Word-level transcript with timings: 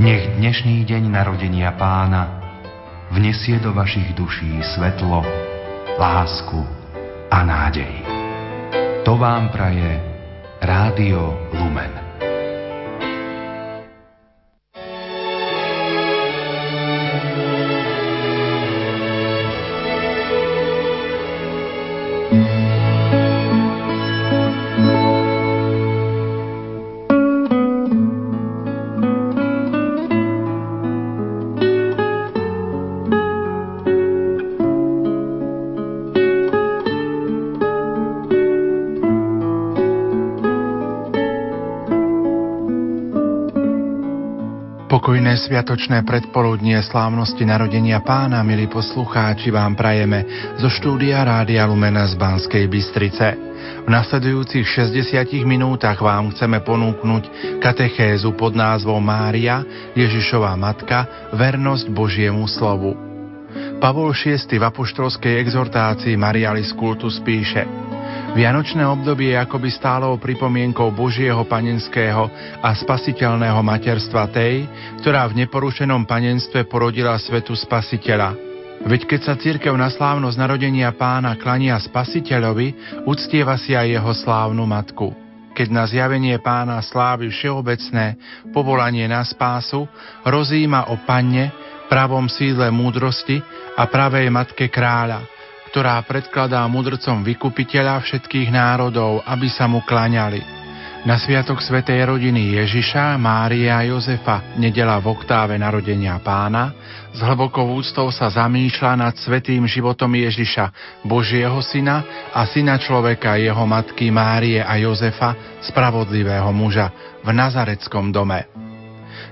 Nech 0.00 0.40
dnešný 0.40 0.88
deň 0.88 1.12
narodenia 1.12 1.76
pána 1.76 2.40
vnesie 3.12 3.60
do 3.60 3.76
vašich 3.76 4.16
duší 4.16 4.64
svetlo, 4.72 5.20
lásku 6.00 6.64
a 7.28 7.44
nádej. 7.44 8.00
To 9.04 9.20
vám 9.20 9.52
praje 9.52 10.00
Rádio 10.64 11.52
Lumen. 11.52 12.09
Pokojné 45.60 45.76
sviatočné 45.76 46.08
predpoludnie 46.08 46.80
slávnosti 46.80 47.44
narodenia 47.44 48.00
pána, 48.00 48.40
milí 48.40 48.64
poslucháči, 48.64 49.52
vám 49.52 49.76
prajeme 49.76 50.24
zo 50.56 50.72
štúdia 50.72 51.20
Rádia 51.20 51.68
Lumena 51.68 52.08
z 52.08 52.16
Banskej 52.16 52.64
Bystrice. 52.64 53.36
V 53.84 53.88
nasledujúcich 53.92 54.64
60 54.64 55.20
minútach 55.44 56.00
vám 56.00 56.32
chceme 56.32 56.64
ponúknuť 56.64 57.60
katechézu 57.60 58.32
pod 58.40 58.56
názvom 58.56 59.04
Mária, 59.04 59.60
Ježišová 59.92 60.56
matka, 60.56 61.28
vernosť 61.36 61.92
Božiemu 61.92 62.48
slovu. 62.48 62.96
Pavol 63.84 64.16
VI 64.16 64.40
v 64.40 64.64
apoštolskej 64.64 65.44
exhortácii 65.44 66.16
Marialis 66.16 66.72
Cultus 66.72 67.20
píše– 67.20 67.68
Vianočné 68.30 68.86
obdobie 68.86 69.34
akoby 69.34 69.74
stálou 69.74 70.14
pripomienkou 70.14 70.94
Božieho 70.94 71.42
panenského 71.50 72.30
a 72.62 72.70
spasiteľného 72.78 73.58
materstva 73.58 74.30
tej, 74.30 74.70
ktorá 75.02 75.26
v 75.26 75.42
neporušenom 75.42 76.06
panenstve 76.06 76.62
porodila 76.70 77.18
svetu 77.18 77.58
spasiteľa. 77.58 78.38
Veď 78.86 79.10
keď 79.10 79.20
sa 79.26 79.34
církev 79.34 79.74
na 79.74 79.90
slávnosť 79.90 80.38
narodenia 80.38 80.94
pána 80.94 81.34
klania 81.42 81.74
spasiteľovi, 81.82 83.02
uctieva 83.02 83.58
si 83.58 83.74
aj 83.74 83.98
jeho 83.98 84.12
slávnu 84.14 84.62
matku. 84.62 85.10
Keď 85.50 85.68
na 85.74 85.84
zjavenie 85.90 86.38
pána 86.38 86.78
slávi 86.86 87.34
všeobecné 87.34 88.14
povolanie 88.54 89.10
na 89.10 89.26
spásu, 89.26 89.90
rozíma 90.22 90.86
o 90.94 91.02
panne, 91.02 91.50
pravom 91.90 92.30
sídle 92.30 92.70
múdrosti 92.70 93.42
a 93.74 93.90
pravej 93.90 94.30
matke 94.30 94.70
kráľa, 94.70 95.39
ktorá 95.70 96.02
predkladá 96.02 96.66
mudrcom 96.66 97.22
vykupiteľa 97.22 98.02
všetkých 98.02 98.50
národov, 98.50 99.22
aby 99.22 99.46
sa 99.46 99.70
mu 99.70 99.86
klaňali. 99.86 100.60
Na 101.00 101.16
sviatok 101.16 101.64
Svetej 101.64 102.04
rodiny 102.04 102.60
Ježiša, 102.60 103.16
Mária 103.16 103.80
a 103.80 103.88
Jozefa, 103.88 104.52
nedela 104.60 105.00
v 105.00 105.16
oktáve 105.16 105.56
narodenia 105.56 106.20
pána, 106.20 106.76
s 107.16 107.24
hlbokou 107.24 107.72
úctou 107.72 108.12
sa 108.12 108.28
zamýšľa 108.28 108.92
nad 109.00 109.14
svetým 109.16 109.64
životom 109.64 110.12
Ježiša, 110.12 111.00
Božieho 111.00 111.56
syna 111.64 112.28
a 112.36 112.44
syna 112.44 112.76
človeka 112.76 113.40
jeho 113.40 113.64
matky 113.64 114.12
Márie 114.12 114.60
a 114.60 114.76
Jozefa, 114.76 115.62
spravodlivého 115.64 116.52
muža, 116.52 116.92
v 117.24 117.32
Nazareckom 117.32 118.12
dome. 118.12 118.69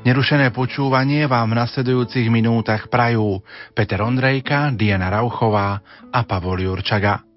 Nerušené 0.02 0.50
počúvanie 0.50 1.28
vám 1.28 1.52
v 1.52 1.58
nasledujúcich 1.60 2.32
minútach 2.32 2.88
prajú 2.88 3.44
Peter 3.76 4.00
Ondrejka, 4.00 4.72
Diana 4.72 5.12
Rauchová 5.12 5.78
a 6.08 6.20
Pavol 6.24 6.64
Jurčaga. 6.64 7.27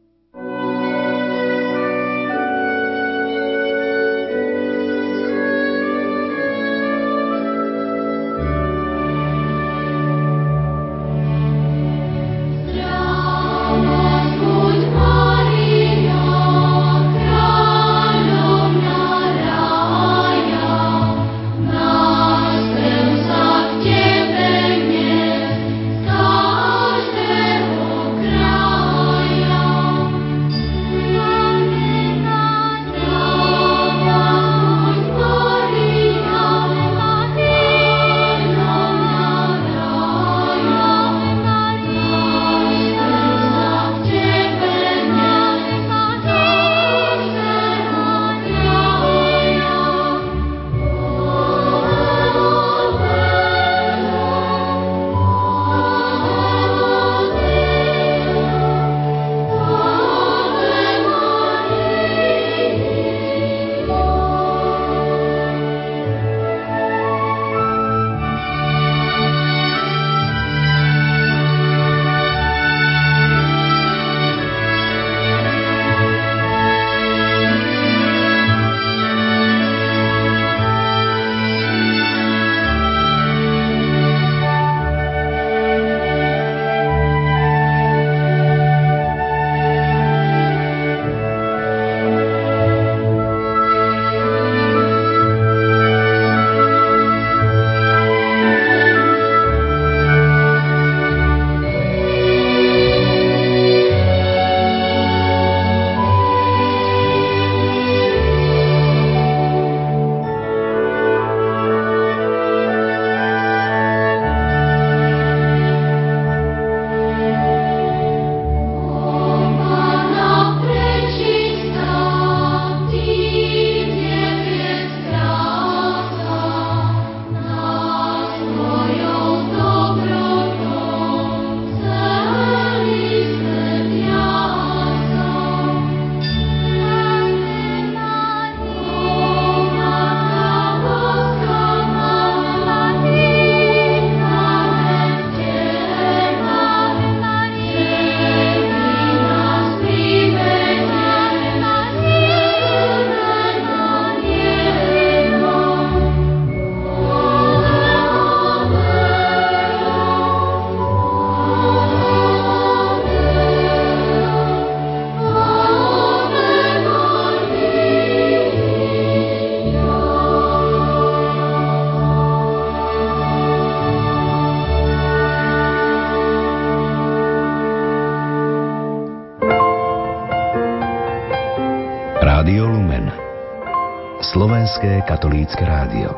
Slovenské 185.01 185.17
katolícke 185.17 185.63
rádio 185.65 186.13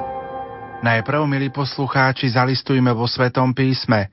Najprv, 0.83 1.23
milí 1.23 1.47
poslucháči, 1.55 2.27
zalistujme 2.27 2.91
vo 2.91 3.07
Svetom 3.07 3.55
písme 3.55 4.11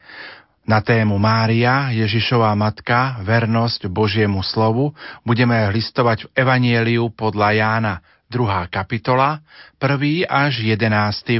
na 0.62 0.78
tému 0.78 1.18
Mária, 1.18 1.90
Ježišová 1.90 2.54
matka, 2.54 3.18
vernosť 3.18 3.90
Božiemu 3.90 4.46
slovu 4.46 4.94
budeme 5.26 5.58
listovať 5.74 6.22
v 6.22 6.46
Evanieliu 6.46 7.10
podľa 7.10 7.50
Jána, 7.50 7.94
2. 8.30 8.70
kapitola, 8.70 9.42
1. 9.82 10.30
až 10.30 10.62
11. 10.62 10.86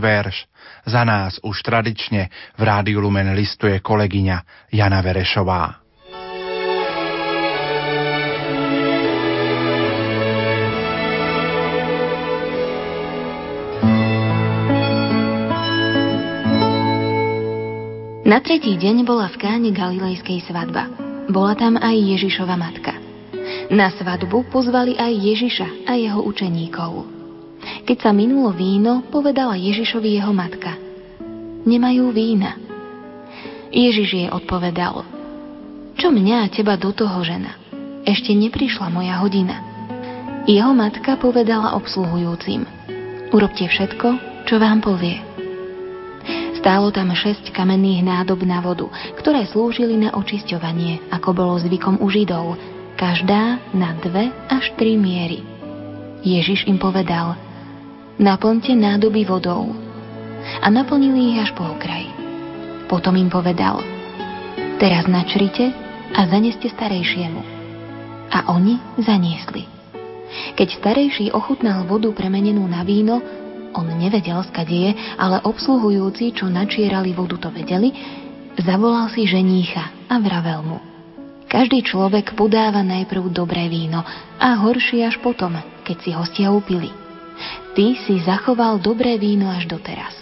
verš. 0.02 0.50
Za 0.90 1.06
nás 1.06 1.38
už 1.46 1.54
tradične 1.62 2.34
v 2.58 2.62
Rádiu 2.66 2.98
Lumen 2.98 3.30
listuje 3.38 3.78
kolegyňa 3.78 4.66
Jana 4.74 4.98
Verešová. 5.06 5.78
Na 18.30 18.38
tretí 18.38 18.78
deň 18.78 19.02
bola 19.02 19.26
v 19.26 19.42
káne 19.42 19.74
Galilejskej 19.74 20.46
svadba. 20.46 20.86
Bola 21.26 21.58
tam 21.58 21.74
aj 21.74 21.98
Ježišova 21.98 22.54
matka. 22.54 22.94
Na 23.74 23.90
svadbu 23.90 24.46
pozvali 24.54 24.94
aj 24.94 25.10
Ježiša 25.18 25.90
a 25.90 25.98
jeho 25.98 26.22
učeníkov. 26.22 27.10
Keď 27.90 27.98
sa 27.98 28.14
minulo 28.14 28.54
víno, 28.54 29.02
povedala 29.10 29.58
Ježišovi 29.58 30.14
jeho 30.14 30.30
matka. 30.30 30.78
Nemajú 31.66 32.14
vína. 32.14 32.54
Ježiš 33.74 34.08
jej 34.14 34.28
odpovedal. 34.30 35.02
Čo 35.98 36.14
mňa 36.14 36.46
a 36.46 36.50
teba 36.54 36.78
do 36.78 36.94
toho 36.94 37.26
žena? 37.26 37.58
Ešte 38.06 38.30
neprišla 38.30 38.94
moja 38.94 39.18
hodina. 39.18 39.58
Jeho 40.46 40.70
matka 40.70 41.18
povedala 41.18 41.74
obsluhujúcim. 41.74 42.62
Urobte 43.34 43.66
všetko, 43.66 44.08
čo 44.46 44.54
vám 44.62 44.86
povie. 44.86 45.18
Stálo 46.60 46.92
tam 46.92 47.08
šesť 47.08 47.56
kamenných 47.56 48.04
nádob 48.04 48.44
na 48.44 48.60
vodu, 48.60 48.84
ktoré 49.16 49.48
slúžili 49.48 49.96
na 49.96 50.12
očisťovanie, 50.12 51.08
ako 51.08 51.32
bolo 51.32 51.56
zvykom 51.56 52.04
u 52.04 52.06
Židov, 52.12 52.60
každá 53.00 53.56
na 53.72 53.96
dve 54.04 54.28
až 54.52 54.68
tri 54.76 55.00
miery. 55.00 55.40
Ježiš 56.20 56.68
im 56.68 56.76
povedal, 56.76 57.32
naplňte 58.20 58.76
nádoby 58.76 59.24
vodou. 59.24 59.72
A 60.60 60.68
naplnili 60.68 61.32
ich 61.32 61.48
až 61.48 61.56
po 61.56 61.64
okraj. 61.64 62.04
Potom 62.92 63.16
im 63.16 63.32
povedal, 63.32 63.80
teraz 64.76 65.08
načrite 65.08 65.72
a 66.12 66.28
zaneste 66.28 66.68
starejšiemu. 66.68 67.40
A 68.36 68.52
oni 68.52 68.76
zaniesli. 69.00 69.64
Keď 70.60 70.68
starejší 70.76 71.32
ochutnal 71.32 71.88
vodu 71.88 72.12
premenenú 72.12 72.68
na 72.68 72.84
víno, 72.84 73.24
on 73.74 73.86
nevedel, 73.94 74.42
skade 74.46 74.74
je, 74.74 74.90
ale 75.18 75.42
obsluhujúci, 75.46 76.34
čo 76.34 76.50
načierali 76.50 77.14
vodu, 77.14 77.38
to 77.38 77.48
vedeli, 77.54 77.94
zavolal 78.58 79.08
si 79.12 79.26
ženícha 79.26 80.10
a 80.10 80.18
vravel 80.18 80.60
mu. 80.66 80.78
Každý 81.50 81.82
človek 81.82 82.38
podáva 82.38 82.86
najprv 82.86 83.34
dobré 83.34 83.66
víno 83.66 84.06
a 84.38 84.48
horšie 84.62 85.02
až 85.02 85.18
potom, 85.18 85.58
keď 85.82 85.96
si 85.98 86.10
hostia 86.14 86.54
upili. 86.54 86.94
Ty 87.74 87.98
si 88.06 88.22
zachoval 88.22 88.78
dobré 88.78 89.18
víno 89.18 89.50
až 89.50 89.66
doteraz. 89.66 90.14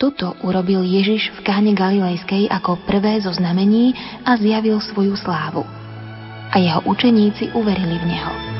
Toto 0.00 0.34
urobil 0.42 0.82
Ježiš 0.82 1.30
v 1.36 1.40
káne 1.44 1.76
Galilejskej 1.76 2.48
ako 2.50 2.80
prvé 2.88 3.20
zo 3.20 3.30
znamení 3.36 3.92
a 4.24 4.34
zjavil 4.34 4.80
svoju 4.80 5.14
slávu. 5.14 5.62
A 6.50 6.56
jeho 6.58 6.82
učeníci 6.88 7.54
uverili 7.54 8.00
v 8.00 8.08
Neho. 8.10 8.59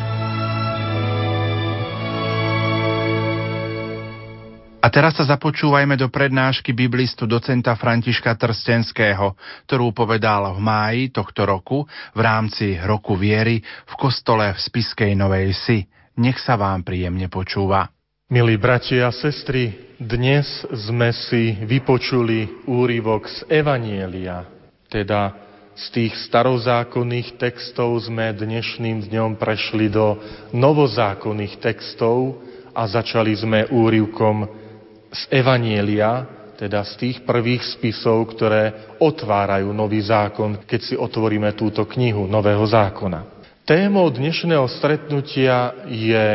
A 4.80 4.88
teraz 4.88 5.12
sa 5.12 5.28
započúvajme 5.28 5.92
do 6.00 6.08
prednášky 6.08 6.72
biblistu 6.72 7.28
docenta 7.28 7.76
Františka 7.76 8.32
Trstenského, 8.32 9.36
ktorú 9.68 9.92
povedal 9.92 10.56
v 10.56 10.60
máji 10.64 11.02
tohto 11.12 11.44
roku 11.44 11.84
v 12.16 12.20
rámci 12.24 12.80
Roku 12.80 13.12
viery 13.12 13.60
v 13.60 13.94
kostole 14.00 14.48
v 14.48 14.56
Spiskej 14.56 15.12
Novej 15.12 15.52
Si. 15.52 15.78
Nech 16.16 16.40
sa 16.40 16.56
vám 16.56 16.80
príjemne 16.80 17.28
počúva. 17.28 17.92
Milí 18.32 18.56
bratia 18.56 19.12
a 19.12 19.12
sestry, 19.12 19.92
dnes 20.00 20.48
sme 20.72 21.12
si 21.12 21.60
vypočuli 21.60 22.64
úryvok 22.64 23.28
z 23.28 23.38
Evanielia, 23.52 24.48
teda 24.88 25.36
z 25.76 25.84
tých 25.92 26.16
starozákonných 26.24 27.36
textov 27.36 28.00
sme 28.00 28.32
dnešným 28.32 29.12
dňom 29.12 29.36
prešli 29.36 29.92
do 29.92 30.16
novozákonných 30.56 31.60
textov 31.60 32.40
a 32.72 32.88
začali 32.88 33.36
sme 33.36 33.68
úrivkom 33.68 34.69
z 35.10 35.22
Evanielia, 35.34 36.26
teda 36.54 36.84
z 36.86 36.92
tých 36.96 37.16
prvých 37.26 37.64
spisov, 37.66 38.36
ktoré 38.36 38.94
otvárajú 39.00 39.72
nový 39.74 40.04
zákon, 40.04 40.62
keď 40.68 40.80
si 40.80 40.94
otvoríme 40.94 41.56
túto 41.56 41.82
knihu 41.88 42.28
Nového 42.30 42.62
zákona. 42.62 43.42
Témou 43.64 44.10
dnešného 44.10 44.66
stretnutia 44.78 45.86
je 45.88 46.26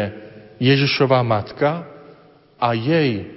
Ježišova 0.60 1.20
matka 1.22 1.84
a 2.56 2.72
jej 2.74 3.28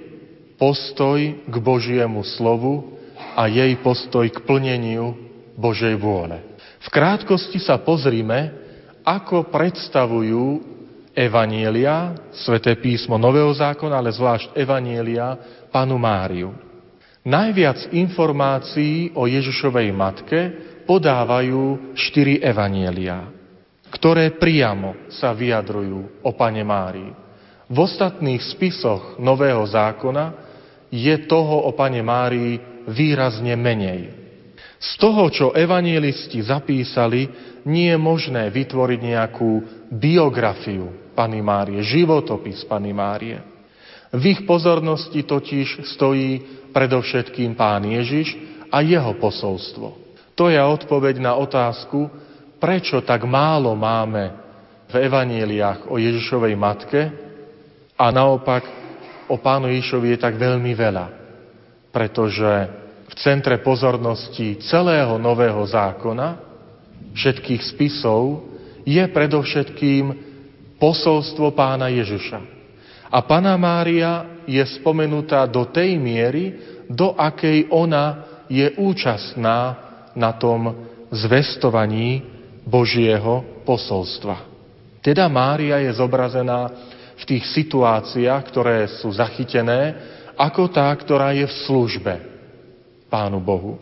postoj 0.55 1.19
k 1.45 1.55
Božiemu 1.59 2.23
slovu 2.23 2.99
a 3.35 3.47
jej 3.47 3.75
postoj 3.79 4.27
k 4.27 4.39
plneniu 4.43 5.15
Božej 5.59 5.95
vôle. 5.99 6.39
V 6.79 6.87
krátkosti 6.87 7.59
sa 7.59 7.75
pozrime, 7.79 8.55
ako 9.03 9.51
predstavujú 9.51 10.78
Evanielia, 11.19 12.15
sveté 12.31 12.79
písmo 12.79 13.19
Nového 13.19 13.51
zákona, 13.51 13.99
ale 13.99 14.15
zvlášť 14.15 14.55
Evanielia, 14.55 15.35
panu 15.67 15.99
Máriu. 15.99 16.55
Najviac 17.27 17.91
informácií 17.91 19.11
o 19.19 19.27
Ježišovej 19.27 19.91
matke 19.91 20.39
podávajú 20.87 21.91
štyri 21.91 22.39
Evanielia, 22.39 23.27
ktoré 23.91 24.39
priamo 24.39 25.11
sa 25.11 25.35
vyjadrujú 25.35 26.23
o 26.23 26.31
pane 26.31 26.63
Márii. 26.63 27.11
V 27.67 27.75
ostatných 27.75 28.39
spisoch 28.55 29.19
Nového 29.19 29.67
zákona 29.67 30.31
je 30.87 31.19
toho 31.27 31.67
o 31.67 31.75
pane 31.75 31.99
Márii 31.99 32.63
výrazne 32.87 33.59
menej. 33.59 34.15
Z 34.79 34.95
toho, 34.95 35.27
čo 35.27 35.51
evanielisti 35.51 36.39
zapísali, 36.39 37.27
nie 37.67 37.91
je 37.91 37.99
možné 37.99 38.47
vytvoriť 38.47 38.99
nejakú 39.03 39.51
biografiu 39.91 41.08
Pany 41.19 41.43
Márie, 41.43 41.83
životopis 41.83 42.63
Pany 42.63 42.95
Márie. 42.95 43.43
V 44.15 44.23
ich 44.23 44.47
pozornosti 44.47 45.27
totiž 45.27 45.83
stojí 45.83 46.39
predovšetkým 46.71 47.59
Pán 47.59 47.83
Ježiš 47.83 48.39
a 48.71 48.79
jeho 48.79 49.19
posolstvo. 49.19 49.99
To 50.39 50.47
je 50.47 50.55
odpoveď 50.55 51.19
na 51.19 51.35
otázku, 51.35 52.07
prečo 52.63 53.03
tak 53.03 53.27
málo 53.27 53.75
máme 53.75 54.31
v 54.87 54.95
evaníliách 54.95 55.91
o 55.91 55.99
Ježišovej 55.99 56.55
matke 56.55 57.11
a 57.99 58.05
naopak 58.15 58.63
o 59.27 59.35
Pánu 59.35 59.67
Ježišovi 59.75 60.15
je 60.15 60.19
tak 60.23 60.39
veľmi 60.39 60.71
veľa. 60.71 61.05
Pretože 61.91 62.51
v 63.11 63.13
centre 63.19 63.59
pozornosti 63.59 64.63
celého 64.63 65.19
nového 65.19 65.59
zákona, 65.67 66.39
všetkých 67.11 67.61
spisov, 67.75 68.47
je 68.87 69.03
predovšetkým 69.03 70.28
posolstvo 70.79 71.51
pána 71.53 71.91
Ježiša. 71.91 72.39
A 73.09 73.19
Pana 73.25 73.53
Mária 73.59 74.41
je 74.47 74.61
spomenutá 74.79 75.45
do 75.45 75.67
tej 75.67 75.99
miery, 75.99 76.55
do 76.89 77.13
akej 77.13 77.69
ona 77.69 78.25
je 78.49 78.65
účastná 78.81 79.77
na 80.17 80.33
tom 80.33 80.89
zvestovaní 81.13 82.25
Božieho 82.65 83.61
posolstva. 83.65 84.45
Teda 85.01 85.29
Mária 85.29 85.81
je 85.81 85.91
zobrazená 85.93 86.69
v 87.19 87.23
tých 87.25 87.45
situáciách, 87.51 88.41
ktoré 88.49 88.77
sú 89.01 89.11
zachytené, 89.11 89.95
ako 90.39 90.71
tá, 90.71 90.87
ktorá 90.95 91.35
je 91.35 91.45
v 91.45 91.57
službe 91.67 92.13
Pánu 93.11 93.41
Bohu. 93.43 93.75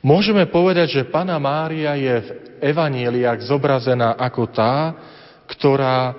Môžeme 0.00 0.48
povedať, 0.48 1.00
že 1.00 1.10
Pana 1.12 1.36
Mária 1.36 1.92
je 1.96 2.14
v 2.20 2.28
evanieliach 2.72 3.40
zobrazená 3.44 4.16
ako 4.16 4.48
tá, 4.48 4.74
ktorá 5.60 6.16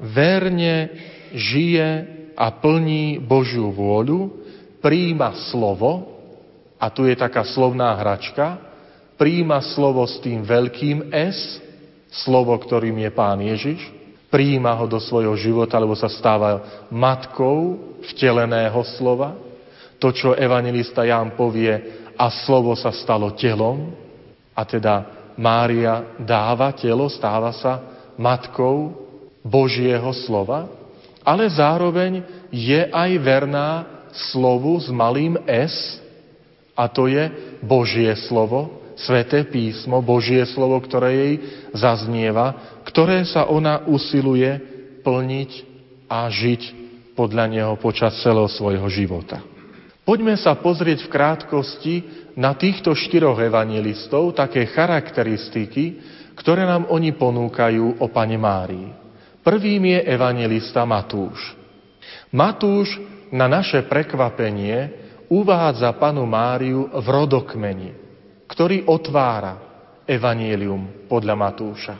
verne 0.00 0.88
žije 1.36 1.88
a 2.32 2.48
plní 2.48 3.20
Božiu 3.20 3.68
vôľu, 3.68 4.32
príjima 4.80 5.36
slovo, 5.52 6.16
a 6.80 6.88
tu 6.88 7.04
je 7.04 7.12
taká 7.12 7.44
slovná 7.44 7.92
hračka, 8.00 8.56
príjima 9.20 9.60
slovo 9.76 10.06
s 10.08 10.16
tým 10.24 10.46
veľkým 10.46 11.12
S, 11.12 11.60
slovo, 12.24 12.56
ktorým 12.56 12.96
je 13.04 13.10
Pán 13.12 13.42
Ježiš, 13.44 13.82
príjima 14.32 14.72
ho 14.78 14.88
do 14.88 14.96
svojho 14.96 15.36
života, 15.36 15.76
lebo 15.76 15.92
sa 15.92 16.08
stáva 16.08 16.86
matkou 16.88 17.76
vteleného 18.08 18.80
slova. 18.96 19.36
To, 19.98 20.14
čo 20.14 20.38
evangelista 20.38 21.02
Ján 21.02 21.34
povie, 21.34 21.74
a 22.14 22.30
slovo 22.46 22.72
sa 22.78 22.94
stalo 22.94 23.34
telom, 23.34 23.92
a 24.54 24.62
teda 24.62 24.94
Mária 25.34 26.14
dáva 26.22 26.70
telo, 26.72 27.10
stáva 27.10 27.50
sa 27.52 27.97
matkou 28.18 28.92
Božieho 29.46 30.10
slova, 30.26 30.68
ale 31.22 31.46
zároveň 31.48 32.26
je 32.50 32.82
aj 32.90 33.10
verná 33.22 33.86
slovu 34.34 34.76
s 34.82 34.90
malým 34.90 35.38
S, 35.46 36.02
a 36.78 36.86
to 36.86 37.10
je 37.10 37.30
Božie 37.62 38.10
slovo, 38.28 38.78
Sveté 38.98 39.46
písmo, 39.46 40.02
Božie 40.02 40.42
slovo, 40.50 40.74
ktoré 40.82 41.14
jej 41.14 41.34
zaznieva, 41.70 42.82
ktoré 42.82 43.22
sa 43.22 43.46
ona 43.46 43.86
usiluje 43.86 44.58
plniť 45.06 45.50
a 46.10 46.26
žiť 46.26 46.62
podľa 47.14 47.46
neho 47.46 47.74
počas 47.78 48.18
celého 48.18 48.50
svojho 48.50 48.90
života. 48.90 49.38
Poďme 50.02 50.34
sa 50.34 50.58
pozrieť 50.58 51.06
v 51.06 51.12
krátkosti 51.14 51.94
na 52.34 52.58
týchto 52.58 52.90
štyroch 52.90 53.38
evangelistov 53.38 54.34
také 54.34 54.66
charakteristiky, 54.66 56.00
ktoré 56.38 56.62
nám 56.62 56.86
oni 56.94 57.10
ponúkajú 57.18 57.98
o 57.98 58.06
Pane 58.06 58.38
Márii. 58.38 58.88
Prvým 59.42 59.98
je 59.98 60.00
evangelista 60.06 60.86
Matúš. 60.86 61.58
Matúš 62.30 62.94
na 63.34 63.50
naše 63.50 63.82
prekvapenie 63.84 64.92
uvádza 65.26 65.90
panu 65.98 66.24
Máriu 66.24 66.88
v 66.88 67.06
rodokmeni, 67.10 67.90
ktorý 68.46 68.86
otvára 68.86 69.58
evanielium 70.06 71.10
podľa 71.10 71.34
Matúša. 71.36 71.94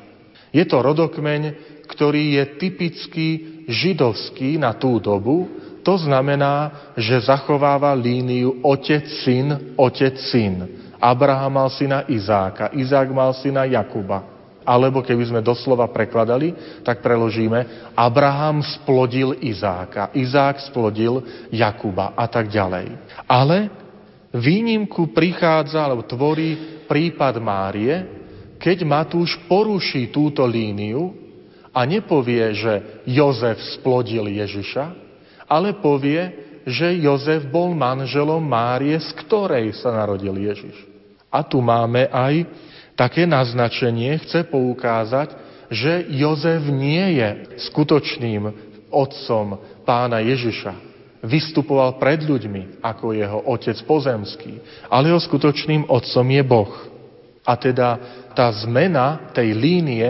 Je 0.49 0.65
to 0.65 0.81
rodokmeň, 0.81 1.43
ktorý 1.85 2.41
je 2.41 2.45
typicky 2.57 3.27
židovský 3.69 4.57
na 4.57 4.73
tú 4.73 4.97
dobu, 4.97 5.49
to 5.85 5.97
znamená, 6.01 6.93
že 6.97 7.25
zachováva 7.25 7.93
líniu 7.97 8.61
otec-syn, 8.65 9.77
otec-syn. 9.77 10.88
Abraham 10.99 11.63
mal 11.63 11.71
syna 11.71 12.05
Izáka, 12.11 12.75
Izák 12.75 13.09
mal 13.15 13.31
syna 13.39 13.65
Jakuba. 13.65 14.37
Alebo 14.69 15.01
keby 15.01 15.25
sme 15.25 15.41
doslova 15.41 15.89
prekladali, 15.89 16.53
tak 16.85 17.01
preložíme 17.01 17.91
Abraham 17.97 18.61
splodil 18.61 19.41
Izáka, 19.41 20.13
Izák 20.13 20.61
splodil 20.69 21.25
Jakuba 21.49 22.13
a 22.13 22.29
tak 22.29 22.53
ďalej. 22.53 22.93
Ale 23.25 23.73
výnimku 24.35 25.09
prichádza, 25.17 25.81
alebo 25.81 26.05
tvorí 26.05 26.85
prípad 26.85 27.41
Márie, 27.41 27.97
keď 28.61 28.85
Matúš 28.85 29.39
poruší 29.49 30.13
túto 30.13 30.45
líniu 30.45 31.15
a 31.73 31.87
nepovie, 31.87 32.53
že 32.59 32.73
Jozef 33.07 33.57
splodil 33.79 34.29
Ježiša, 34.29 34.85
ale 35.49 35.79
povie, 35.81 36.49
že 36.69 37.01
Jozef 37.01 37.49
bol 37.49 37.73
manželom 37.73 38.45
Márie, 38.45 39.01
z 39.01 39.09
ktorej 39.25 39.73
sa 39.81 39.95
narodil 39.97 40.37
Ježiš. 40.37 40.88
A 41.29 41.45
tu 41.45 41.61
máme 41.61 42.09
aj 42.09 42.49
také 42.97 43.29
naznačenie 43.29 44.17
chce 44.25 44.49
poukázať, 44.49 45.37
že 45.69 46.09
Jozef 46.09 46.65
nie 46.73 47.21
je 47.21 47.29
skutočným 47.69 48.49
otcom 48.89 49.61
pána 49.85 50.25
Ježiša. 50.25 50.73
Vystupoval 51.19 52.01
pred 52.01 52.25
ľuďmi 52.25 52.81
ako 52.81 53.13
jeho 53.13 53.39
otec 53.53 53.77
pozemský, 53.85 54.59
ale 54.89 55.13
jeho 55.13 55.21
skutočným 55.21 55.85
otcom 55.91 56.27
je 56.27 56.43
Boh. 56.47 56.73
A 57.45 57.53
teda 57.57 57.99
tá 58.33 58.49
zmena 58.65 59.29
tej 59.35 59.53
línie, 59.53 60.09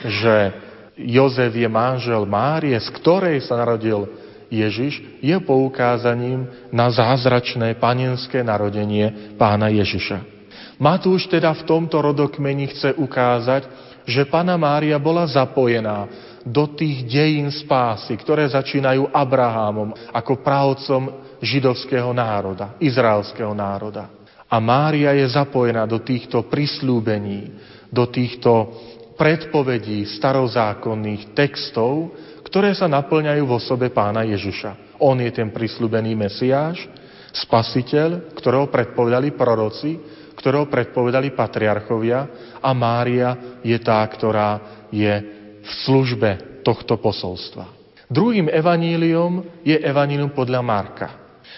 že 0.00 0.54
Jozef 0.96 1.52
je 1.52 1.68
manžel 1.68 2.24
Márie, 2.24 2.74
z 2.74 2.88
ktorej 2.98 3.44
sa 3.44 3.60
narodil 3.60 4.08
Ježiš, 4.48 5.02
je 5.20 5.36
poukázaním 5.44 6.48
na 6.72 6.88
zázračné 6.88 7.76
panenské 7.76 8.40
narodenie 8.40 9.36
pána 9.36 9.68
Ježiša. 9.68 10.35
Matúš 10.76 11.24
teda 11.32 11.56
v 11.56 11.62
tomto 11.64 12.04
rodokmeni 12.04 12.68
chce 12.68 12.92
ukázať, 13.00 13.64
že 14.04 14.28
Pana 14.28 14.60
Mária 14.60 15.00
bola 15.00 15.24
zapojená 15.24 16.06
do 16.46 16.68
tých 16.76 17.08
dejín 17.08 17.50
spásy, 17.50 18.14
ktoré 18.20 18.46
začínajú 18.46 19.10
Abrahámom 19.10 19.96
ako 20.14 20.44
pravcom 20.44 21.02
židovského 21.42 22.12
národa, 22.14 22.78
izraelského 22.78 23.50
národa. 23.50 24.12
A 24.46 24.62
Mária 24.62 25.10
je 25.16 25.26
zapojená 25.26 25.90
do 25.90 25.98
týchto 25.98 26.46
prislúbení, 26.46 27.50
do 27.90 28.06
týchto 28.06 28.70
predpovedí 29.18 30.06
starozákonných 30.06 31.34
textov, 31.34 32.14
ktoré 32.46 32.76
sa 32.78 32.86
naplňajú 32.86 33.42
v 33.42 33.56
osobe 33.58 33.90
pána 33.90 34.22
Ježiša. 34.22 35.02
On 35.02 35.18
je 35.18 35.32
ten 35.34 35.50
prislúbený 35.50 36.14
Mesiáš, 36.14 36.86
spasiteľ, 37.34 38.38
ktorého 38.38 38.70
predpovedali 38.70 39.34
proroci, 39.34 39.98
ktorého 40.46 40.70
predpovedali 40.70 41.34
patriarchovia 41.34 42.30
a 42.62 42.70
Mária 42.70 43.58
je 43.66 43.74
tá, 43.82 43.98
ktorá 44.06 44.86
je 44.94 45.10
v 45.58 45.70
službe 45.82 46.62
tohto 46.62 47.02
posolstva. 47.02 47.66
Druhým 48.06 48.46
evaníliom 48.46 49.42
je 49.66 49.74
evanílium 49.74 50.30
podľa 50.30 50.62
Marka. 50.62 51.08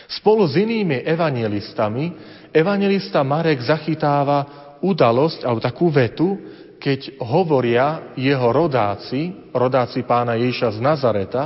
Spolu 0.09 0.49
s 0.49 0.57
inými 0.57 1.04
evangelistami 1.04 2.16
evangelista 2.49 3.21
Marek 3.21 3.61
zachytáva 3.61 4.73
udalosť 4.80 5.45
alebo 5.45 5.61
takú 5.61 5.92
vetu, 5.92 6.40
keď 6.80 7.21
hovoria 7.28 8.16
jeho 8.16 8.49
rodáci, 8.49 9.52
rodáci 9.52 10.00
pána 10.09 10.40
Ježiša 10.40 10.68
z 10.73 10.80
Nazareta, 10.80 11.45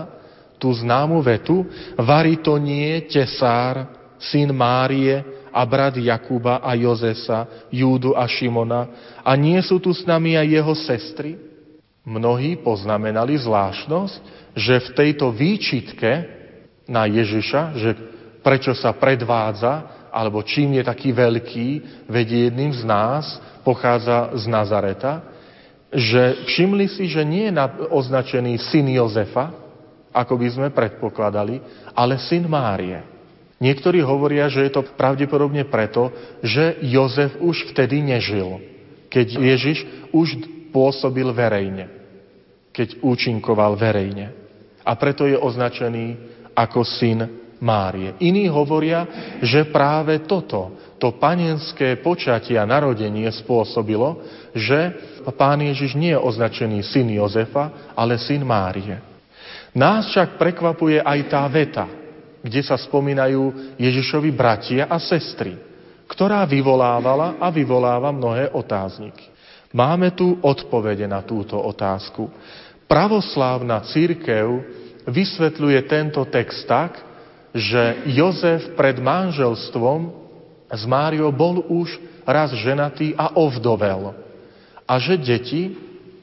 tú 0.63 0.71
známu 0.71 1.19
vetu, 1.27 1.67
varí 1.99 2.39
to 2.39 2.55
nie 2.63 3.03
tesár, 3.11 3.91
syn 4.23 4.55
Márie, 4.55 5.42
a 5.53 5.63
brat 5.69 6.01
Jakuba 6.01 6.65
a 6.65 6.73
Jozesa, 6.75 7.69
Júdu 7.69 8.17
a 8.17 8.25
Šimona 8.25 8.89
a 9.21 9.37
nie 9.37 9.61
sú 9.61 9.79
tu 9.79 9.93
s 9.93 10.09
nami 10.09 10.35
aj 10.35 10.49
jeho 10.49 10.75
sestry? 10.75 11.31
Mnohí 12.03 12.59
poznamenali 12.59 13.39
zvláštnosť, 13.39 14.15
že 14.59 14.75
v 14.83 14.89
tejto 14.97 15.31
výčitke 15.31 16.27
na 16.91 17.07
Ježiša, 17.07 17.79
že 17.79 17.91
prečo 18.43 18.75
sa 18.75 18.91
predvádza, 18.91 20.09
alebo 20.11 20.43
čím 20.43 20.77
je 20.77 20.85
taký 20.85 21.15
veľký, 21.15 21.69
vedie 22.11 22.51
jedným 22.51 22.75
z 22.75 22.83
nás, 22.83 23.39
pochádza 23.63 24.35
z 24.35 24.45
Nazareta, 24.51 25.23
že 25.93 26.49
všimli 26.49 26.91
si, 26.91 27.07
že 27.07 27.23
nie 27.23 27.53
je 27.53 27.55
označený 27.93 28.59
syn 28.73 28.91
Jozefa, 28.91 29.55
ako 30.13 30.35
by 30.37 30.49
sme 30.51 30.69
predpokladali, 30.75 31.61
ale 31.95 32.21
syn 32.21 32.51
Márie. 32.51 33.12
Niektorí 33.63 34.03
hovoria, 34.03 34.51
že 34.51 34.67
je 34.67 34.75
to 34.75 34.83
pravdepodobne 34.99 35.63
preto, 35.71 36.11
že 36.43 36.83
Jozef 36.83 37.39
už 37.39 37.71
vtedy 37.71 38.03
nežil, 38.03 38.59
keď 39.07 39.39
Ježiš 39.39 39.87
už 40.11 40.35
pôsobil 40.75 41.31
verejne, 41.31 41.87
keď 42.75 42.99
účinkoval 42.99 43.79
verejne. 43.79 44.35
A 44.83 44.99
preto 44.99 45.31
je 45.31 45.39
označený 45.39 46.19
ako 46.59 46.83
syn 46.83 47.23
Márie. 47.63 48.19
Iní 48.19 48.51
hovoria, 48.51 49.07
že 49.39 49.71
práve 49.71 50.27
toto, 50.27 50.75
to 50.99 51.15
panenské 51.15 52.03
počatie 52.03 52.59
a 52.59 52.67
narodenie 52.67 53.31
spôsobilo, 53.31 54.27
že 54.59 54.91
pán 55.39 55.63
Ježiš 55.63 55.95
nie 55.95 56.11
je 56.11 56.19
označený 56.19 56.83
syn 56.83 57.15
Jozefa, 57.15 57.95
ale 57.95 58.19
syn 58.19 58.43
Márie. 58.43 58.99
Nás 59.71 60.11
však 60.11 60.35
prekvapuje 60.35 60.99
aj 60.99 61.19
tá 61.31 61.47
veta, 61.47 61.87
kde 62.43 62.61
sa 62.67 62.75
spomínajú 62.75 63.75
Ježišovi 63.79 64.35
bratia 64.35 64.91
a 64.91 64.99
sestry, 64.99 65.55
ktorá 66.11 66.43
vyvolávala 66.45 67.39
a 67.39 67.49
vyvoláva 67.49 68.11
mnohé 68.11 68.51
otázniky. 68.51 69.31
Máme 69.73 70.13
tu 70.13 70.37
odpovede 70.45 71.09
na 71.09 71.25
túto 71.25 71.57
otázku. 71.57 72.29
Pravoslávna 72.85 73.81
církev 73.89 74.61
vysvetľuje 75.09 75.81
tento 75.89 76.21
text 76.29 76.69
tak, 76.69 77.01
že 77.57 78.05
Jozef 78.13 78.77
pred 78.77 79.01
manželstvom 79.01 80.13
s 80.73 80.83
Máriou 80.85 81.33
bol 81.33 81.65
už 81.69 82.01
raz 82.25 82.53
ženatý 82.53 83.17
a 83.17 83.37
ovdovel. 83.37 84.13
A 84.85 84.95
že 85.01 85.21
deti, 85.21 85.73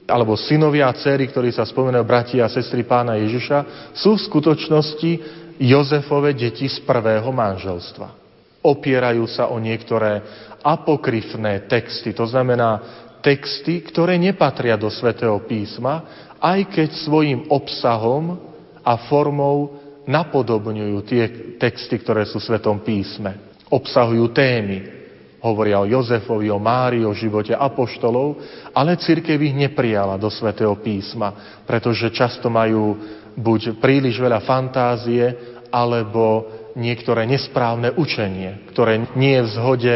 alebo 0.09 0.33
synovia 0.33 0.89
a 0.89 0.97
céry, 0.97 1.29
ktorí 1.29 1.53
sa 1.53 1.65
spomínajú 1.65 2.01
bratia 2.01 2.45
a 2.45 2.53
sestry 2.53 2.81
pána 2.81 3.17
Ježiša, 3.21 3.93
sú 3.93 4.17
v 4.17 4.25
skutočnosti 4.25 5.11
Jozefove 5.59 6.31
deti 6.31 6.71
z 6.71 6.79
prvého 6.87 7.27
manželstva. 7.35 8.15
Opierajú 8.63 9.27
sa 9.27 9.51
o 9.51 9.59
niektoré 9.59 10.23
apokryfné 10.63 11.67
texty, 11.67 12.15
to 12.15 12.23
znamená 12.23 12.79
texty, 13.19 13.83
ktoré 13.83 14.15
nepatria 14.15 14.79
do 14.79 14.87
svätého 14.87 15.35
písma, 15.43 16.07
aj 16.39 16.71
keď 16.71 16.89
svojim 17.03 17.51
obsahom 17.51 18.39
a 18.83 18.95
formou 19.11 19.75
napodobňujú 20.07 20.97
tie 21.03 21.23
texty, 21.59 21.99
ktoré 21.99 22.23
sú 22.23 22.39
v 22.39 22.47
Svetom 22.55 22.79
písme. 22.79 23.51
Obsahujú 23.67 24.31
témy, 24.31 24.99
hovoria 25.43 25.79
o 25.79 25.87
Jozefovi, 25.87 26.51
o 26.51 26.59
Márii, 26.59 27.05
o 27.05 27.15
živote 27.15 27.55
apoštolov, 27.55 28.39
ale 28.75 28.99
církev 28.99 29.39
ich 29.39 29.55
neprijala 29.55 30.19
do 30.19 30.31
Svetého 30.31 30.75
písma, 30.79 31.61
pretože 31.63 32.11
často 32.11 32.47
majú 32.51 32.97
buď 33.38 33.81
príliš 33.81 34.17
veľa 34.17 34.41
fantázie, 34.45 35.57
alebo 35.69 36.50
niektoré 36.74 37.29
nesprávne 37.29 37.93
učenie, 37.93 38.69
ktoré 38.74 39.05
nie 39.13 39.38
je 39.38 39.45
v 39.45 39.53
zhode 39.53 39.95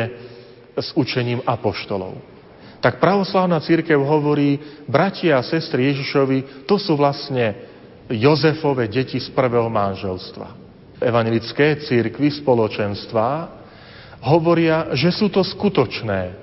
s 0.77 0.89
učením 0.97 1.41
apoštolov. 1.45 2.17
tak 2.83 2.99
pravoslavná 2.99 3.63
církev 3.63 3.95
hovorí, 3.95 4.59
bratia 4.91 5.39
a 5.39 5.45
sestry 5.47 5.87
Ježišovi, 5.95 6.67
to 6.67 6.75
sú 6.75 6.99
vlastne 6.99 7.55
Jozefove 8.11 8.91
deti 8.91 9.23
z 9.23 9.31
prvého 9.31 9.71
manželstva. 9.71 10.47
Evangelické 10.99 11.79
církvy, 11.79 12.43
spoločenstva 12.43 13.47
hovoria, 14.27 14.91
že 14.91 15.15
sú 15.15 15.31
to 15.31 15.39
skutočné, 15.39 16.42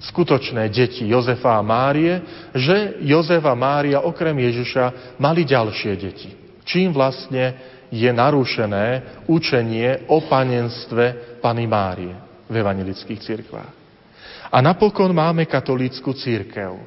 skutočné 0.00 0.68
deti 0.68 1.08
Jozefa 1.08 1.56
a 1.56 1.62
Márie, 1.64 2.20
že 2.52 3.00
Jozef 3.00 3.44
a 3.44 3.54
Mária 3.56 4.04
okrem 4.04 4.36
Ježiša 4.36 5.16
mali 5.16 5.48
ďalšie 5.48 5.92
deti. 5.96 6.30
Čím 6.66 6.92
vlastne 6.92 7.54
je 7.88 8.10
narušené 8.10 9.22
učenie 9.30 10.10
o 10.10 10.26
panenstve 10.26 11.38
Pany 11.40 11.64
Márie 11.64 12.14
v 12.46 12.54
evangelických 12.54 13.20
církvách. 13.22 13.72
A 14.52 14.58
napokon 14.62 15.10
máme 15.10 15.46
katolícku 15.46 16.14
církev. 16.14 16.78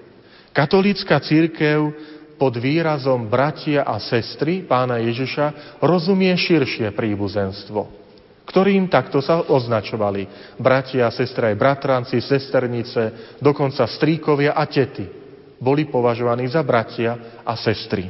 Katolícka 0.56 1.20
církev 1.20 1.92
pod 2.40 2.56
výrazom 2.56 3.28
bratia 3.28 3.84
a 3.84 4.00
sestry 4.00 4.64
pána 4.64 5.04
Ježiša 5.04 5.78
rozumie 5.84 6.32
širšie 6.40 6.96
príbuzenstvo, 6.96 7.92
ktorým 8.50 8.90
takto 8.90 9.22
sa 9.22 9.46
označovali. 9.46 10.58
Bratia 10.58 11.06
a 11.06 11.14
sestry 11.14 11.54
aj 11.54 11.62
bratranci, 11.62 12.18
sesternice, 12.18 13.38
dokonca 13.38 13.86
stríkovia 13.86 14.58
a 14.58 14.66
tety 14.66 15.06
boli 15.62 15.86
považovaní 15.86 16.50
za 16.50 16.66
bratia 16.66 17.44
a 17.46 17.54
sestry. 17.54 18.10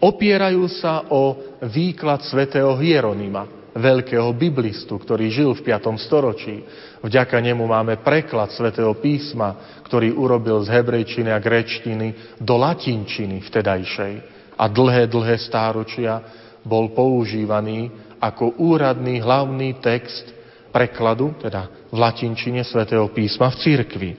Opierajú 0.00 0.64
sa 0.72 1.12
o 1.12 1.36
výklad 1.68 2.24
svätého 2.24 2.74
Hieronima, 2.80 3.70
veľkého 3.78 4.34
biblistu, 4.34 4.98
ktorý 4.98 5.30
žil 5.30 5.50
v 5.54 5.62
5. 5.62 5.94
storočí. 6.02 6.64
Vďaka 6.98 7.38
nemu 7.38 7.62
máme 7.62 8.02
preklad 8.02 8.50
svätého 8.50 8.90
písma, 8.98 9.78
ktorý 9.86 10.16
urobil 10.16 10.64
z 10.66 10.72
hebrejčiny 10.74 11.30
a 11.30 11.38
grečtiny 11.38 12.40
do 12.42 12.58
latinčiny 12.58 13.44
vtedajšej. 13.46 14.14
A 14.58 14.64
dlhé, 14.66 15.06
dlhé 15.06 15.38
stáročia 15.38 16.18
bol 16.66 16.90
používaný 16.90 18.07
ako 18.18 18.58
úradný 18.60 19.22
hlavný 19.22 19.78
text 19.82 20.30
prekladu, 20.74 21.34
teda 21.40 21.88
v 21.88 21.96
latinčine 21.96 22.62
svätého 22.62 23.08
písma 23.10 23.48
v 23.50 23.60
cirkvi. 23.64 24.10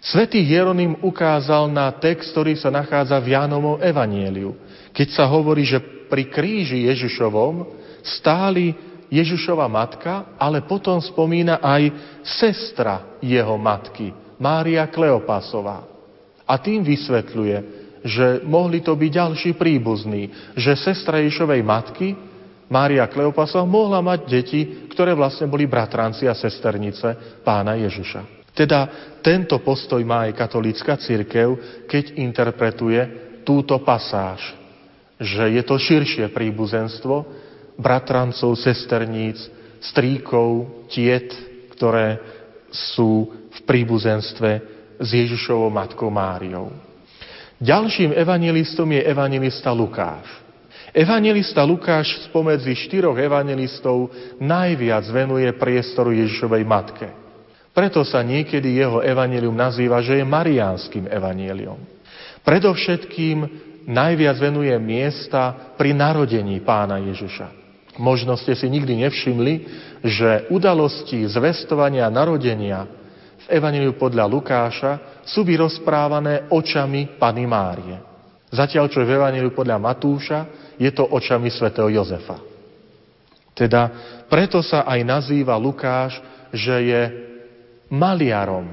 Svetý 0.00 0.40
Hieronym 0.40 0.96
ukázal 1.04 1.68
na 1.68 1.92
text, 1.92 2.32
ktorý 2.32 2.56
sa 2.56 2.72
nachádza 2.72 3.20
v 3.20 3.36
Jánovom 3.36 3.76
evanieliu, 3.84 4.56
keď 4.96 5.08
sa 5.12 5.28
hovorí, 5.28 5.68
že 5.68 5.76
pri 6.08 6.32
kríži 6.32 6.88
Ježišovom 6.88 7.68
stáli 8.00 8.72
Ježišova 9.12 9.66
matka, 9.68 10.38
ale 10.40 10.64
potom 10.64 10.96
spomína 11.02 11.60
aj 11.60 11.92
sestra 12.24 13.18
jeho 13.20 13.58
matky, 13.60 14.14
Mária 14.40 14.86
Kleopasová. 14.88 15.84
A 16.48 16.54
tým 16.56 16.80
vysvetľuje, 16.80 17.56
že 18.00 18.40
mohli 18.48 18.80
to 18.80 18.96
byť 18.96 19.10
ďalší 19.12 19.50
príbuzní, 19.60 20.54
že 20.56 20.80
sestra 20.80 21.20
Ježišovej 21.20 21.60
matky, 21.60 22.08
Mária 22.70 23.10
Kleopasová, 23.10 23.66
mohla 23.66 23.98
mať 23.98 24.20
deti, 24.30 24.86
ktoré 24.86 25.10
vlastne 25.10 25.50
boli 25.50 25.66
bratranci 25.66 26.30
a 26.30 26.38
sesternice 26.38 27.42
pána 27.42 27.74
Ježiša. 27.74 28.46
Teda 28.54 28.86
tento 29.26 29.58
postoj 29.58 29.98
má 30.06 30.30
aj 30.30 30.38
katolícka 30.38 30.94
církev, 30.94 31.82
keď 31.90 32.14
interpretuje 32.22 33.00
túto 33.42 33.74
pasáž, 33.82 34.54
že 35.18 35.50
je 35.50 35.62
to 35.66 35.76
širšie 35.82 36.30
príbuzenstvo, 36.30 37.26
bratrancov, 37.74 38.54
sesterníc, 38.54 39.42
stríkov, 39.82 40.86
tiet, 40.92 41.32
ktoré 41.74 42.20
sú 42.70 43.26
v 43.50 43.58
príbuzenstve 43.66 44.50
s 45.00 45.08
Ježišovou 45.10 45.72
matkou 45.72 46.12
Máriou. 46.12 46.70
Ďalším 47.58 48.14
evangelistom 48.14 48.88
je 48.94 49.02
evangelista 49.04 49.72
Lukáš. 49.74 50.49
Evangelista 50.90 51.62
Lukáš 51.62 52.26
spomedzi 52.26 52.74
štyroch 52.74 53.14
evangelistov 53.14 54.10
najviac 54.42 55.06
venuje 55.14 55.46
priestoru 55.54 56.10
Ježišovej 56.10 56.66
matke. 56.66 57.08
Preto 57.70 58.02
sa 58.02 58.26
niekedy 58.26 58.82
jeho 58.82 58.98
evanelium 58.98 59.54
nazýva, 59.54 60.02
že 60.02 60.18
je 60.18 60.26
mariánskym 60.26 61.06
evaneliom. 61.06 61.78
Predovšetkým 62.42 63.36
najviac 63.86 64.36
venuje 64.42 64.74
miesta 64.82 65.74
pri 65.78 65.94
narodení 65.94 66.58
pána 66.66 66.98
Ježiša. 66.98 67.62
Možno 68.02 68.34
ste 68.34 68.58
si 68.58 68.66
nikdy 68.66 69.06
nevšimli, 69.06 69.54
že 70.02 70.50
udalosti 70.50 71.22
zvestovania 71.30 72.10
narodenia 72.10 72.90
v 73.40 73.46
Evangeliu 73.46 73.94
podľa 73.94 74.26
Lukáša 74.26 74.92
sú 75.22 75.46
vyrozprávané 75.46 76.50
očami 76.50 77.16
Pany 77.16 77.44
Márie. 77.46 77.96
Zatiaľ, 78.50 78.90
čo 78.90 79.06
v 79.06 79.14
Evangeliu 79.14 79.54
podľa 79.54 79.78
Matúša 79.78 80.38
je 80.80 80.88
to 80.96 81.04
očami 81.04 81.52
svätého 81.52 81.92
Jozefa. 81.92 82.40
Teda 83.52 83.92
preto 84.32 84.64
sa 84.64 84.88
aj 84.88 85.00
nazýva 85.04 85.60
Lukáš, 85.60 86.16
že 86.48 86.74
je 86.80 87.02
maliarom. 87.92 88.72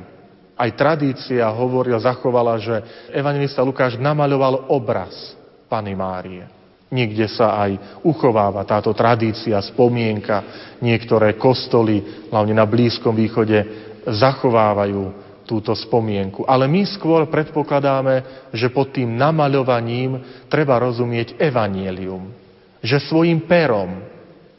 Aj 0.55 0.71
tradícia 0.73 1.43
hovorila, 1.51 1.99
zachovala, 1.99 2.55
že 2.57 2.75
evangelista 3.11 3.59
Lukáš 3.61 3.99
namaľoval 3.99 4.71
obraz 4.71 5.35
Pany 5.67 5.93
Márie. 5.93 6.47
Niekde 6.87 7.27
sa 7.27 7.59
aj 7.67 7.99
uchováva 8.07 8.63
táto 8.63 8.95
tradícia, 8.95 9.59
spomienka. 9.59 10.71
Niektoré 10.79 11.35
kostoly, 11.35 12.23
hlavne 12.31 12.55
na 12.55 12.63
Blízkom 12.63 13.11
východe, 13.11 13.59
zachovávajú 14.07 15.26
túto 15.47 15.71
spomienku. 15.71 16.43
Ale 16.43 16.67
my 16.67 16.83
skôr 16.83 17.23
predpokladáme, 17.31 18.49
že 18.51 18.67
pod 18.67 18.91
tým 18.91 19.15
namaľovaním 19.15 20.19
treba 20.51 20.75
rozumieť 20.77 21.39
evanielium. 21.39 22.27
Že 22.83 22.97
svojim 23.07 23.39
perom 23.47 24.03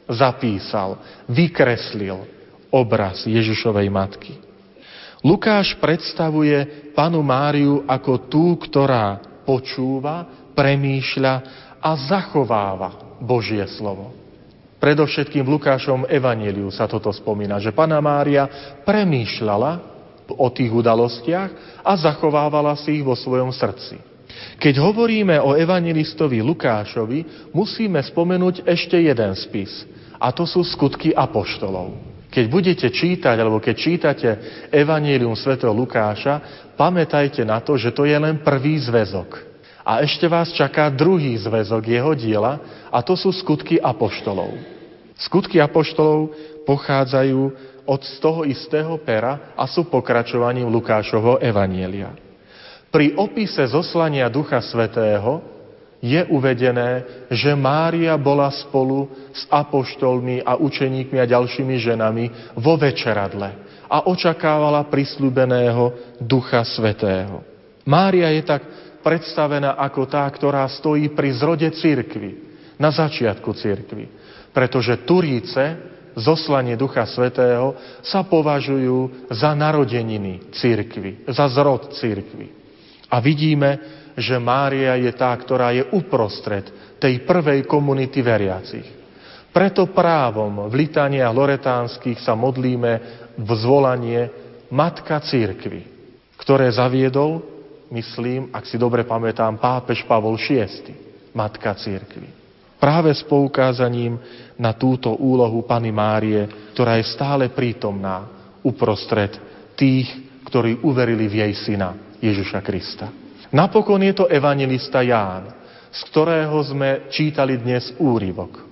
zapísal, 0.09 0.97
vykreslil 1.29 2.25
obraz 2.73 3.29
Ježišovej 3.29 3.87
matky. 3.93 4.33
Lukáš 5.21 5.77
predstavuje 5.77 6.91
panu 6.97 7.21
Máriu 7.21 7.85
ako 7.85 8.13
tú, 8.31 8.57
ktorá 8.57 9.21
počúva, 9.45 10.49
premýšľa 10.57 11.33
a 11.79 11.91
zachováva 11.95 13.19
Božie 13.21 13.63
slovo. 13.77 14.15
Predovšetkým 14.79 15.43
v 15.43 15.59
Lukášom 15.59 16.07
evaníliu 16.07 16.71
sa 16.71 16.87
toto 16.87 17.11
spomína, 17.11 17.59
že 17.59 17.75
Pana 17.75 17.99
Mária 17.99 18.47
premýšľala 18.87 19.88
o 20.35 20.47
tých 20.53 20.69
udalostiach 20.69 21.81
a 21.81 21.91
zachovávala 21.97 22.77
si 22.77 23.01
ich 23.01 23.05
vo 23.05 23.17
svojom 23.17 23.49
srdci. 23.49 23.97
Keď 24.59 24.75
hovoríme 24.79 25.39
o 25.41 25.55
evangelistovi 25.55 26.43
Lukášovi, 26.43 27.51
musíme 27.55 27.99
spomenúť 28.03 28.67
ešte 28.67 28.99
jeden 28.99 29.33
spis, 29.35 29.87
a 30.19 30.35
to 30.35 30.43
sú 30.43 30.61
skutky 30.67 31.15
apoštolov. 31.15 31.95
Keď 32.29 32.45
budete 32.45 32.87
čítať, 32.93 33.35
alebo 33.41 33.57
keď 33.57 33.75
čítate 33.75 34.29
Evangelium 34.69 35.33
svätého 35.33 35.73
Lukáša, 35.73 36.69
pamätajte 36.77 37.41
na 37.41 37.57
to, 37.57 37.73
že 37.73 37.89
to 37.89 38.05
je 38.05 38.13
len 38.13 38.45
prvý 38.45 38.77
zväzok. 38.77 39.49
A 39.81 40.05
ešte 40.05 40.29
vás 40.29 40.53
čaká 40.53 40.93
druhý 40.93 41.33
zväzok 41.41 41.81
jeho 41.89 42.13
diela 42.13 42.61
a 42.93 43.01
to 43.01 43.17
sú 43.17 43.33
skutky 43.33 43.81
apoštolov. 43.81 44.53
Skutky 45.17 45.57
apoštolov 45.57 46.29
pochádzajú 46.69 47.68
od 47.89 48.05
z 48.05 48.15
toho 48.21 48.45
istého 48.45 48.93
pera 49.01 49.57
a 49.57 49.65
sú 49.65 49.89
pokračovaním 49.89 50.69
Lukášovho 50.69 51.41
evanielia. 51.41 52.13
Pri 52.93 53.17
opise 53.17 53.65
zoslania 53.65 54.29
Ducha 54.29 54.61
Svetého 54.61 55.41
je 55.99 56.21
uvedené, 56.29 57.25
že 57.33 57.57
Mária 57.57 58.15
bola 58.15 58.53
spolu 58.53 59.09
s 59.33 59.49
apoštolmi 59.49 60.45
a 60.45 60.55
učeníkmi 60.55 61.17
a 61.17 61.27
ďalšími 61.27 61.75
ženami 61.81 62.25
vo 62.55 62.77
večeradle 62.77 63.49
a 63.89 64.05
očakávala 64.05 64.85
prislúbeného 64.87 66.17
Ducha 66.21 66.61
Svetého. 66.61 67.41
Mária 67.89 68.29
je 68.37 68.43
tak 68.45 68.61
predstavená 69.01 69.75
ako 69.81 70.05
tá, 70.05 70.29
ktorá 70.29 70.63
stojí 70.69 71.09
pri 71.09 71.29
zrode 71.33 71.67
církvy, 71.73 72.49
na 72.79 72.93
začiatku 72.93 73.49
církvy. 73.57 74.07
Pretože 74.55 75.03
Turíce, 75.03 75.88
zoslanie 76.17 76.77
Ducha 76.77 77.05
Svetého, 77.05 77.77
sa 78.01 78.25
považujú 78.25 79.29
za 79.33 79.53
narodeniny 79.53 80.53
církvy, 80.53 81.29
za 81.29 81.49
zrod 81.49 81.93
církvy. 81.97 82.47
A 83.09 83.17
vidíme, 83.21 83.79
že 84.17 84.37
Mária 84.37 84.97
je 84.99 85.11
tá, 85.15 85.33
ktorá 85.33 85.73
je 85.73 85.85
uprostred 85.95 86.69
tej 87.01 87.23
prvej 87.23 87.65
komunity 87.65 88.19
veriacich. 88.21 88.87
Preto 89.49 89.89
právom 89.89 90.69
v 90.69 90.85
litaniach 90.85 91.33
loretánskych 91.33 92.21
sa 92.21 92.37
modlíme 92.37 92.93
v 93.39 93.49
zvolanie 93.57 94.29
Matka 94.69 95.17
církvy, 95.25 95.81
ktoré 96.37 96.69
zaviedol 96.69 97.41
myslím, 97.89 98.53
ak 98.53 98.65
si 98.69 98.77
dobre 98.77 99.03
pamätám, 99.03 99.57
pápež 99.57 100.05
Pavol 100.05 100.37
VI, 100.37 100.69
matka 101.33 101.73
církvy. 101.73 102.29
Práve 102.79 103.11
s 103.11 103.25
poukázaním 103.27 104.15
na 104.59 104.75
túto 104.75 105.15
úlohu 105.15 105.63
Pany 105.63 105.89
Márie, 105.89 106.71
ktorá 106.75 106.99
je 106.99 107.07
stále 107.07 107.47
prítomná 107.47 108.27
uprostred 108.61 109.31
tých 109.79 110.29
ktorí 110.49 110.81
uverili 110.81 111.29
v 111.29 111.45
jej 111.45 111.53
syna 111.53 112.17
Ježiša 112.17 112.59
Krista. 112.65 113.13
Napokon 113.53 114.01
je 114.01 114.13
to 114.17 114.25
evangelista 114.25 115.05
Ján, 115.05 115.53
z 115.93 115.99
ktorého 116.09 116.57
sme 116.65 117.09
čítali 117.13 117.61
dnes 117.61 117.93
úryvok. 118.01 118.65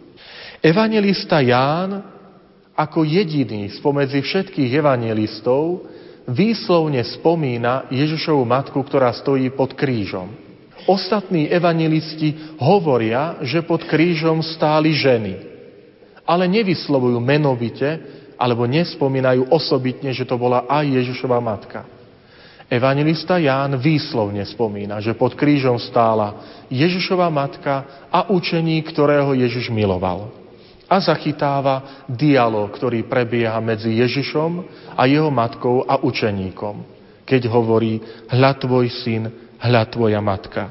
Evangelista 0.58 1.38
Ján 1.38 2.02
ako 2.74 3.06
jediný 3.06 3.70
spomedzi 3.78 4.22
všetkých 4.22 4.72
evangelistov 4.74 5.86
výslovne 6.30 7.02
spomína 7.06 7.90
Ježišovu 7.94 8.42
matku, 8.46 8.82
ktorá 8.82 9.14
stojí 9.14 9.50
pod 9.54 9.78
krížom. 9.78 10.30
Ostatní 10.86 11.50
evangelisti 11.50 12.58
hovoria, 12.62 13.42
že 13.42 13.66
pod 13.66 13.86
krížom 13.86 14.46
stáli 14.46 14.94
ženy, 14.94 15.57
ale 16.28 16.46
nevyslovujú 16.52 17.18
menovite 17.24 17.88
alebo 18.36 18.68
nespomínajú 18.68 19.50
osobitne, 19.50 20.12
že 20.12 20.28
to 20.28 20.36
bola 20.36 20.68
aj 20.68 20.86
Ježišova 20.86 21.40
matka. 21.40 21.88
Evangelista 22.68 23.40
Ján 23.40 23.80
výslovne 23.80 24.44
spomína, 24.44 25.00
že 25.00 25.16
pod 25.16 25.40
krížom 25.40 25.80
stála 25.80 26.36
Ježišova 26.68 27.32
matka 27.32 28.06
a 28.12 28.28
učení, 28.28 28.84
ktorého 28.84 29.32
Ježiš 29.32 29.72
miloval. 29.72 30.36
A 30.88 31.00
zachytáva 31.00 32.04
dialog, 32.12 32.72
ktorý 32.76 33.08
prebieha 33.08 33.56
medzi 33.64 33.96
Ježišom 34.04 34.68
a 35.00 35.04
jeho 35.08 35.32
matkou 35.32 35.88
a 35.88 36.00
učeníkom, 36.04 36.84
keď 37.24 37.48
hovorí, 37.48 38.04
hľa 38.28 38.52
tvoj 38.60 38.88
syn, 39.04 39.24
hľa 39.64 39.84
tvoja 39.88 40.20
matka. 40.20 40.68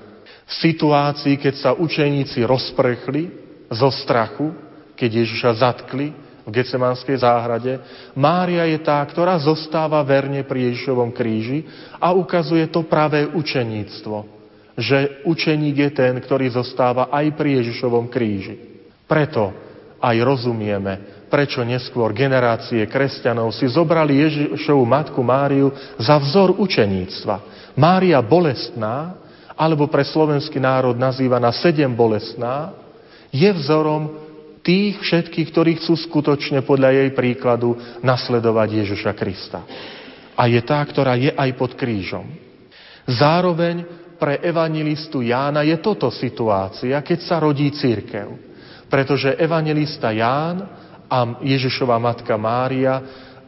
V 0.47 0.53
situácii, 0.53 1.41
keď 1.41 1.55
sa 1.57 1.71
učeníci 1.73 2.45
rozprchli 2.45 3.29
zo 3.73 3.89
strachu, 3.89 4.66
keď 4.97 5.11
Ježiša 5.23 5.51
zatkli, 5.61 6.27
v 6.47 6.55
Getsemanskej 6.55 7.19
záhrade. 7.27 7.83
Mária 8.15 8.71
je 8.71 8.79
tá, 8.79 9.03
ktorá 9.03 9.35
zostáva 9.43 9.99
verne 10.07 10.47
pri 10.47 10.71
Ježišovom 10.71 11.11
kríži 11.11 11.67
a 11.99 12.15
ukazuje 12.15 12.71
to 12.71 12.87
pravé 12.87 13.27
učeníctvo, 13.27 14.17
že 14.79 15.27
učeník 15.27 15.75
je 15.75 15.91
ten, 15.91 16.15
ktorý 16.23 16.55
zostáva 16.55 17.11
aj 17.11 17.35
pri 17.35 17.59
Ježišovom 17.61 18.07
kríži. 18.07 18.63
Preto 19.11 19.51
aj 19.99 20.17
rozumieme, 20.23 21.27
prečo 21.27 21.67
neskôr 21.67 22.15
generácie 22.15 22.87
kresťanov 22.87 23.51
si 23.51 23.67
zobrali 23.67 24.23
Ježišovu 24.23 24.87
matku 24.87 25.19
Máriu 25.27 25.75
za 25.99 26.15
vzor 26.23 26.55
učeníctva. 26.63 27.37
Mária 27.75 28.23
bolestná, 28.23 29.19
alebo 29.59 29.91
pre 29.91 30.07
slovenský 30.07 30.63
národ 30.63 30.95
nazývaná 30.95 31.51
sedem 31.51 31.91
bolestná, 31.91 32.71
je 33.35 33.51
vzorom 33.51 34.26
tých 34.67 34.99
všetkých, 34.99 35.49
ktorí 35.55 35.79
chcú 35.79 35.95
skutočne 35.95 36.67
podľa 36.67 36.91
jej 36.91 37.11
príkladu 37.15 37.79
nasledovať 38.03 38.83
Ježiša 38.83 39.13
Krista. 39.15 39.63
A 40.35 40.51
je 40.51 40.59
tá, 40.67 40.83
ktorá 40.83 41.15
je 41.15 41.31
aj 41.31 41.51
pod 41.55 41.79
krížom. 41.79 42.27
Zároveň 43.07 43.87
pre 44.19 44.43
evangelistu 44.43 45.23
Jána 45.23 45.63
je 45.63 45.79
toto 45.79 46.11
situácia, 46.11 46.99
keď 46.99 47.19
sa 47.23 47.39
rodí 47.39 47.71
církev. 47.71 48.27
Pretože 48.91 49.39
evangelista 49.39 50.11
Ján 50.11 50.67
a 51.07 51.19
Ježišova 51.47 52.03
matka 52.03 52.35
Mária 52.35 52.99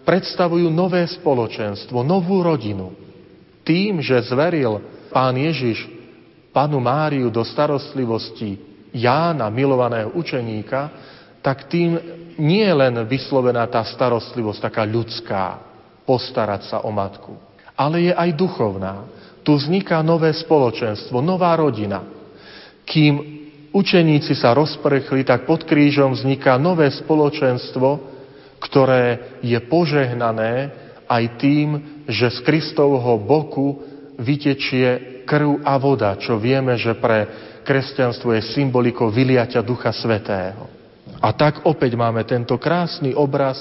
predstavujú 0.06 0.70
nové 0.70 1.02
spoločenstvo, 1.02 2.06
novú 2.06 2.46
rodinu. 2.46 2.94
Tým, 3.66 3.98
že 3.98 4.22
zveril 4.22 4.80
pán 5.10 5.34
Ježiš 5.34 5.82
panu 6.54 6.78
Máriu 6.78 7.28
do 7.28 7.42
starostlivosti 7.42 8.67
Jána, 8.92 9.52
milovaného 9.52 10.12
učeníka, 10.16 10.90
tak 11.44 11.68
tým 11.70 11.96
nie 12.38 12.64
je 12.64 12.74
len 12.74 12.94
vyslovená 13.06 13.66
tá 13.66 13.82
starostlivosť 13.84 14.60
taká 14.70 14.82
ľudská, 14.86 15.44
postarať 16.08 16.62
sa 16.72 16.76
o 16.84 16.90
matku, 16.90 17.36
ale 17.76 18.08
je 18.08 18.12
aj 18.16 18.30
duchovná. 18.32 19.04
Tu 19.44 19.52
vzniká 19.52 20.00
nové 20.04 20.32
spoločenstvo, 20.32 21.20
nová 21.24 21.56
rodina. 21.56 22.04
Kým 22.88 23.38
učeníci 23.72 24.32
sa 24.36 24.52
rozprchli, 24.56 25.24
tak 25.24 25.44
pod 25.44 25.64
krížom 25.64 26.16
vzniká 26.16 26.56
nové 26.56 26.88
spoločenstvo, 26.92 28.16
ktoré 28.60 29.38
je 29.44 29.56
požehnané 29.68 30.72
aj 31.08 31.24
tým, 31.40 31.68
že 32.04 32.28
z 32.28 32.38
Kristovho 32.44 33.16
boku 33.20 33.80
vytečie 34.20 35.07
krv 35.28 35.60
a 35.60 35.76
voda, 35.76 36.16
čo 36.16 36.40
vieme, 36.40 36.72
že 36.80 36.96
pre 36.96 37.28
kresťanstvo 37.68 38.32
je 38.32 38.48
symbolikou 38.56 39.12
vyliaťa 39.12 39.60
Ducha 39.60 39.92
Svetého. 39.92 40.64
A 41.20 41.28
tak 41.36 41.68
opäť 41.68 41.92
máme 42.00 42.24
tento 42.24 42.56
krásny 42.56 43.12
obraz 43.12 43.60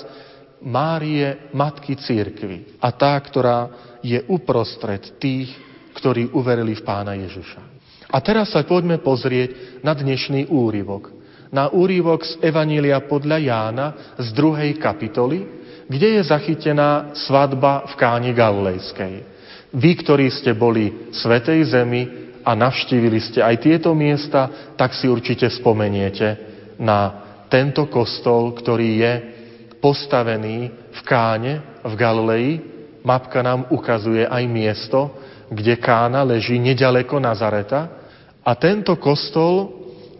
Márie, 0.63 1.51
Matky 1.51 1.99
Církvy. 1.99 2.79
A 2.79 2.95
tá, 2.95 3.19
ktorá 3.19 3.67
je 3.99 4.23
uprostred 4.31 5.19
tých, 5.19 5.51
ktorí 5.97 6.31
uverili 6.31 6.77
v 6.77 6.85
Pána 6.85 7.19
Ježiša. 7.19 7.61
A 8.07 8.17
teraz 8.23 8.55
sa 8.55 8.63
poďme 8.63 9.03
pozrieť 9.03 9.81
na 9.83 9.91
dnešný 9.91 10.47
úryvok. 10.47 11.11
Na 11.51 11.67
úryvok 11.67 12.23
z 12.23 12.39
Evanília 12.39 13.03
podľa 13.03 13.37
Jána 13.43 13.87
z 14.15 14.31
druhej 14.31 14.79
kapitoly, 14.79 15.43
kde 15.87 16.19
je 16.19 16.21
zachytená 16.23 17.15
svadba 17.15 17.87
v 17.91 17.93
Káni 17.95 18.31
Galilejskej. 18.35 19.36
Vy, 19.73 19.91
ktorí 20.03 20.31
ste 20.31 20.55
boli 20.55 21.11
Svetej 21.11 21.59
Zemi, 21.67 22.27
a 22.47 22.55
navštívili 22.55 23.19
ste 23.19 23.43
aj 23.43 23.59
tieto 23.59 23.91
miesta, 23.91 24.71
tak 24.79 24.95
si 24.95 25.11
určite 25.11 25.51
spomeniete 25.51 26.39
na 26.79 27.27
tento 27.51 27.91
kostol, 27.91 28.55
ktorý 28.55 28.89
je 29.03 29.13
postavený 29.83 30.71
v 30.95 30.99
Káne, 31.03 31.83
v 31.83 31.93
Galilei. 31.99 32.49
Mapka 33.03 33.43
nám 33.43 33.67
ukazuje 33.67 34.23
aj 34.23 34.43
miesto, 34.47 35.11
kde 35.51 35.75
Kána 35.75 36.23
leží 36.23 36.55
nedaleko 36.55 37.19
Nazareta. 37.19 38.07
A 38.47 38.55
tento 38.55 38.95
kostol, 38.95 39.67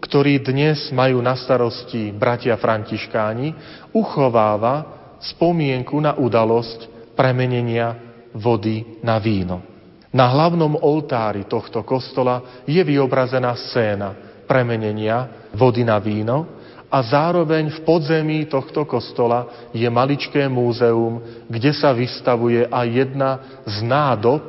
ktorý 0.04 0.44
dnes 0.44 0.92
majú 0.92 1.24
na 1.24 1.32
starosti 1.32 2.12
bratia 2.12 2.60
františkáni, 2.60 3.56
uchováva 3.96 4.84
spomienku 5.16 5.96
na 5.96 6.12
udalosť 6.12 7.12
premenenia 7.16 8.07
vody 8.34 9.00
na 9.04 9.16
víno. 9.18 9.62
Na 10.08 10.32
hlavnom 10.32 10.80
oltári 10.80 11.44
tohto 11.44 11.84
kostola 11.84 12.64
je 12.64 12.80
vyobrazená 12.80 13.52
scéna 13.68 14.42
premenenia 14.48 15.48
vody 15.52 15.84
na 15.84 16.00
víno 16.00 16.58
a 16.88 17.04
zároveň 17.04 17.68
v 17.68 17.80
podzemí 17.84 18.48
tohto 18.48 18.88
kostola 18.88 19.68
je 19.76 19.84
maličké 19.84 20.48
múzeum, 20.48 21.20
kde 21.44 21.76
sa 21.76 21.92
vystavuje 21.92 22.64
aj 22.64 22.86
jedna 22.88 23.30
z 23.68 23.84
nádob, 23.84 24.40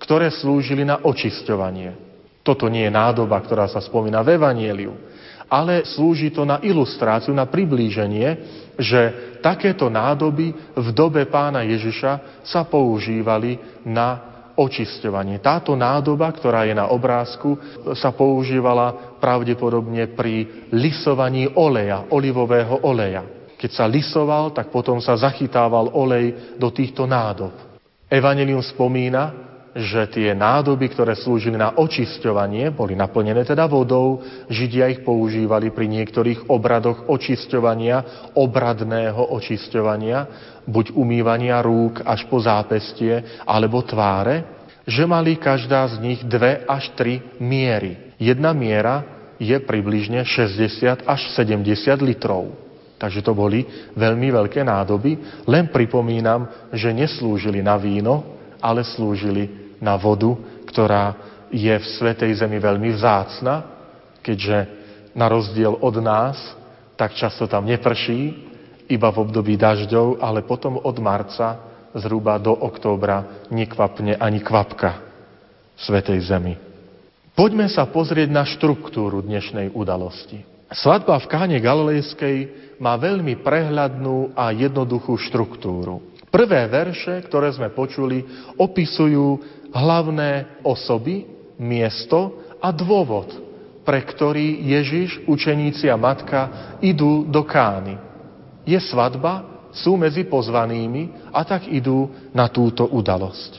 ktoré 0.00 0.32
slúžili 0.32 0.88
na 0.88 1.04
očisťovanie. 1.04 1.92
Toto 2.40 2.64
nie 2.72 2.88
je 2.88 2.96
nádoba, 2.96 3.36
ktorá 3.44 3.68
sa 3.68 3.84
spomína 3.84 4.24
v 4.24 4.40
Evanieliu, 4.40 4.96
ale 5.48 5.88
slúži 5.88 6.28
to 6.28 6.44
na 6.44 6.60
ilustráciu, 6.60 7.32
na 7.32 7.48
priblíženie, 7.48 8.28
že 8.76 9.00
takéto 9.40 9.88
nádoby 9.88 10.54
v 10.76 10.88
dobe 10.92 11.24
pána 11.26 11.64
Ježiša 11.64 12.44
sa 12.44 12.62
používali 12.68 13.58
na 13.82 14.28
očisťovanie. 14.58 15.38
Táto 15.38 15.78
nádoba, 15.78 16.28
ktorá 16.34 16.66
je 16.66 16.74
na 16.74 16.90
obrázku, 16.90 17.56
sa 17.96 18.10
používala 18.10 19.16
pravdepodobne 19.22 20.12
pri 20.12 20.66
lisovaní 20.74 21.46
oleja, 21.54 22.10
olivového 22.10 22.82
oleja. 22.82 23.22
Keď 23.58 23.70
sa 23.74 23.86
lisoval, 23.90 24.54
tak 24.54 24.70
potom 24.70 25.02
sa 25.02 25.18
zachytával 25.18 25.90
olej 25.94 26.54
do 26.58 26.70
týchto 26.70 27.06
nádob. 27.06 27.54
Evangelium 28.06 28.62
spomína, 28.62 29.47
že 29.78 30.10
tie 30.10 30.34
nádoby, 30.34 30.90
ktoré 30.90 31.14
slúžili 31.14 31.54
na 31.54 31.78
očisťovanie, 31.78 32.74
boli 32.74 32.98
naplnené 32.98 33.46
teda 33.46 33.70
vodou. 33.70 34.18
Židia 34.50 34.90
ich 34.90 35.06
používali 35.06 35.70
pri 35.70 35.86
niektorých 35.86 36.50
obradoch 36.50 37.06
očisťovania, 37.06 38.30
obradného 38.34 39.22
očisťovania, 39.38 40.18
buď 40.66 40.98
umývania 40.98 41.62
rúk 41.62 42.02
až 42.02 42.26
po 42.26 42.42
zápestie, 42.42 43.38
alebo 43.46 43.86
tváre, 43.86 44.42
že 44.82 45.06
mali 45.06 45.38
každá 45.38 45.86
z 45.94 46.02
nich 46.02 46.20
dve 46.26 46.66
až 46.66 46.90
tri 46.98 47.22
miery. 47.38 48.18
Jedna 48.18 48.50
miera 48.50 49.06
je 49.38 49.54
približne 49.62 50.26
60 50.26 51.06
až 51.06 51.20
70 51.38 51.62
litrov. 52.02 52.50
Takže 52.98 53.22
to 53.22 53.30
boli 53.30 53.62
veľmi 53.94 54.34
veľké 54.34 54.66
nádoby. 54.66 55.46
Len 55.46 55.70
pripomínam, 55.70 56.50
že 56.74 56.90
neslúžili 56.90 57.62
na 57.62 57.78
víno, 57.78 58.26
ale 58.58 58.82
slúžili 58.82 59.67
na 59.78 59.94
vodu, 59.98 60.34
ktorá 60.68 61.16
je 61.48 61.72
v 61.72 61.86
Svetej 61.96 62.44
Zemi 62.44 62.60
veľmi 62.60 62.92
vzácna, 62.92 63.64
keďže 64.20 64.56
na 65.16 65.26
rozdiel 65.26 65.72
od 65.80 65.96
nás, 65.98 66.36
tak 66.98 67.16
často 67.16 67.48
tam 67.48 67.64
neprší, 67.64 68.36
iba 68.88 69.08
v 69.12 69.20
období 69.24 69.56
dažďov, 69.56 70.20
ale 70.20 70.44
potom 70.44 70.80
od 70.80 70.96
marca 71.00 71.60
zhruba 71.96 72.36
do 72.36 72.52
októbra 72.52 73.48
nekvapne 73.48 74.16
ani 74.16 74.40
kvapka 74.40 75.00
Svetej 75.78 76.20
Zemi. 76.26 76.54
Poďme 77.38 77.70
sa 77.70 77.86
pozrieť 77.86 78.28
na 78.34 78.42
štruktúru 78.42 79.22
dnešnej 79.22 79.70
udalosti. 79.70 80.42
Svadba 80.68 81.16
v 81.22 81.30
Káne 81.30 81.58
Galilejskej 81.62 82.36
má 82.82 82.98
veľmi 82.98 83.40
prehľadnú 83.40 84.36
a 84.36 84.52
jednoduchú 84.52 85.16
štruktúru. 85.16 86.02
Prvé 86.28 86.68
verše, 86.68 87.24
ktoré 87.24 87.48
sme 87.56 87.72
počuli, 87.72 88.20
opisujú 88.60 89.40
hlavné 89.72 90.62
osoby, 90.64 91.26
miesto 91.58 92.38
a 92.62 92.70
dôvod, 92.70 93.28
pre 93.82 94.04
ktorý 94.04 94.68
Ježiš, 94.68 95.24
učeníci 95.24 95.88
a 95.88 95.96
matka 95.96 96.76
idú 96.84 97.24
do 97.24 97.42
Kány. 97.44 97.96
Je 98.68 98.76
svadba, 98.76 99.58
sú 99.72 99.96
medzi 99.96 100.24
pozvanými 100.24 101.32
a 101.32 101.44
tak 101.44 101.68
idú 101.68 102.08
na 102.32 102.48
túto 102.48 102.88
udalosť. 102.88 103.52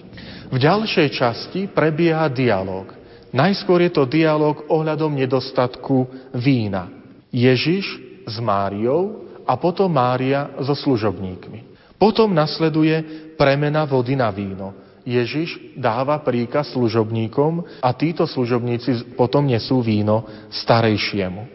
V 0.50 0.58
ďalšej 0.58 1.08
časti 1.14 1.62
prebieha 1.70 2.26
dialog. 2.30 2.90
Najskôr 3.30 3.86
je 3.86 3.92
to 3.94 4.10
dialog 4.10 4.66
ohľadom 4.66 5.14
nedostatku 5.14 6.10
vína. 6.34 6.90
Ježiš 7.30 7.86
s 8.26 8.36
Máriou 8.42 9.30
a 9.46 9.54
potom 9.58 9.90
Mária 9.94 10.50
so 10.66 10.74
služobníkmi. 10.74 11.70
Potom 12.02 12.34
nasleduje 12.34 13.02
premena 13.38 13.86
vody 13.86 14.18
na 14.18 14.34
víno. 14.34 14.74
Ježiš 15.10 15.74
dáva 15.74 16.22
príkaz 16.22 16.70
služobníkom 16.78 17.82
a 17.82 17.90
títo 17.98 18.30
služobníci 18.30 19.18
potom 19.18 19.50
nesú 19.50 19.82
víno 19.82 20.30
starejšiemu. 20.54 21.50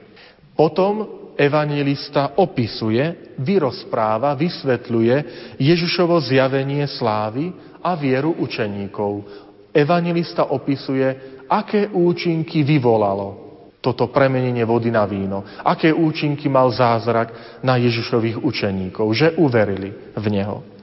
Potom 0.58 1.06
evangelista 1.38 2.34
opisuje, 2.34 3.34
vyrozpráva, 3.38 4.34
vysvetľuje 4.34 5.16
Ježišovo 5.62 6.18
zjavenie 6.18 6.86
slávy 6.90 7.54
a 7.78 7.94
vieru 7.94 8.34
učeníkov. 8.42 9.22
Evangelista 9.70 10.50
opisuje, 10.50 11.06
aké 11.46 11.90
účinky 11.94 12.66
vyvolalo 12.66 13.44
toto 13.84 14.08
premenenie 14.08 14.64
vody 14.64 14.88
na 14.88 15.04
víno. 15.04 15.44
Aké 15.60 15.92
účinky 15.92 16.48
mal 16.48 16.72
zázrak 16.72 17.60
na 17.60 17.76
Ježišových 17.76 18.40
učeníkov, 18.40 19.12
že 19.12 19.36
uverili 19.36 19.92
v 20.16 20.26
Neho. 20.32 20.73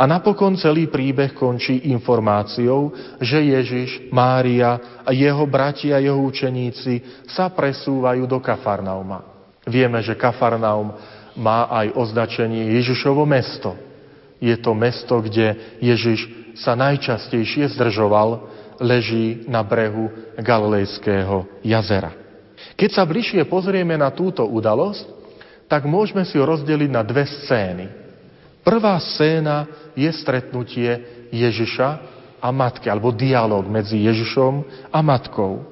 A 0.00 0.08
napokon 0.08 0.56
celý 0.56 0.88
príbeh 0.88 1.36
končí 1.36 1.92
informáciou, 1.92 2.88
že 3.20 3.36
Ježiš, 3.36 4.08
Mária 4.08 5.04
a 5.04 5.12
jeho 5.12 5.44
bratia 5.44 6.00
jeho 6.00 6.16
učeníci 6.24 7.28
sa 7.28 7.52
presúvajú 7.52 8.24
do 8.24 8.40
Kafarnauma. 8.40 9.28
Vieme, 9.68 10.00
že 10.00 10.16
Kafarnaum 10.16 10.96
má 11.36 11.68
aj 11.68 11.92
označenie 12.00 12.80
Ježišovo 12.80 13.28
mesto. 13.28 13.76
Je 14.40 14.56
to 14.56 14.72
mesto, 14.72 15.20
kde 15.20 15.76
Ježiš 15.84 16.32
sa 16.56 16.72
najčastejšie 16.80 17.68
zdržoval, 17.76 18.48
leží 18.80 19.44
na 19.44 19.60
brehu 19.60 20.08
Galilejského 20.40 21.44
jazera. 21.60 22.16
Keď 22.72 22.90
sa 22.96 23.04
bližšie 23.04 23.44
pozrieme 23.44 24.00
na 24.00 24.08
túto 24.08 24.48
udalosť, 24.48 25.04
tak 25.68 25.84
môžeme 25.84 26.24
si 26.24 26.40
ho 26.40 26.48
rozdeliť 26.48 26.88
na 26.88 27.04
dve 27.04 27.28
scény. 27.28 27.99
Prvá 28.60 29.00
scéna 29.00 29.66
je 29.96 30.10
stretnutie 30.12 30.90
Ježiša 31.32 31.88
a 32.40 32.48
matky, 32.52 32.88
alebo 32.88 33.12
dialog 33.12 33.64
medzi 33.68 34.04
Ježišom 34.04 34.88
a 34.92 34.98
matkou. 35.00 35.64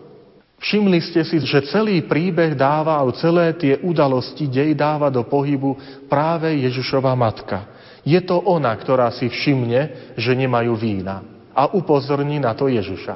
Všimli 0.58 0.98
ste 0.98 1.22
si, 1.22 1.38
že 1.38 1.70
celý 1.70 2.02
príbeh 2.02 2.58
dáva, 2.58 2.98
alebo 2.98 3.14
celé 3.14 3.54
tie 3.54 3.78
udalosti 3.78 4.50
dej 4.50 4.74
dáva 4.74 5.06
do 5.06 5.22
pohybu 5.22 6.04
práve 6.10 6.50
Ježišova 6.66 7.14
matka. 7.14 7.70
Je 8.02 8.18
to 8.24 8.42
ona, 8.42 8.74
ktorá 8.74 9.12
si 9.14 9.30
všimne, 9.30 10.14
že 10.18 10.34
nemajú 10.34 10.74
vína 10.74 11.22
a 11.58 11.74
upozorní 11.74 12.38
na 12.38 12.54
to 12.54 12.70
Ježiša. 12.70 13.14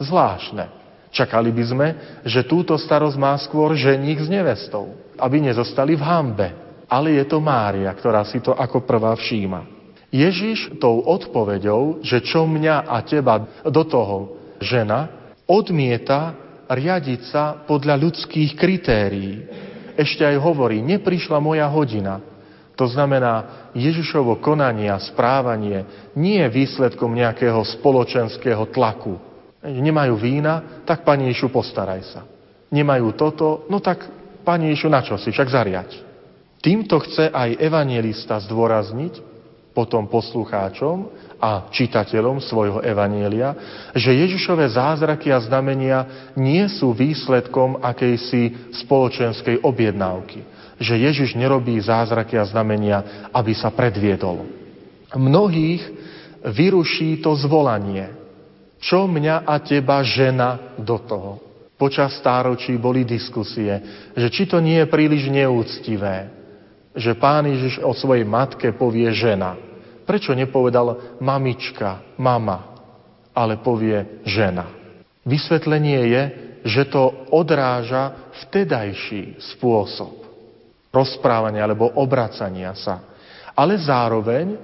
Zvláštne. 0.00 0.80
Čakali 1.12 1.52
by 1.52 1.64
sme, 1.68 1.88
že 2.24 2.48
túto 2.48 2.72
starosť 2.80 3.20
má 3.20 3.36
skôr 3.36 3.76
ženík 3.76 4.24
s 4.24 4.32
nevestou, 4.32 4.96
aby 5.20 5.44
nezostali 5.44 5.92
v 5.92 6.00
hambe. 6.00 6.48
Ale 6.92 7.16
je 7.16 7.24
to 7.24 7.40
Mária, 7.40 7.88
ktorá 7.96 8.20
si 8.28 8.44
to 8.44 8.52
ako 8.52 8.84
prvá 8.84 9.16
všíma. 9.16 9.64
Ježiš 10.12 10.76
tou 10.76 11.00
odpoveďou, 11.08 12.04
že 12.04 12.20
čo 12.20 12.44
mňa 12.44 12.84
a 12.84 13.00
teba 13.00 13.48
do 13.64 13.80
toho 13.88 14.36
žena, 14.60 15.08
odmieta 15.48 16.36
riadiť 16.68 17.20
sa 17.32 17.64
podľa 17.64 17.96
ľudských 17.96 18.52
kritérií. 18.52 19.48
Ešte 19.96 20.20
aj 20.20 20.36
hovorí, 20.36 20.84
neprišla 20.84 21.40
moja 21.40 21.64
hodina. 21.72 22.20
To 22.76 22.84
znamená, 22.84 23.72
Ježišovo 23.72 24.36
konanie 24.44 24.92
a 24.92 25.00
správanie 25.00 26.12
nie 26.12 26.44
je 26.44 26.52
výsledkom 26.52 27.16
nejakého 27.16 27.60
spoločenského 27.80 28.68
tlaku, 28.68 29.32
Nemajú 29.62 30.18
vína, 30.18 30.82
tak 30.82 31.06
pani 31.06 31.30
Išu 31.30 31.46
postaraj 31.46 32.02
sa. 32.02 32.26
Nemajú 32.74 33.14
toto, 33.14 33.62
no 33.70 33.78
tak 33.78 34.02
pani 34.42 34.74
Išu 34.74 34.90
na 34.90 35.06
čo 35.06 35.14
si, 35.14 35.30
však 35.30 35.48
zariať. 35.54 35.90
Týmto 36.62 37.02
chce 37.02 37.26
aj 37.26 37.58
evangelista 37.58 38.38
zdôrazniť 38.38 39.18
potom 39.74 40.06
poslucháčom 40.06 41.10
a 41.42 41.66
čitateľom 41.74 42.38
svojho 42.38 42.78
evanielia, 42.86 43.56
že 43.98 44.14
Ježišové 44.14 44.70
zázraky 44.70 45.34
a 45.34 45.42
znamenia 45.42 46.30
nie 46.38 46.62
sú 46.70 46.94
výsledkom 46.94 47.82
akejsi 47.82 48.70
spoločenskej 48.78 49.58
objednávky. 49.58 50.46
Že 50.78 50.94
Ježiš 51.10 51.34
nerobí 51.34 51.74
zázraky 51.82 52.38
a 52.38 52.46
znamenia, 52.46 53.26
aby 53.34 53.58
sa 53.58 53.74
predviedol. 53.74 54.46
Mnohých 55.18 55.82
vyruší 56.46 57.18
to 57.26 57.34
zvolanie, 57.42 58.06
čo 58.78 59.10
mňa 59.10 59.42
a 59.42 59.58
teba 59.58 59.98
žena 60.06 60.78
do 60.78 60.94
toho? 61.02 61.32
Počas 61.74 62.14
stáročí 62.22 62.78
boli 62.78 63.02
diskusie, 63.02 63.82
že 64.14 64.30
či 64.30 64.46
to 64.46 64.62
nie 64.62 64.78
je 64.78 64.86
príliš 64.86 65.26
neúctivé, 65.26 66.41
že 66.92 67.16
pán 67.16 67.48
Ježiš 67.48 67.80
o 67.80 67.96
svojej 67.96 68.24
matke 68.28 68.72
povie 68.76 69.08
žena. 69.16 69.56
Prečo 70.04 70.36
nepovedal 70.36 71.18
mamička, 71.22 72.16
mama, 72.20 72.76
ale 73.32 73.60
povie 73.60 74.22
žena? 74.28 74.68
Vysvetlenie 75.22 76.00
je, 76.10 76.22
že 76.62 76.82
to 76.90 77.30
odráža 77.30 78.32
vtedajší 78.44 79.38
spôsob 79.56 80.22
rozprávania 80.92 81.64
alebo 81.64 81.88
obracania 81.96 82.76
sa. 82.76 83.00
Ale 83.56 83.80
zároveň 83.80 84.60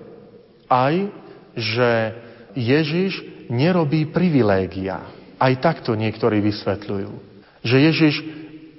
aj, 0.69 0.95
že 1.57 1.91
Ježiš 2.53 3.25
nerobí 3.49 4.13
privilégia. 4.13 5.09
Aj 5.41 5.53
takto 5.59 5.97
niektorí 5.97 6.45
vysvetľujú. 6.45 7.13
Že 7.65 7.77
Ježiš 7.91 8.15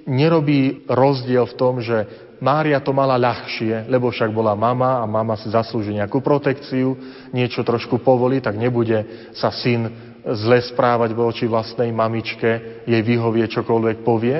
nerobí 0.06 0.86
rozdiel 0.86 1.44
v 1.50 1.58
tom, 1.58 1.82
že 1.82 2.06
Mária 2.40 2.80
to 2.80 2.96
mala 2.96 3.20
ľahšie, 3.20 3.84
lebo 3.92 4.08
však 4.08 4.32
bola 4.32 4.56
mama 4.56 5.04
a 5.04 5.04
mama 5.04 5.36
si 5.36 5.52
zaslúži 5.52 5.92
nejakú 5.92 6.24
protekciu, 6.24 6.96
niečo 7.36 7.60
trošku 7.60 8.00
povolí, 8.00 8.40
tak 8.40 8.56
nebude 8.56 9.28
sa 9.36 9.52
syn 9.52 9.92
zle 10.24 10.58
správať 10.64 11.12
voči 11.12 11.44
vlastnej 11.44 11.92
mamičke, 11.92 12.80
jej 12.88 13.02
vyhovie 13.04 13.44
čokoľvek 13.44 13.96
povie. 14.00 14.38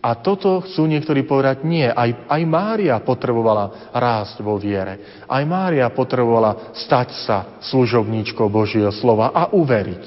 A 0.00 0.16
toto 0.16 0.64
chcú 0.64 0.88
niektorí 0.88 1.28
povedať, 1.28 1.68
nie, 1.68 1.84
aj, 1.84 2.32
aj 2.32 2.42
Mária 2.48 2.96
potrebovala 3.04 3.92
rásť 3.92 4.40
vo 4.40 4.56
viere. 4.56 5.20
Aj 5.28 5.44
Mária 5.44 5.84
potrebovala 5.92 6.72
stať 6.72 7.08
sa 7.28 7.60
služobníčkou 7.60 8.48
Božieho 8.48 8.88
slova 8.94 9.36
a 9.36 9.52
uveriť. 9.52 10.06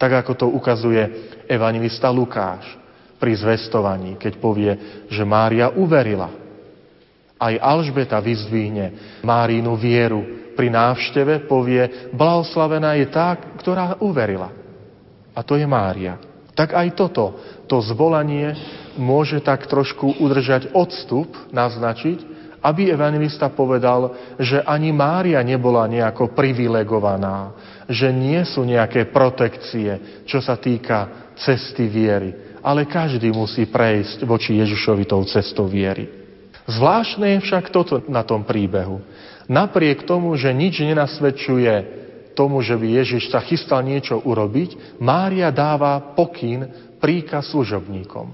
Tak 0.00 0.24
ako 0.24 0.32
to 0.40 0.46
ukazuje 0.48 1.04
evangelista 1.44 2.08
Lukáš 2.08 2.79
pri 3.20 3.36
zvestovaní, 3.36 4.16
keď 4.16 4.32
povie, 4.40 4.72
že 5.12 5.28
Mária 5.28 5.68
uverila. 5.76 6.32
Aj 7.36 7.54
Alžbeta 7.60 8.16
vyzdvihne 8.16 9.20
Márínu 9.20 9.76
vieru. 9.76 10.52
Pri 10.56 10.72
návšteve 10.72 11.44
povie, 11.44 12.10
blahoslavená 12.16 12.96
je 12.96 13.06
tá, 13.12 13.36
ktorá 13.60 14.00
uverila. 14.00 14.52
A 15.36 15.40
to 15.44 15.56
je 15.56 15.64
Mária. 15.68 16.20
Tak 16.56 16.76
aj 16.76 16.88
toto, 16.92 17.38
to 17.64 17.80
zvolanie 17.80 18.52
môže 18.98 19.40
tak 19.40 19.64
trošku 19.64 20.20
udržať 20.20 20.74
odstup, 20.76 21.32
naznačiť, 21.54 22.40
aby 22.60 22.92
evangelista 22.92 23.48
povedal, 23.48 24.12
že 24.36 24.60
ani 24.60 24.92
Mária 24.92 25.40
nebola 25.40 25.88
nejako 25.88 26.36
privilegovaná, 26.36 27.56
že 27.88 28.12
nie 28.12 28.44
sú 28.44 28.68
nejaké 28.68 29.08
protekcie, 29.08 30.22
čo 30.28 30.44
sa 30.44 30.60
týka 30.60 31.32
cesty 31.40 31.88
viery, 31.88 32.49
ale 32.60 32.88
každý 32.88 33.32
musí 33.32 33.68
prejsť 33.68 34.24
voči 34.24 34.56
Ježišovi 34.60 35.04
tou 35.08 35.24
cestou 35.28 35.68
viery. 35.68 36.08
Zvláštne 36.70 37.36
je 37.36 37.44
však 37.44 37.74
toto 37.74 38.04
na 38.06 38.22
tom 38.22 38.46
príbehu. 38.46 39.02
Napriek 39.50 40.06
tomu, 40.06 40.36
že 40.38 40.54
nič 40.54 40.78
nenasvedčuje 40.78 42.00
tomu, 42.38 42.62
že 42.62 42.78
by 42.78 43.02
Ježiš 43.02 43.34
sa 43.34 43.42
chystal 43.42 43.82
niečo 43.82 44.22
urobiť, 44.22 45.02
Mária 45.02 45.50
dáva 45.50 46.14
pokyn 46.14 46.70
príkaz 47.02 47.50
služobníkom. 47.50 48.30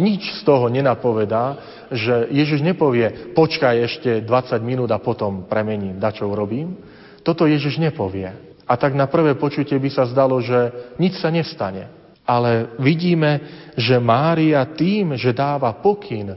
Nič 0.00 0.40
z 0.40 0.40
toho 0.46 0.70
nenapovedá, 0.72 1.58
že 1.92 2.30
Ježiš 2.32 2.64
nepovie, 2.64 3.34
počkaj 3.36 3.74
ešte 3.84 4.10
20 4.24 4.58
minút 4.64 4.90
a 4.94 5.02
potom 5.02 5.44
premením, 5.44 6.00
da 6.00 6.14
čo 6.14 6.30
urobím. 6.30 6.78
Toto 7.20 7.44
Ježiš 7.44 7.76
nepovie. 7.82 8.32
A 8.64 8.80
tak 8.80 8.96
na 8.96 9.04
prvé 9.04 9.36
počutie 9.36 9.76
by 9.76 9.90
sa 9.92 10.08
zdalo, 10.08 10.40
že 10.40 10.72
nič 10.96 11.20
sa 11.20 11.28
nestane. 11.28 12.03
Ale 12.24 12.72
vidíme, 12.80 13.40
že 13.76 14.00
Mária 14.00 14.64
tým, 14.64 15.16
že 15.20 15.36
dáva 15.36 15.76
pokyn 15.76 16.32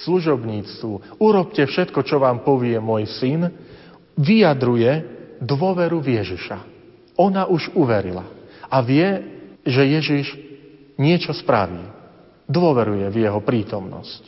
služobníctvu, 0.00 1.20
urobte 1.20 1.64
všetko, 1.64 2.00
čo 2.04 2.20
vám 2.20 2.44
povie 2.44 2.76
môj 2.80 3.08
syn, 3.20 3.48
vyjadruje, 4.16 5.20
dôveru 5.40 6.04
v 6.04 6.20
Ježiša. 6.20 6.58
Ona 7.16 7.48
už 7.48 7.72
uverila 7.72 8.24
a 8.68 8.76
vie, 8.84 9.08
že 9.64 9.82
Ježiš 9.84 10.26
niečo 11.00 11.32
spraví. 11.32 11.80
Dôveruje 12.44 13.08
v 13.08 13.16
jeho 13.24 13.40
prítomnosť. 13.40 14.22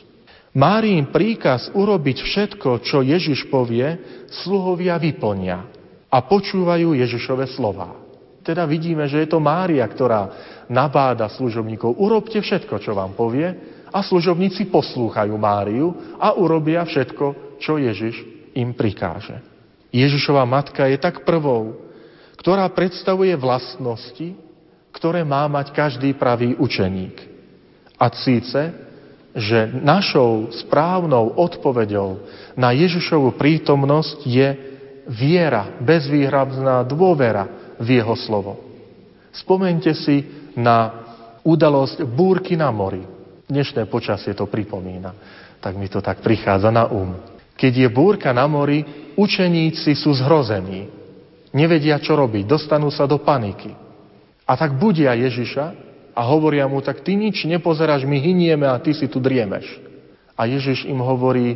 Márín 0.53 1.09
príkaz 1.09 1.73
urobiť 1.73 2.17
všetko, 2.21 2.85
čo 2.85 3.01
Ježiš 3.01 3.49
povie, 3.49 3.97
sluhovia 4.45 5.01
vyplnia 5.01 5.65
a 6.13 6.17
počúvajú 6.21 6.93
Ježišove 6.93 7.49
slova. 7.57 8.02
Teda 8.43 8.67
vidíme, 8.67 9.07
že 9.07 9.23
je 9.23 9.31
to 9.31 9.39
Mária, 9.39 9.87
ktorá 9.87 10.27
nabáda 10.67 11.31
služobníkov. 11.31 11.95
Urobte 11.95 12.43
všetko, 12.43 12.75
čo 12.83 12.91
vám 12.91 13.15
povie 13.15 13.47
a 13.87 14.03
služobníci 14.03 14.67
poslúchajú 14.67 15.31
Máriu 15.39 15.95
a 16.19 16.35
urobia 16.35 16.83
všetko, 16.83 17.57
čo 17.63 17.79
Ježiš 17.79 18.19
im 18.59 18.75
prikáže. 18.75 19.39
Ježišova 19.95 20.43
matka 20.43 20.89
je 20.91 20.99
tak 20.99 21.23
prvou, 21.23 21.79
ktorá 22.35 22.67
predstavuje 22.67 23.31
vlastnosti, 23.39 24.35
ktoré 24.91 25.23
má 25.23 25.47
mať 25.47 25.71
každý 25.71 26.11
pravý 26.17 26.59
učeník. 26.59 27.15
A 27.95 28.11
síce, 28.11 28.73
že 29.33 29.71
našou 29.71 30.51
správnou 30.51 31.39
odpoveďou 31.39 32.21
na 32.53 32.75
Ježišovu 32.75 33.33
prítomnosť 33.39 34.19
je 34.27 34.49
viera, 35.09 35.79
bezvýhradná 35.81 36.85
dôvera 36.85 37.62
v 37.83 37.99
jeho 37.99 38.15
slovo. 38.15 38.57
Spomente 39.35 39.91
si 39.91 40.23
na 40.55 41.03
udalosť 41.43 42.07
búrky 42.07 42.55
na 42.55 42.71
mori. 42.71 43.03
Dnešné 43.45 43.91
počasie 43.91 44.31
to 44.31 44.47
pripomína. 44.47 45.11
Tak 45.59 45.75
mi 45.75 45.91
to 45.91 45.99
tak 45.99 46.23
prichádza 46.23 46.71
na 46.71 46.87
um. 46.87 47.19
Keď 47.59 47.73
je 47.85 47.89
búrka 47.91 48.31
na 48.31 48.47
mori, 48.47 49.11
učeníci 49.19 49.93
sú 49.93 50.15
zhrození 50.15 51.03
nevedia, 51.53 52.01
čo 52.01 52.17
robiť, 52.17 52.43
dostanú 52.49 52.89
sa 52.89 53.05
do 53.05 53.21
paniky. 53.21 53.71
A 54.43 54.57
tak 54.57 54.75
budia 54.75 55.13
Ježiša 55.13 55.65
a 56.11 56.21
hovoria 56.27 56.65
mu, 56.65 56.81
tak 56.81 57.05
ty 57.05 57.15
nič 57.15 57.45
nepozeráš, 57.45 58.03
my 58.03 58.17
hynieme 58.19 58.67
a 58.67 58.81
ty 58.81 58.91
si 58.91 59.07
tu 59.07 59.21
driemeš. 59.21 59.69
A 60.33 60.49
Ježiš 60.49 60.89
im 60.89 60.99
hovorí, 60.99 61.55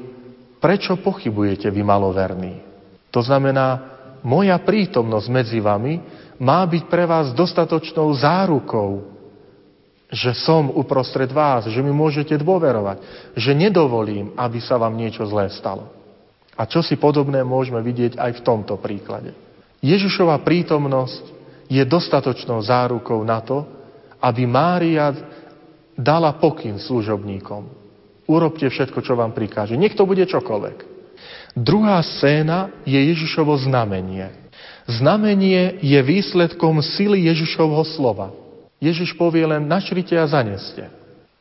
prečo 0.61 0.95
pochybujete 1.01 1.67
vy 1.73 1.81
maloverní? 1.81 2.61
To 3.09 3.25
znamená, 3.25 3.97
moja 4.21 4.55
prítomnosť 4.61 5.27
medzi 5.33 5.57
vami 5.57 5.99
má 6.38 6.62
byť 6.65 6.84
pre 6.89 7.06
vás 7.10 7.34
dostatočnou 7.34 8.13
zárukou, 8.13 9.17
že 10.08 10.32
som 10.38 10.71
uprostred 10.71 11.28
vás, 11.28 11.67
že 11.67 11.84
mi 11.84 11.91
môžete 11.91 12.39
dôverovať, 12.39 12.97
že 13.36 13.52
nedovolím, 13.52 14.32
aby 14.39 14.63
sa 14.63 14.80
vám 14.80 14.95
niečo 14.95 15.28
zlé 15.28 15.52
stalo. 15.52 15.91
A 16.58 16.63
čo 16.65 16.80
si 16.82 16.95
podobné 16.95 17.43
môžeme 17.43 17.84
vidieť 17.84 18.17
aj 18.17 18.32
v 18.39 18.43
tomto 18.45 18.80
príklade. 18.80 19.36
Ježišova 19.84 20.41
prítomnosť 20.41 21.23
je 21.69 21.84
dostatočnou 21.84 22.63
zárukou 22.63 23.21
na 23.21 23.43
to, 23.43 23.67
aby 24.17 24.47
Mária 24.50 25.13
dala 25.93 26.34
pokyn 26.34 26.82
služobníkom. 26.82 27.69
Urobte 28.26 28.65
všetko, 28.65 29.00
čo 29.04 29.13
vám 29.13 29.36
prikáže. 29.36 29.78
Nech 29.78 29.93
to 29.93 30.08
bude 30.08 30.23
čokoľvek. 30.26 30.97
Druhá 31.54 32.02
scéna 32.02 32.73
je 32.86 32.97
Ježišovo 32.97 33.54
znamenie. 33.60 34.46
Znamenie 34.88 35.84
je 35.84 36.00
výsledkom 36.00 36.80
sily 36.80 37.28
Ježišovho 37.28 37.84
slova. 37.91 38.32
Ježiš 38.80 39.19
povie 39.19 39.43
len 39.43 39.67
našrite 39.67 40.15
a 40.15 40.23
zaneste. 40.23 40.88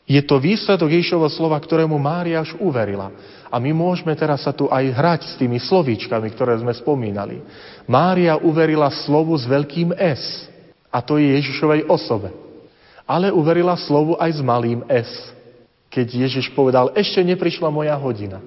Je 0.07 0.19
to 0.23 0.43
výsledok 0.43 0.91
Ježišovho 0.91 1.31
slova, 1.31 1.59
ktorému 1.59 1.95
Mária 1.95 2.43
už 2.43 2.59
uverila. 2.59 3.15
A 3.47 3.63
my 3.63 3.71
môžeme 3.71 4.15
teraz 4.19 4.43
sa 4.43 4.51
tu 4.51 4.67
aj 4.67 4.83
hrať 4.91 5.21
s 5.31 5.35
tými 5.39 5.63
slovíčkami, 5.63 6.31
ktoré 6.35 6.59
sme 6.59 6.75
spomínali. 6.75 7.43
Mária 7.87 8.35
uverila 8.39 8.91
slovu 9.07 9.39
s 9.39 9.47
veľkým 9.47 9.95
S. 9.95 10.51
A 10.91 10.99
to 10.99 11.19
je 11.19 11.39
Ježišovej 11.39 11.87
osobe. 11.87 12.35
Ale 13.07 13.31
uverila 13.31 13.79
slovu 13.79 14.19
aj 14.19 14.39
s 14.39 14.41
malým 14.43 14.83
S. 14.91 15.11
Keď 15.91 16.07
Ježiš 16.27 16.51
povedal, 16.51 16.91
ešte 16.99 17.23
neprišla 17.23 17.71
moja 17.71 17.95
hodina. 17.95 18.43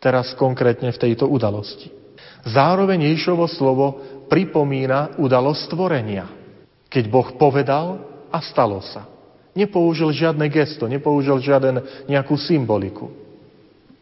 Teraz 0.00 0.36
konkrétne 0.36 0.92
v 0.92 1.00
tejto 1.00 1.24
udalosti. 1.28 2.01
Zároveň 2.42 3.12
Ježišovo 3.12 3.46
slovo 3.46 4.02
pripomína 4.26 5.18
udalosť 5.18 5.70
stvorenia. 5.70 6.26
Keď 6.90 7.04
Boh 7.08 7.28
povedal 7.38 8.02
a 8.28 8.38
stalo 8.42 8.82
sa. 8.82 9.06
Nepoužil 9.52 10.10
žiadne 10.16 10.48
gesto, 10.48 10.88
nepoužil 10.88 11.38
žiaden 11.38 11.84
nejakú 12.08 12.34
symboliku. 12.40 13.12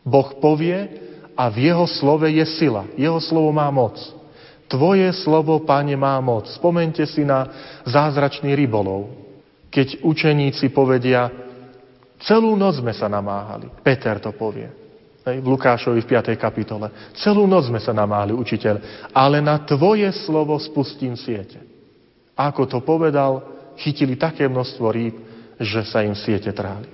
Boh 0.06 0.30
povie 0.38 0.88
a 1.34 1.50
v 1.50 1.68
jeho 1.68 1.84
slove 1.90 2.24
je 2.30 2.46
sila. 2.56 2.88
Jeho 2.96 3.18
slovo 3.18 3.50
má 3.52 3.68
moc. 3.68 3.98
Tvoje 4.70 5.10
slovo, 5.26 5.58
Pane, 5.66 5.98
má 5.98 6.14
moc. 6.22 6.46
Spomente 6.54 7.02
si 7.02 7.26
na 7.26 7.50
zázračný 7.82 8.54
rybolov. 8.54 9.10
Keď 9.68 10.06
učeníci 10.06 10.70
povedia, 10.70 11.26
celú 12.22 12.54
noc 12.54 12.78
sme 12.78 12.94
sa 12.94 13.10
namáhali. 13.10 13.66
Peter 13.82 14.22
to 14.22 14.30
povie. 14.30 14.79
V 15.38 15.46
Lukášovi 15.46 16.02
v 16.02 16.10
5. 16.10 16.34
kapitole. 16.34 16.90
Celú 17.14 17.46
noc 17.46 17.70
sme 17.70 17.78
sa 17.78 17.94
namáhali, 17.94 18.34
učiteľ, 18.34 19.06
ale 19.14 19.38
na 19.38 19.62
Tvoje 19.62 20.10
slovo 20.26 20.58
spustím 20.58 21.14
siete. 21.14 21.62
Ako 22.34 22.66
to 22.66 22.82
povedal, 22.82 23.44
chytili 23.78 24.18
také 24.18 24.50
množstvo 24.50 24.86
rýb, 24.90 25.14
že 25.60 25.86
sa 25.86 26.02
im 26.02 26.18
siete 26.18 26.50
tráli. 26.50 26.90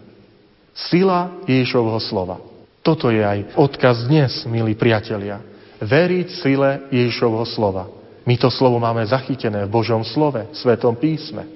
Sila 0.77 1.41
Ježišovho 1.49 1.97
slova. 2.03 2.37
Toto 2.85 3.09
je 3.09 3.25
aj 3.25 3.59
odkaz 3.59 4.07
dnes, 4.07 4.45
milí 4.47 4.77
priatelia. 4.79 5.43
Veriť 5.81 6.29
sile 6.39 6.87
Ježišovho 6.95 7.43
slova. 7.49 7.91
My 8.23 8.35
to 8.39 8.51
slovo 8.51 8.79
máme 8.79 9.03
zachytené 9.07 9.67
v 9.67 9.75
Božom 9.75 10.03
slove, 10.07 10.39
v 10.51 10.55
Svetom 10.55 10.95
písme. 10.95 11.47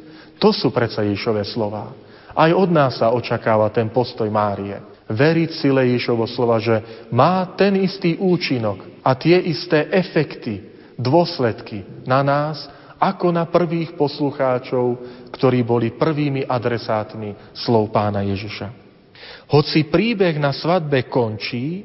To 0.42 0.50
sú 0.50 0.74
predsa 0.74 1.06
Ježišové 1.06 1.46
slova. 1.46 1.94
Aj 2.34 2.50
od 2.54 2.70
nás 2.70 2.98
sa 2.98 3.10
očakáva 3.14 3.70
ten 3.70 3.90
postoj 3.90 4.26
Márie. 4.30 4.89
Veriť 5.10 5.50
sile 5.58 5.90
Ježišovho 5.90 6.30
slova, 6.30 6.62
že 6.62 7.06
má 7.10 7.42
ten 7.58 7.74
istý 7.82 8.14
účinok 8.14 9.02
a 9.02 9.18
tie 9.18 9.42
isté 9.42 9.90
efekty, 9.90 10.70
dôsledky 10.94 11.82
na 12.06 12.22
nás, 12.22 12.70
ako 13.00 13.32
na 13.32 13.48
prvých 13.48 13.96
poslucháčov, 13.96 15.02
ktorí 15.34 15.64
boli 15.64 15.96
prvými 15.96 16.44
adresátmi 16.44 17.32
slov 17.56 17.90
pána 17.90 18.22
Ježiša. 18.22 18.68
Hoci 19.50 19.88
príbeh 19.88 20.36
na 20.38 20.52
svadbe 20.54 21.08
končí, 21.08 21.82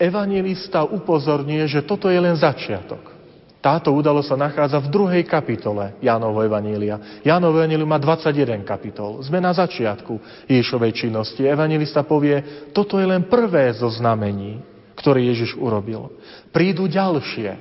evangelista 0.00 0.82
upozorňuje, 0.82 1.64
že 1.68 1.86
toto 1.86 2.10
je 2.10 2.18
len 2.18 2.34
začiatok. 2.34 3.14
Táto 3.64 3.96
udalosť 3.96 4.28
sa 4.28 4.36
nachádza 4.36 4.76
v 4.76 4.92
druhej 4.92 5.24
kapitole 5.24 5.96
Jánovho 6.04 6.44
Evanília. 6.44 7.24
Jánovo 7.24 7.64
Evanílium 7.64 7.88
má 7.88 7.96
21 7.96 8.60
kapitol. 8.60 9.24
Sme 9.24 9.40
na 9.40 9.56
začiatku 9.56 10.20
Ježišovej 10.44 10.92
činnosti. 10.92 11.48
Evangelista 11.48 12.04
povie, 12.04 12.68
toto 12.76 13.00
je 13.00 13.08
len 13.08 13.24
prvé 13.24 13.72
zo 13.72 13.88
znamení, 13.88 14.60
ktoré 15.00 15.24
Ježiš 15.32 15.56
urobil. 15.56 16.12
Prídu 16.52 16.84
ďalšie, 16.84 17.56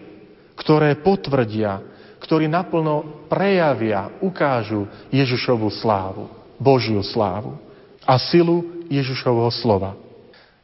ktoré 0.60 1.00
potvrdia, 1.00 1.80
ktorí 2.20 2.52
naplno 2.52 3.24
prejavia, 3.32 4.20
ukážu 4.20 4.84
Ježišovu 5.08 5.72
slávu, 5.72 6.28
Božiu 6.60 7.00
slávu 7.00 7.56
a 8.04 8.20
silu 8.20 8.84
Ježišovho 8.92 9.48
slova. 9.56 10.03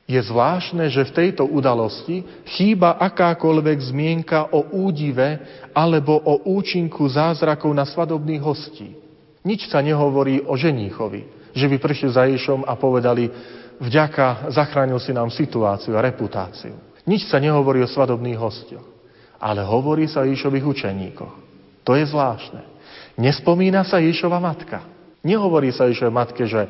Je 0.10 0.18
zvláštne, 0.18 0.90
že 0.90 1.06
v 1.06 1.14
tejto 1.14 1.46
udalosti 1.46 2.26
chýba 2.58 2.98
akákoľvek 2.98 3.94
zmienka 3.94 4.50
o 4.50 4.66
údive 4.74 5.38
alebo 5.70 6.18
o 6.18 6.50
účinku 6.50 7.06
zázrakov 7.06 7.70
na 7.78 7.86
svadobných 7.86 8.42
hostí. 8.42 8.98
Nič 9.46 9.70
sa 9.70 9.86
nehovorí 9.86 10.42
o 10.50 10.58
ženíchovi, 10.58 11.54
že 11.54 11.70
by 11.70 11.78
prišli 11.78 12.10
za 12.10 12.26
Ježišom 12.26 12.66
a 12.66 12.74
povedali, 12.74 13.30
vďaka, 13.78 14.50
zachránil 14.50 14.98
si 14.98 15.14
nám 15.14 15.30
situáciu 15.30 15.94
a 15.94 16.02
reputáciu. 16.02 16.74
Nič 17.06 17.30
sa 17.30 17.38
nehovorí 17.38 17.86
o 17.86 17.90
svadobných 17.90 18.42
hostiach, 18.42 18.88
ale 19.38 19.62
hovorí 19.62 20.10
sa 20.10 20.26
o 20.26 20.28
Ježišových 20.28 20.66
učeníkoch. 20.66 21.34
To 21.86 21.94
je 21.94 22.10
zvláštne. 22.10 22.66
Nespomína 23.14 23.86
sa 23.86 24.02
Ježišova 24.02 24.42
matka. 24.42 24.82
Nehovorí 25.22 25.70
sa 25.70 25.86
Ježišovej 25.86 26.14
matke, 26.18 26.50
že 26.50 26.66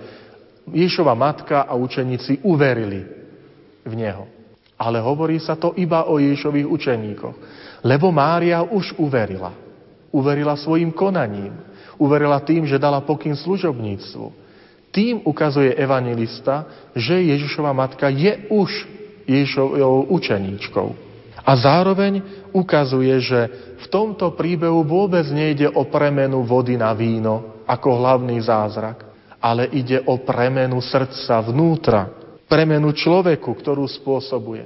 Ježova 0.75 1.15
matka 1.15 1.63
a 1.63 1.73
učeníci 1.79 2.43
uverili 2.43 3.18
v 3.85 3.93
Neho. 3.95 4.27
Ale 4.79 5.03
hovorí 5.03 5.39
sa 5.39 5.59
to 5.59 5.75
iba 5.75 6.07
o 6.07 6.19
Ježových 6.19 6.67
učeníkoch. 6.67 7.35
Lebo 7.83 8.11
Mária 8.15 8.63
už 8.63 8.95
uverila. 8.95 9.51
Uverila 10.11 10.55
svojim 10.55 10.95
konaním. 10.95 11.51
Uverila 11.99 12.39
tým, 12.39 12.63
že 12.63 12.79
dala 12.79 13.03
pokyn 13.03 13.35
služobníctvu. 13.35 14.25
Tým 14.89 15.21
ukazuje 15.27 15.75
evangelista, 15.75 16.65
že 16.95 17.19
Ježišova 17.19 17.75
matka 17.75 18.07
je 18.09 18.49
už 18.49 18.71
Ježišovou 19.27 20.09
učeníčkou. 20.09 20.87
A 21.43 21.51
zároveň 21.55 22.23
ukazuje, 22.55 23.13
že 23.21 23.39
v 23.83 23.85
tomto 23.91 24.33
príbehu 24.33 24.81
vôbec 24.81 25.27
nejde 25.29 25.69
o 25.69 25.85
premenu 25.91 26.41
vody 26.41 26.79
na 26.79 26.95
víno 26.95 27.61
ako 27.69 27.99
hlavný 27.99 28.41
zázrak 28.41 29.09
ale 29.39 29.71
ide 29.71 30.03
o 30.03 30.19
premenu 30.19 30.83
srdca 30.83 31.39
vnútra, 31.39 32.11
premenu 32.49 32.89
človeku, 32.91 33.53
ktorú 33.53 33.85
spôsobuje, 33.85 34.65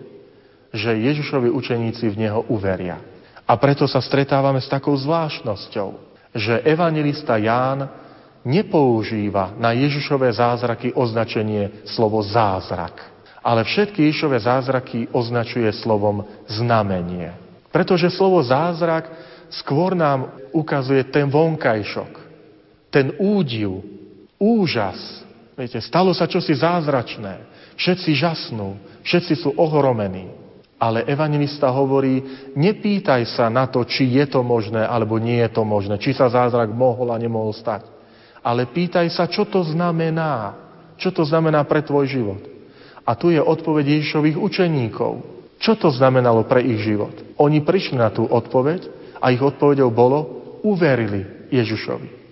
že 0.72 0.90
Ježišovi 0.90 1.52
učeníci 1.52 2.10
v 2.10 2.20
Neho 2.26 2.48
uveria. 2.48 2.98
A 3.44 3.54
preto 3.60 3.84
sa 3.86 4.00
stretávame 4.00 4.64
s 4.64 4.72
takou 4.72 4.96
zvláštnosťou, 4.96 5.90
že 6.32 6.64
evangelista 6.64 7.36
Ján 7.36 7.86
nepoužíva 8.48 9.54
na 9.60 9.76
Ježišové 9.76 10.32
zázraky 10.32 10.96
označenie 10.96 11.86
slovo 11.86 12.24
zázrak, 12.24 13.04
ale 13.44 13.68
všetky 13.68 14.08
Ježišové 14.08 14.40
zázraky 14.40 15.12
označuje 15.12 15.68
slovom 15.76 16.24
znamenie. 16.48 17.36
Pretože 17.70 18.14
slovo 18.16 18.40
zázrak 18.40 19.12
skôr 19.52 19.92
nám 19.94 20.32
ukazuje 20.56 21.04
ten 21.12 21.28
vonkajšok, 21.28 22.12
ten 22.88 23.12
údiv, 23.20 23.84
úžas. 24.40 25.26
Viete, 25.54 25.78
stalo 25.86 26.10
sa 26.18 26.26
čosi 26.26 26.58
zázračné. 26.58 27.45
Všetci 27.78 28.12
žasnú, 28.18 28.78
všetci 29.06 29.34
sú 29.38 29.49
ohromení. 29.54 30.34
Ale 30.82 31.06
evangelista 31.08 31.70
hovorí, 31.72 32.20
nepýtaj 32.58 33.24
sa 33.30 33.47
na 33.47 33.70
to, 33.70 33.86
či 33.88 34.20
je 34.20 34.26
to 34.28 34.43
možné, 34.43 34.84
alebo 34.84 35.16
nie 35.22 35.39
je 35.39 35.49
to 35.54 35.64
možné, 35.64 35.95
či 36.01 36.12
sa 36.12 36.28
zázrak 36.28 36.74
mohol 36.74 37.14
a 37.14 37.22
nemohol 37.22 37.56
stať. 37.56 37.88
Ale 38.43 38.68
pýtaj 38.68 39.08
sa, 39.14 39.30
čo 39.30 39.47
to 39.47 39.64
znamená. 39.64 40.60
Čo 40.99 41.16
to 41.16 41.24
znamená 41.24 41.64
pre 41.64 41.86
tvoj 41.86 42.10
život. 42.10 42.43
A 43.08 43.16
tu 43.16 43.32
je 43.32 43.39
odpoveď 43.39 43.99
Ježišových 43.99 44.36
učeníkov. 44.36 45.24
Čo 45.62 45.80
to 45.80 45.88
znamenalo 45.93 46.43
pre 46.43 46.60
ich 46.60 46.84
život? 46.84 47.16
Oni 47.39 47.64
prišli 47.64 47.95
na 47.95 48.12
tú 48.12 48.28
odpoveď 48.28 48.89
a 49.24 49.32
ich 49.32 49.39
odpovedou 49.39 49.88
bolo, 49.93 50.20
uverili 50.68 51.47
Ježišovi. 51.47 52.26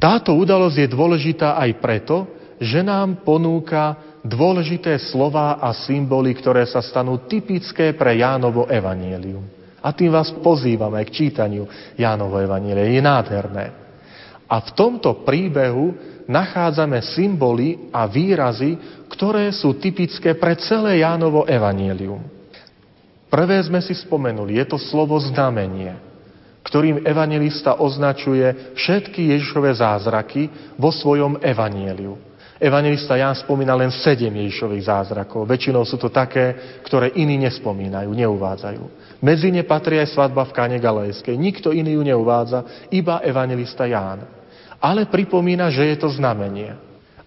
Táto 0.00 0.32
udalosť 0.36 0.76
je 0.84 0.88
dôležitá 0.88 1.60
aj 1.60 1.70
preto, 1.80 2.43
že 2.58 2.82
nám 2.82 3.26
ponúka 3.26 4.18
dôležité 4.24 4.96
slova 4.96 5.60
a 5.60 5.74
symboly, 5.76 6.32
ktoré 6.32 6.64
sa 6.64 6.80
stanú 6.80 7.28
typické 7.28 7.92
pre 7.92 8.16
Jánovo 8.18 8.64
evanielium. 8.70 9.44
A 9.84 9.92
tým 9.92 10.08
vás 10.08 10.32
pozývame 10.40 11.04
k 11.04 11.12
čítaniu 11.12 11.68
Jánovo 12.00 12.40
evanielia. 12.40 12.88
Je 12.88 13.04
nádherné. 13.04 13.66
A 14.48 14.56
v 14.64 14.70
tomto 14.72 15.24
príbehu 15.28 15.92
nachádzame 16.24 17.04
symboly 17.04 17.92
a 17.92 18.08
výrazy, 18.08 18.80
ktoré 19.12 19.52
sú 19.52 19.76
typické 19.76 20.32
pre 20.32 20.56
celé 20.56 21.04
Jánovo 21.04 21.44
evanielium. 21.44 22.24
Prvé 23.28 23.60
sme 23.60 23.84
si 23.84 23.92
spomenuli, 23.92 24.56
je 24.62 24.66
to 24.72 24.78
slovo 24.80 25.20
znamenie, 25.20 25.92
ktorým 26.64 27.04
evangelista 27.04 27.76
označuje 27.76 28.72
všetky 28.78 29.36
Ježišové 29.36 29.74
zázraky 29.74 30.48
vo 30.80 30.88
svojom 30.88 31.42
evanieliu. 31.44 32.16
Evangelista 32.64 33.12
Ján 33.12 33.36
spomína 33.36 33.76
len 33.76 33.92
sedem 33.92 34.32
Ježišových 34.32 34.88
zázrakov. 34.88 35.44
Väčšinou 35.44 35.84
sú 35.84 36.00
to 36.00 36.08
také, 36.08 36.80
ktoré 36.80 37.12
iní 37.12 37.36
nespomínajú, 37.44 38.08
neuvádzajú. 38.08 38.84
Medzi 39.20 39.52
ne 39.52 39.60
patrí 39.68 40.00
aj 40.00 40.16
svadba 40.16 40.48
v 40.48 40.56
Káne 40.56 40.80
Galejskej. 40.80 41.36
Nikto 41.36 41.76
iný 41.76 42.00
ju 42.00 42.02
neuvádza, 42.08 42.88
iba 42.88 43.20
evangelista 43.20 43.84
Ján. 43.84 44.24
Ale 44.80 45.04
pripomína, 45.04 45.68
že 45.68 45.92
je 45.92 45.96
to 46.00 46.08
znamenie. 46.16 46.72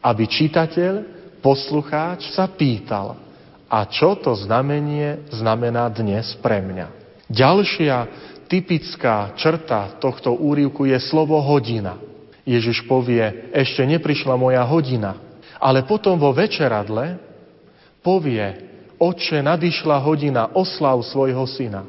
Aby 0.01 0.25
čitateľ, 0.25 1.05
poslucháč 1.45 2.33
sa 2.33 2.49
pýtal, 2.49 3.21
a 3.69 3.85
čo 3.85 4.17
to 4.17 4.33
znamenie 4.33 5.29
znamená 5.29 5.85
dnes 5.93 6.33
pre 6.41 6.65
mňa. 6.65 6.87
Ďalšia 7.29 7.95
typická 8.49 9.37
črta 9.37 10.01
tohto 10.01 10.33
úrivku 10.33 10.89
je 10.89 10.97
slovo 10.97 11.37
hodina. 11.45 12.01
Ježiš 12.41 12.89
povie, 12.89 13.51
ešte 13.53 13.85
neprišla 13.85 14.33
moja 14.33 14.65
hodina. 14.65 15.26
Ale 15.57 15.83
potom 15.83 16.17
vo 16.17 16.33
večeradle 16.33 17.17
povie, 18.01 18.67
Oče, 18.97 19.45
nadišla 19.45 20.01
hodina, 20.01 20.49
oslav 20.57 20.97
svojho 21.05 21.45
syna. 21.45 21.85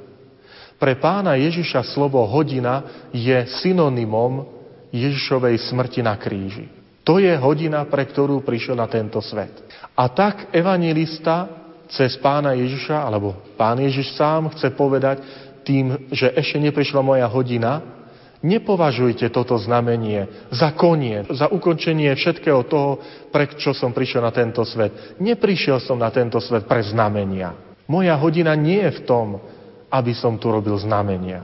Pre 0.76 0.92
pána 1.00 1.40
Ježiša 1.40 1.80
slovo 1.96 2.20
hodina 2.28 3.08
je 3.16 3.34
synonymom 3.64 4.44
Ježišovej 4.92 5.56
smrti 5.72 6.04
na 6.04 6.20
kríži. 6.20 6.68
To 7.08 7.16
je 7.16 7.32
hodina, 7.40 7.88
pre 7.88 8.04
ktorú 8.04 8.44
prišiel 8.44 8.76
na 8.76 8.84
tento 8.84 9.24
svet. 9.24 9.64
A 9.96 10.12
tak 10.12 10.52
evangelista 10.52 11.48
cez 11.88 12.20
pána 12.20 12.52
Ježiša, 12.52 13.00
alebo 13.00 13.32
pán 13.56 13.80
Ježiš 13.80 14.12
sám 14.12 14.52
chce 14.52 14.68
povedať 14.76 15.24
tým, 15.64 16.12
že 16.12 16.28
ešte 16.36 16.60
neprišla 16.60 17.00
moja 17.00 17.24
hodina, 17.24 17.97
Nepovažujte 18.38 19.34
toto 19.34 19.58
znamenie 19.58 20.46
za 20.54 20.70
koniec, 20.70 21.26
za 21.26 21.50
ukončenie 21.50 22.14
všetkého 22.14 22.62
toho, 22.70 23.02
pre 23.34 23.50
čo 23.58 23.74
som 23.74 23.90
prišiel 23.90 24.22
na 24.22 24.30
tento 24.30 24.62
svet. 24.62 25.18
Neprišiel 25.18 25.82
som 25.82 25.98
na 25.98 26.06
tento 26.14 26.38
svet 26.38 26.62
pre 26.70 26.78
znamenia. 26.86 27.58
Moja 27.90 28.14
hodina 28.14 28.54
nie 28.54 28.78
je 28.78 29.02
v 29.02 29.04
tom, 29.10 29.26
aby 29.90 30.14
som 30.14 30.38
tu 30.38 30.54
robil 30.54 30.78
znamenia. 30.78 31.42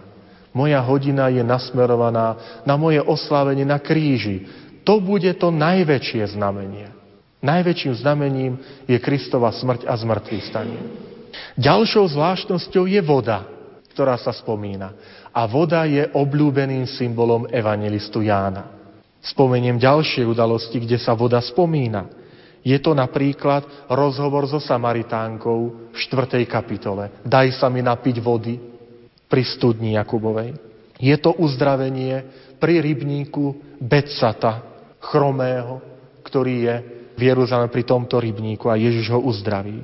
Moja 0.55 0.79
hodina 0.87 1.27
je 1.35 1.43
nasmerovaná 1.43 2.63
na 2.63 2.79
moje 2.79 3.03
oslávenie 3.03 3.67
na 3.67 3.83
kríži. 3.83 4.47
To 4.87 5.03
bude 5.03 5.35
to 5.35 5.51
najväčšie 5.51 6.39
znamenie. 6.39 6.95
Najväčším 7.43 7.95
znamením 7.99 8.63
je 8.87 9.03
Kristova 9.03 9.51
smrť 9.51 9.83
a 9.91 9.99
zmrtvý 9.99 10.39
stanie. 10.47 10.79
Ďalšou 11.59 12.07
zvláštnosťou 12.15 12.87
je 12.87 13.03
voda, 13.03 13.51
ktorá 13.91 14.15
sa 14.15 14.31
spomína 14.31 14.95
a 15.35 15.51
voda 15.51 15.83
je 15.83 16.07
obľúbeným 16.15 16.87
symbolom 16.87 17.51
evangelistu 17.51 18.23
Jána. 18.23 18.71
Spomeniem 19.19 19.83
ďalšie 19.83 20.23
udalosti, 20.23 20.79
kde 20.79 20.95
sa 20.95 21.19
voda 21.19 21.43
spomína. 21.43 22.07
Je 22.63 22.79
to 22.79 22.95
napríklad 22.95 23.91
rozhovor 23.91 24.47
so 24.47 24.63
Samaritánkou 24.63 25.91
v 25.91 25.97
4. 25.97 26.47
kapitole. 26.47 27.21
Daj 27.27 27.59
sa 27.59 27.67
mi 27.67 27.83
napiť 27.83 28.17
vody 28.23 28.57
pri 29.27 29.43
studni 29.43 29.99
Jakubovej. 29.99 30.55
Je 31.03 31.17
to 31.19 31.35
uzdravenie 31.35 32.25
pri 32.63 32.79
rybníku 32.79 33.77
Betsata, 33.83 34.63
chromého, 35.03 35.83
ktorý 36.25 36.55
je 36.65 36.75
v 37.19 37.21
Jeruzaleme 37.21 37.69
pri 37.69 37.85
tomto 37.85 38.17
rybníku 38.17 38.71
a 38.71 38.79
Ježiš 38.79 39.13
ho 39.13 39.21
uzdraví. 39.21 39.83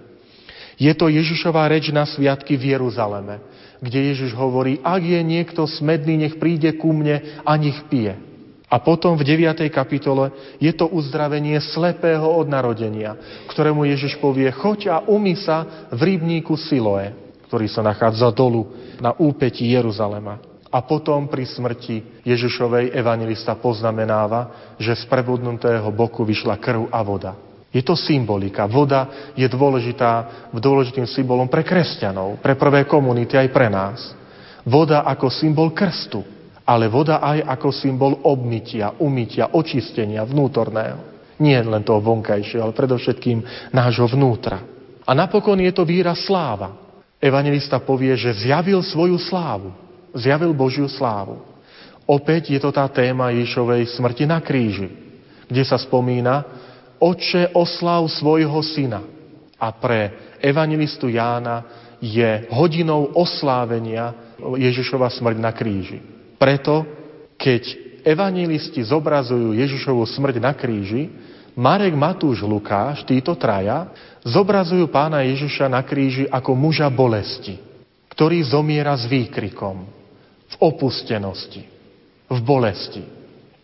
Je 0.80 0.92
to 0.96 1.12
Ježišová 1.12 1.68
reč 1.68 1.92
na 1.92 2.08
sviatky 2.08 2.56
v 2.56 2.72
Jeruzaleme, 2.72 3.44
kde 3.80 4.12
Ježiš 4.12 4.36
hovorí, 4.36 4.78
ak 4.84 5.02
je 5.02 5.20
niekto 5.24 5.64
smedný, 5.64 6.20
nech 6.20 6.36
príde 6.36 6.76
ku 6.76 6.92
mne 6.92 7.40
a 7.44 7.52
nech 7.56 7.80
pije. 7.88 8.16
A 8.70 8.78
potom 8.78 9.18
v 9.18 9.26
9. 9.26 9.66
kapitole 9.66 10.30
je 10.62 10.70
to 10.70 10.86
uzdravenie 10.86 11.58
slepého 11.58 12.22
od 12.22 12.46
narodenia, 12.46 13.18
ktorému 13.50 13.82
Ježiš 13.82 14.22
povie, 14.22 14.46
choď 14.54 14.94
a 14.94 14.96
umy 15.10 15.34
sa 15.34 15.90
v 15.90 16.14
rybníku 16.14 16.54
Siloe, 16.54 17.10
ktorý 17.50 17.66
sa 17.66 17.82
nachádza 17.82 18.30
dolu 18.30 18.70
na 19.02 19.10
úpetí 19.18 19.66
Jeruzalema. 19.66 20.38
A 20.70 20.86
potom 20.86 21.26
pri 21.26 21.50
smrti 21.50 22.22
Ježišovej 22.22 22.94
evangelista 22.94 23.58
poznamenáva, 23.58 24.70
že 24.78 24.94
z 24.94 25.02
prebudnutého 25.10 25.90
boku 25.90 26.22
vyšla 26.22 26.54
krv 26.62 26.86
a 26.94 27.02
voda. 27.02 27.49
Je 27.70 27.82
to 27.86 27.94
symbolika. 27.94 28.66
Voda 28.66 29.30
je 29.38 29.46
dôležitá, 29.46 30.46
dôležitým 30.50 31.06
symbolom 31.06 31.46
pre 31.46 31.62
kresťanov, 31.62 32.42
pre 32.42 32.58
prvé 32.58 32.82
komunity, 32.82 33.38
aj 33.38 33.48
pre 33.54 33.70
nás. 33.70 33.98
Voda 34.66 35.06
ako 35.06 35.30
symbol 35.30 35.70
krstu, 35.70 36.20
ale 36.66 36.90
voda 36.90 37.22
aj 37.22 37.46
ako 37.46 37.68
symbol 37.70 38.12
obmytia, 38.26 38.98
umytia, 38.98 39.54
očistenia 39.54 40.26
vnútorného. 40.26 41.22
Nie 41.40 41.62
len 41.64 41.86
toho 41.86 42.02
vonkajšieho, 42.02 42.60
ale 42.60 42.76
predovšetkým 42.76 43.70
nášho 43.72 44.10
vnútra. 44.10 44.60
A 45.06 45.16
napokon 45.16 45.56
je 45.62 45.72
to 45.72 45.86
výraz 45.86 46.26
sláva. 46.26 46.76
Evangelista 47.22 47.80
povie, 47.80 48.12
že 48.18 48.44
zjavil 48.44 48.82
svoju 48.82 49.16
slávu. 49.16 49.72
Zjavil 50.12 50.52
Božiu 50.52 50.90
slávu. 50.90 51.40
Opäť 52.04 52.50
je 52.50 52.58
to 52.58 52.74
tá 52.74 52.84
téma 52.90 53.30
Ježišovej 53.30 53.94
smrti 53.94 54.26
na 54.26 54.42
kríži, 54.42 54.90
kde 55.46 55.62
sa 55.62 55.78
spomína, 55.78 56.42
Oče, 57.00 57.56
oslav 57.56 58.04
svojho 58.12 58.60
syna. 58.60 59.00
A 59.56 59.72
pre 59.72 60.36
evangelistu 60.40 61.08
Jána 61.08 61.64
je 62.00 62.48
hodinou 62.52 63.12
oslávenia 63.16 64.36
Ježišova 64.40 65.08
smrť 65.08 65.36
na 65.36 65.52
kríži. 65.52 66.00
Preto, 66.40 66.84
keď 67.36 67.62
evangelisti 68.04 68.80
zobrazujú 68.80 69.52
Ježišovu 69.52 70.04
smrť 70.08 70.36
na 70.40 70.52
kríži, 70.56 71.12
Marek, 71.56 71.92
Matúš, 71.92 72.40
Lukáš, 72.40 73.04
títo 73.04 73.36
traja, 73.36 73.92
zobrazujú 74.24 74.88
pána 74.88 75.20
Ježiša 75.26 75.68
na 75.68 75.84
kríži 75.84 76.24
ako 76.30 76.56
muža 76.56 76.88
bolesti, 76.88 77.60
ktorý 78.12 78.40
zomiera 78.44 78.96
s 78.96 79.04
výkrikom, 79.04 79.76
v 80.50 80.54
opustenosti, 80.56 81.62
v 82.30 82.38
bolesti. 82.40 83.04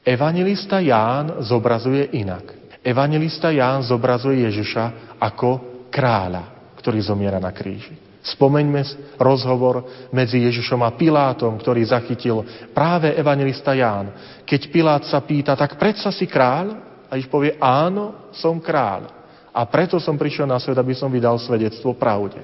Evangelista 0.04 0.82
Ján 0.82 1.40
zobrazuje 1.40 2.12
inak. 2.20 2.65
Evangelista 2.86 3.50
Ján 3.50 3.82
zobrazuje 3.82 4.46
Ježiša 4.46 5.18
ako 5.18 5.82
kráľa, 5.90 6.70
ktorý 6.78 7.02
zomiera 7.02 7.42
na 7.42 7.50
kríži. 7.50 7.98
Spomeňme 8.22 8.82
rozhovor 9.18 10.06
medzi 10.14 10.46
Ježišom 10.46 10.86
a 10.86 10.94
Pilátom, 10.94 11.58
ktorý 11.58 11.82
zachytil 11.82 12.46
práve 12.70 13.10
evangelista 13.14 13.74
Ján. 13.74 14.14
Keď 14.46 14.60
Pilát 14.70 15.02
sa 15.02 15.18
pýta, 15.18 15.58
tak 15.58 15.78
predsa 15.82 16.14
si 16.14 16.30
kráľ? 16.30 16.78
A 17.10 17.18
Ježiš 17.18 17.30
povie, 17.30 17.58
áno, 17.58 18.30
som 18.34 18.58
kráľ. 18.62 19.10
A 19.50 19.66
preto 19.66 19.98
som 19.98 20.18
prišiel 20.18 20.46
na 20.46 20.58
svet, 20.62 20.78
aby 20.78 20.94
som 20.94 21.10
vydal 21.10 21.38
svedectvo 21.42 21.94
pravde. 21.94 22.38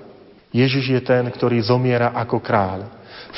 Ježiš 0.54 0.90
je 0.90 1.00
ten, 1.02 1.22
ktorý 1.30 1.58
zomiera 1.62 2.14
ako 2.18 2.42
kráľ. 2.42 2.86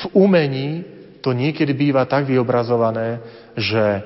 V 0.05 0.24
umení 0.24 0.84
to 1.24 1.36
niekedy 1.36 1.72
býva 1.72 2.05
tak 2.05 2.28
vyobrazované, 2.28 3.20
že 3.57 4.05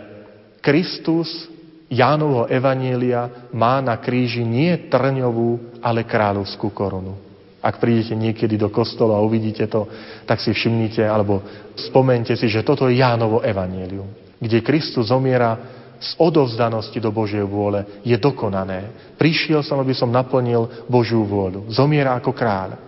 Kristus 0.63 1.58
Jánovho 1.89 2.45
Evanielia 2.53 3.49
má 3.57 3.81
na 3.81 3.97
kríži 3.97 4.45
nie 4.45 4.93
trňovú, 4.93 5.81
ale 5.81 6.05
kráľovskú 6.05 6.69
korunu. 6.77 7.17
Ak 7.65 7.81
prídete 7.83 8.15
niekedy 8.15 8.55
do 8.55 8.71
kostola 8.71 9.19
a 9.19 9.25
uvidíte 9.25 9.67
to, 9.67 9.89
tak 10.29 10.39
si 10.39 10.55
všimnite 10.55 11.03
alebo 11.03 11.43
spomente 11.75 12.37
si, 12.39 12.47
že 12.47 12.63
toto 12.63 12.87
je 12.87 13.01
Jánovo 13.01 13.43
Evanielium, 13.43 14.07
kde 14.39 14.63
Kristus 14.63 15.11
zomiera 15.11 15.59
z 15.99 16.15
odovzdanosti 16.23 17.03
do 17.03 17.11
Božej 17.11 17.43
vôle 17.43 17.83
je 18.07 18.15
dokonané. 18.15 19.11
Prišiel 19.19 19.67
som, 19.67 19.83
aby 19.83 19.91
som 19.91 20.15
naplnil 20.15 20.87
Božiu 20.87 21.27
vôľu. 21.27 21.67
Zomiera 21.75 22.15
ako 22.15 22.31
kráľ. 22.31 22.88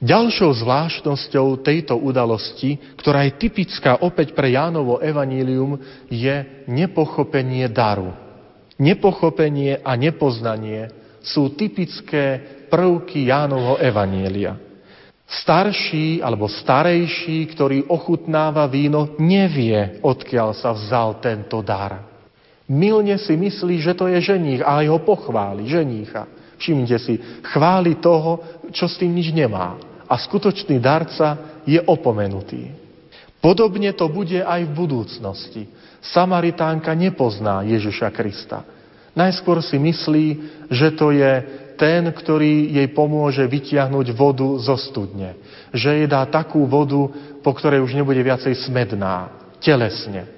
Ďalšou 0.00 0.64
zvláštnosťou 0.64 1.60
tejto 1.60 1.92
udalosti, 2.00 2.80
ktorá 2.96 3.28
je 3.28 3.36
typická 3.36 4.00
opäť 4.00 4.32
pre 4.32 4.56
Jánovo 4.56 4.96
evanílium, 4.96 5.76
je 6.08 6.64
nepochopenie 6.64 7.68
daru. 7.68 8.08
Nepochopenie 8.80 9.84
a 9.84 9.92
nepoznanie 10.00 10.88
sú 11.20 11.52
typické 11.52 12.40
prvky 12.72 13.28
Jánovho 13.28 13.76
evanília. 13.76 14.56
Starší 15.28 16.24
alebo 16.24 16.48
starejší, 16.48 17.52
ktorý 17.52 17.92
ochutnáva 17.92 18.64
víno, 18.72 19.20
nevie, 19.20 20.00
odkiaľ 20.00 20.56
sa 20.56 20.72
vzal 20.72 21.20
tento 21.20 21.60
dar. 21.60 22.08
Milne 22.64 23.20
si 23.20 23.36
myslí, 23.36 23.84
že 23.84 23.92
to 23.92 24.08
je 24.08 24.16
ženích 24.16 24.64
a 24.64 24.80
aj 24.80 24.96
ho 24.96 24.98
pochváli, 25.04 25.68
ženícha. 25.68 26.24
Všimnite 26.56 26.96
si, 27.04 27.20
chváli 27.52 28.00
toho, 28.00 28.40
čo 28.72 28.88
s 28.88 28.96
tým 28.96 29.12
nič 29.12 29.28
nemá 29.36 29.89
a 30.10 30.18
skutočný 30.18 30.82
darca 30.82 31.62
je 31.62 31.78
opomenutý. 31.78 32.74
Podobne 33.38 33.94
to 33.94 34.10
bude 34.10 34.42
aj 34.42 34.66
v 34.66 34.72
budúcnosti. 34.74 35.62
Samaritánka 36.02 36.90
nepozná 36.98 37.62
Ježiša 37.62 38.10
Krista. 38.10 38.66
Najskôr 39.14 39.62
si 39.62 39.78
myslí, 39.78 40.26
že 40.66 40.92
to 40.98 41.14
je 41.14 41.32
ten, 41.78 42.04
ktorý 42.10 42.76
jej 42.76 42.88
pomôže 42.92 43.40
vytiahnuť 43.46 44.06
vodu 44.12 44.50
zo 44.60 44.76
studne. 44.76 45.38
Že 45.72 46.04
jej 46.04 46.08
dá 46.10 46.26
takú 46.28 46.68
vodu, 46.68 47.08
po 47.40 47.56
ktorej 47.56 47.80
už 47.80 47.96
nebude 47.96 48.20
viacej 48.20 48.52
smedná, 48.68 49.32
telesne. 49.62 50.28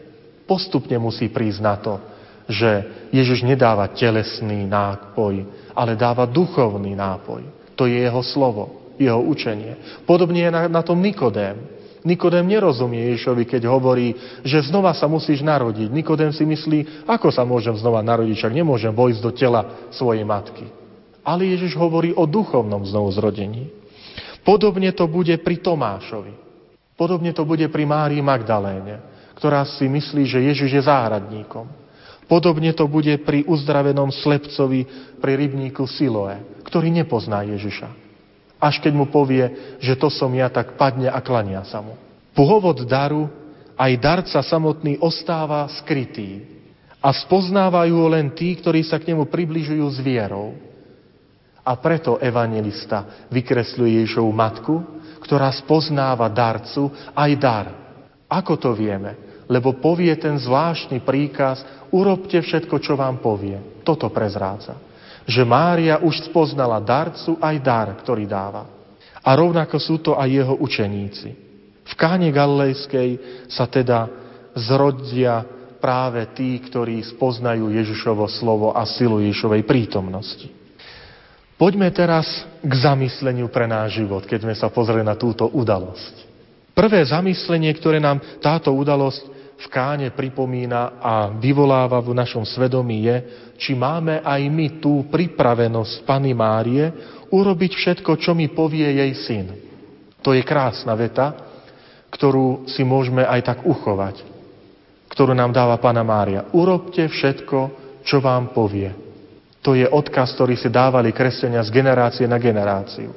Postupne 0.47 0.95
musí 1.03 1.27
prísť 1.27 1.61
na 1.65 1.75
to, 1.81 1.99
že 2.47 2.71
Ježiš 3.11 3.43
nedáva 3.43 3.91
telesný 3.91 4.69
nápoj, 4.69 5.43
ale 5.75 5.99
dáva 5.99 6.29
duchovný 6.29 6.95
nápoj. 6.95 7.75
To 7.75 7.91
je 7.91 7.99
jeho 7.99 8.23
slovo 8.23 8.82
jeho 8.99 9.21
učenie. 9.21 10.03
Podobne 10.05 10.49
je 10.49 10.51
na, 10.51 10.63
na 10.69 10.83
tom 10.83 11.01
Nikodém. 11.01 11.83
Nikodém 12.03 12.43
nerozumie 12.43 13.15
Ježišovi, 13.15 13.47
keď 13.47 13.71
hovorí, 13.71 14.19
že 14.43 14.67
znova 14.67 14.91
sa 14.91 15.07
musíš 15.07 15.47
narodiť. 15.47 15.87
Nikodém 15.87 16.35
si 16.35 16.43
myslí, 16.43 17.07
ako 17.07 17.31
sa 17.31 17.47
môžem 17.47 17.79
znova 17.79 18.03
narodiť, 18.03 18.35
však 18.43 18.59
nemôžem 18.59 18.91
vojsť 18.91 19.21
do 19.23 19.31
tela 19.31 19.87
svojej 19.95 20.27
matky. 20.27 20.67
Ale 21.23 21.47
Ježiš 21.47 21.79
hovorí 21.79 22.11
o 22.11 22.27
duchovnom 22.27 22.83
znovuzrodení. 22.83 23.71
Podobne 24.43 24.91
to 24.91 25.07
bude 25.07 25.39
pri 25.39 25.63
Tomášovi. 25.63 26.35
Podobne 26.99 27.31
to 27.31 27.47
bude 27.47 27.71
pri 27.71 27.87
Márii 27.87 28.19
Magdaléne, 28.19 28.99
ktorá 29.39 29.63
si 29.63 29.87
myslí, 29.87 30.27
že 30.27 30.43
Ježiš 30.43 30.71
je 30.75 30.83
záhradníkom. 30.83 31.71
Podobne 32.27 32.75
to 32.75 32.91
bude 32.91 33.23
pri 33.23 33.47
uzdravenom 33.47 34.11
slepcovi 34.11 34.87
pri 35.23 35.33
rybníku 35.39 35.87
Siloe, 35.87 36.63
ktorý 36.67 36.91
nepozná 36.91 37.47
Ježiša. 37.47 38.12
Až 38.63 38.79
keď 38.79 38.95
mu 38.95 39.11
povie, 39.11 39.75
že 39.83 39.99
to 39.99 40.07
som 40.07 40.31
ja, 40.31 40.47
tak 40.47 40.79
padne 40.79 41.11
a 41.11 41.19
klania 41.19 41.67
sa 41.67 41.83
mu. 41.83 41.99
Pôvod 42.31 42.87
daru, 42.87 43.27
aj 43.75 43.93
darca 43.99 44.39
samotný 44.39 45.03
ostáva 45.03 45.67
skrytý. 45.83 46.47
A 47.03 47.11
spoznávajú 47.11 47.99
ho 47.99 48.09
len 48.15 48.31
tí, 48.31 48.55
ktorí 48.55 48.87
sa 48.87 49.03
k 49.03 49.11
nemu 49.11 49.27
približujú 49.27 49.83
s 49.91 49.99
vierou. 49.99 50.55
A 51.67 51.75
preto 51.75 52.23
evangelista 52.23 53.27
vykresľuje 53.35 53.99
Ježišovu 53.99 54.31
matku, 54.31 54.75
ktorá 55.27 55.51
spoznáva 55.51 56.31
darcu 56.31 56.95
aj 57.19 57.31
dar. 57.43 57.67
Ako 58.31 58.55
to 58.63 58.71
vieme? 58.79 59.43
Lebo 59.51 59.75
povie 59.83 60.15
ten 60.15 60.39
zvláštny 60.39 61.03
príkaz, 61.03 61.67
urobte 61.91 62.39
všetko, 62.39 62.79
čo 62.79 62.95
vám 62.95 63.19
povie. 63.19 63.83
Toto 63.83 64.07
prezrádza 64.15 64.92
že 65.27 65.47
Mária 65.47 66.03
už 66.03 66.31
spoznala 66.31 66.83
darcu 66.83 67.39
aj 67.39 67.57
dar, 67.63 67.89
ktorý 67.99 68.27
dáva. 68.27 68.67
A 69.23 69.31
rovnako 69.39 69.79
sú 69.79 70.03
to 70.03 70.19
aj 70.19 70.29
jeho 70.29 70.55
učeníci. 70.59 71.29
V 71.83 71.95
káne 71.95 72.31
Galilejskej 72.31 73.11
sa 73.47 73.67
teda 73.71 74.11
zrodia 74.55 75.47
práve 75.83 76.23
tí, 76.35 76.59
ktorí 76.63 77.03
spoznajú 77.03 77.71
Ježišovo 77.75 78.27
slovo 78.31 78.71
a 78.71 78.87
silu 78.87 79.19
Ježišovej 79.19 79.67
prítomnosti. 79.67 80.47
Poďme 81.59 81.91
teraz 81.95 82.27
k 82.59 82.73
zamysleniu 82.75 83.47
pre 83.47 83.71
náš 83.71 84.03
život, 84.03 84.27
keď 84.27 84.47
sme 84.47 84.55
sa 84.59 84.71
pozreli 84.71 85.07
na 85.07 85.15
túto 85.15 85.47
udalosť. 85.47 86.31
Prvé 86.75 87.05
zamyslenie, 87.07 87.71
ktoré 87.79 88.03
nám 88.03 88.19
táto 88.43 88.73
udalosť 88.75 89.32
v 89.63 89.67
káne 89.71 90.11
pripomína 90.11 90.99
a 90.99 91.31
vyvoláva 91.39 92.03
v 92.03 92.19
našom 92.19 92.43
svedomí 92.43 93.07
je, 93.07 93.17
či 93.63 93.79
máme 93.79 94.19
aj 94.19 94.43
my 94.51 94.83
tú 94.83 95.07
pripravenosť 95.07 96.03
Pany 96.03 96.35
Márie 96.35 96.91
urobiť 97.31 97.73
všetko, 97.79 98.19
čo 98.19 98.35
mi 98.35 98.51
povie 98.51 98.91
jej 98.91 99.13
syn. 99.23 99.47
To 100.27 100.35
je 100.35 100.43
krásna 100.43 100.99
veta, 100.99 101.35
ktorú 102.11 102.67
si 102.67 102.83
môžeme 102.83 103.23
aj 103.23 103.41
tak 103.55 103.59
uchovať, 103.63 104.27
ktorú 105.15 105.31
nám 105.33 105.55
dáva 105.55 105.79
Pana 105.79 106.03
Mária. 106.03 106.51
Urobte 106.51 107.07
všetko, 107.07 107.59
čo 108.03 108.19
vám 108.19 108.51
povie. 108.51 108.91
To 109.63 109.79
je 109.79 109.87
odkaz, 109.87 110.35
ktorý 110.35 110.59
si 110.59 110.67
dávali 110.67 111.15
kresťania 111.15 111.63
z 111.63 111.71
generácie 111.71 112.27
na 112.27 112.37
generáciu. 112.43 113.15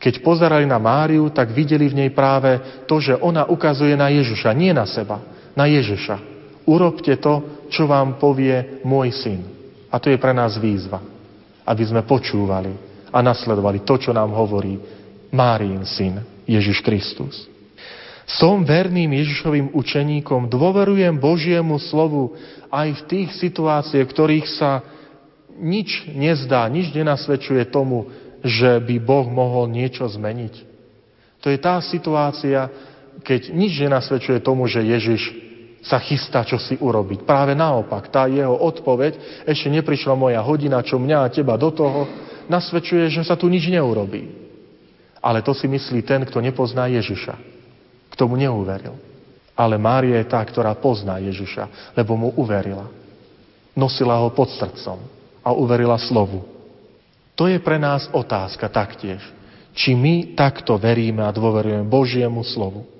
Keď 0.00 0.24
pozerali 0.24 0.64
na 0.64 0.80
Máriu, 0.80 1.28
tak 1.32 1.52
videli 1.52 1.88
v 1.88 2.04
nej 2.04 2.10
práve 2.12 2.84
to, 2.88 3.00
že 3.00 3.16
ona 3.16 3.48
ukazuje 3.48 3.92
na 3.96 4.08
Ježiša, 4.12 4.56
nie 4.56 4.72
na 4.72 4.88
seba, 4.88 5.35
na 5.56 5.64
Ježiša. 5.64 6.20
Urobte 6.68 7.16
to, 7.16 7.66
čo 7.72 7.88
vám 7.88 8.20
povie 8.20 8.84
môj 8.84 9.10
syn. 9.16 9.40
A 9.90 9.96
to 9.96 10.12
je 10.12 10.20
pre 10.20 10.36
nás 10.36 10.60
výzva, 10.60 11.00
aby 11.64 11.82
sme 11.82 12.04
počúvali 12.04 12.74
a 13.08 13.18
nasledovali 13.24 13.80
to, 13.82 13.96
čo 13.96 14.12
nám 14.12 14.34
hovorí 14.36 14.76
Márín 15.32 15.82
syn 15.88 16.20
Ježiš 16.44 16.84
Kristus. 16.84 17.48
Som 18.26 18.66
verným 18.66 19.14
Ježišovým 19.14 19.70
učeníkom, 19.70 20.50
dôverujem 20.50 21.14
Božiemu 21.14 21.78
slovu 21.78 22.34
aj 22.74 22.98
v 22.98 23.02
tých 23.06 23.28
situáciách, 23.38 24.06
ktorých 24.10 24.46
sa 24.50 24.82
nič 25.56 26.10
nezdá, 26.10 26.66
nič 26.66 26.90
nenasvedčuje 26.90 27.70
tomu, 27.70 28.10
že 28.42 28.82
by 28.82 28.98
Boh 28.98 29.30
mohol 29.30 29.70
niečo 29.70 30.04
zmeniť. 30.10 30.54
To 31.46 31.54
je 31.54 31.58
tá 31.62 31.78
situácia, 31.78 32.66
keď 33.22 33.54
nič 33.54 33.78
nenasvedčuje 33.78 34.42
tomu, 34.42 34.66
že 34.66 34.82
Ježiš 34.82 35.45
sa 35.86 36.02
chystá 36.02 36.42
čo 36.42 36.58
si 36.58 36.74
urobiť. 36.74 37.22
Práve 37.22 37.54
naopak, 37.54 38.10
tá 38.10 38.26
jeho 38.26 38.52
odpoveď, 38.52 39.46
ešte 39.46 39.70
neprišla 39.70 40.18
moja 40.18 40.42
hodina, 40.42 40.82
čo 40.82 40.98
mňa 40.98 41.18
a 41.22 41.30
teba 41.30 41.54
do 41.54 41.70
toho, 41.70 42.10
nasvedčuje, 42.50 43.06
že 43.06 43.22
sa 43.22 43.38
tu 43.38 43.46
nič 43.46 43.70
neurobí. 43.70 44.26
Ale 45.22 45.42
to 45.46 45.54
si 45.54 45.70
myslí 45.70 46.02
ten, 46.02 46.26
kto 46.26 46.42
nepozná 46.42 46.90
Ježiša. 46.90 47.34
K 48.10 48.14
tomu 48.18 48.34
neuveril. 48.34 48.98
Ale 49.56 49.78
Mária 49.78 50.20
je 50.20 50.28
tá, 50.28 50.42
ktorá 50.42 50.74
pozná 50.76 51.22
Ježiša, 51.22 51.94
lebo 51.96 52.18
mu 52.18 52.28
uverila. 52.36 52.90
Nosila 53.72 54.18
ho 54.20 54.28
pod 54.34 54.52
srdcom 54.52 54.98
a 55.40 55.50
uverila 55.54 55.96
slovu. 56.02 56.44
To 57.38 57.46
je 57.46 57.60
pre 57.60 57.78
nás 57.78 58.08
otázka 58.10 58.66
taktiež. 58.68 59.20
Či 59.76 59.92
my 59.92 60.32
takto 60.32 60.80
veríme 60.80 61.20
a 61.20 61.34
dôverujeme 61.34 61.84
Božiemu 61.84 62.40
slovu. 62.40 62.95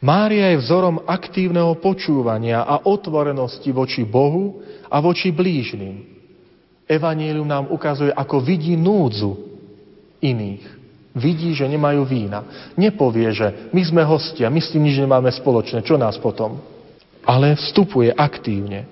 Mária 0.00 0.56
je 0.56 0.62
vzorom 0.64 1.04
aktívneho 1.04 1.76
počúvania 1.76 2.64
a 2.64 2.88
otvorenosti 2.88 3.68
voči 3.68 4.02
Bohu 4.08 4.64
a 4.88 4.96
voči 4.98 5.28
blížnym. 5.28 6.08
Evangelium 6.88 7.46
nám 7.46 7.68
ukazuje, 7.68 8.10
ako 8.10 8.40
vidí 8.40 8.74
núdzu 8.74 9.36
iných. 10.24 10.64
Vidí, 11.10 11.52
že 11.52 11.66
nemajú 11.66 12.06
vína. 12.06 12.72
Nepovie, 12.78 13.28
že 13.34 13.70
my 13.74 13.82
sme 13.82 14.02
hostia, 14.06 14.48
my 14.48 14.62
s 14.62 14.70
tým 14.70 14.86
nič 14.86 14.96
nemáme 14.98 15.28
spoločné, 15.30 15.82
čo 15.82 15.98
nás 15.98 16.16
potom? 16.16 16.62
Ale 17.26 17.58
vstupuje 17.58 18.14
aktívne. 18.14 18.86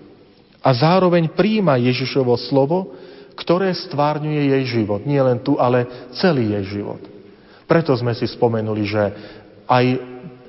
A 0.61 0.75
zároveň 0.75 1.31
príjma 1.33 1.79
Ježišovo 1.79 2.35
slovo, 2.37 2.93
ktoré 3.39 3.71
stvárňuje 3.71 4.51
jej 4.51 4.65
život. 4.83 5.07
Nie 5.07 5.23
len 5.23 5.39
tu, 5.39 5.55
ale 5.57 6.11
celý 6.19 6.59
jej 6.59 6.83
život. 6.83 7.01
Preto 7.71 7.95
sme 7.95 8.13
si 8.19 8.27
spomenuli, 8.27 8.83
že 8.83 9.03
aj 9.71 9.85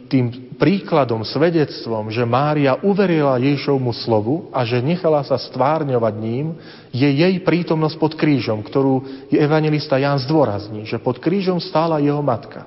tým 0.09 0.57
príkladom, 0.57 1.21
svedectvom, 1.21 2.09
že 2.09 2.25
Mária 2.25 2.81
uverila 2.81 3.37
Ježišovmu 3.37 3.93
slovu 3.93 4.49
a 4.49 4.65
že 4.65 4.81
nechala 4.81 5.21
sa 5.21 5.37
stvárňovať 5.37 6.13
ním, 6.17 6.57
je 6.89 7.05
jej 7.05 7.35
prítomnosť 7.45 7.95
pod 8.01 8.17
krížom, 8.17 8.65
ktorú 8.65 9.29
evangelista 9.29 10.01
Ján 10.01 10.17
zdôrazní, 10.25 10.89
že 10.89 10.97
pod 10.97 11.21
krížom 11.21 11.61
stála 11.61 12.01
jeho 12.01 12.19
matka. 12.25 12.65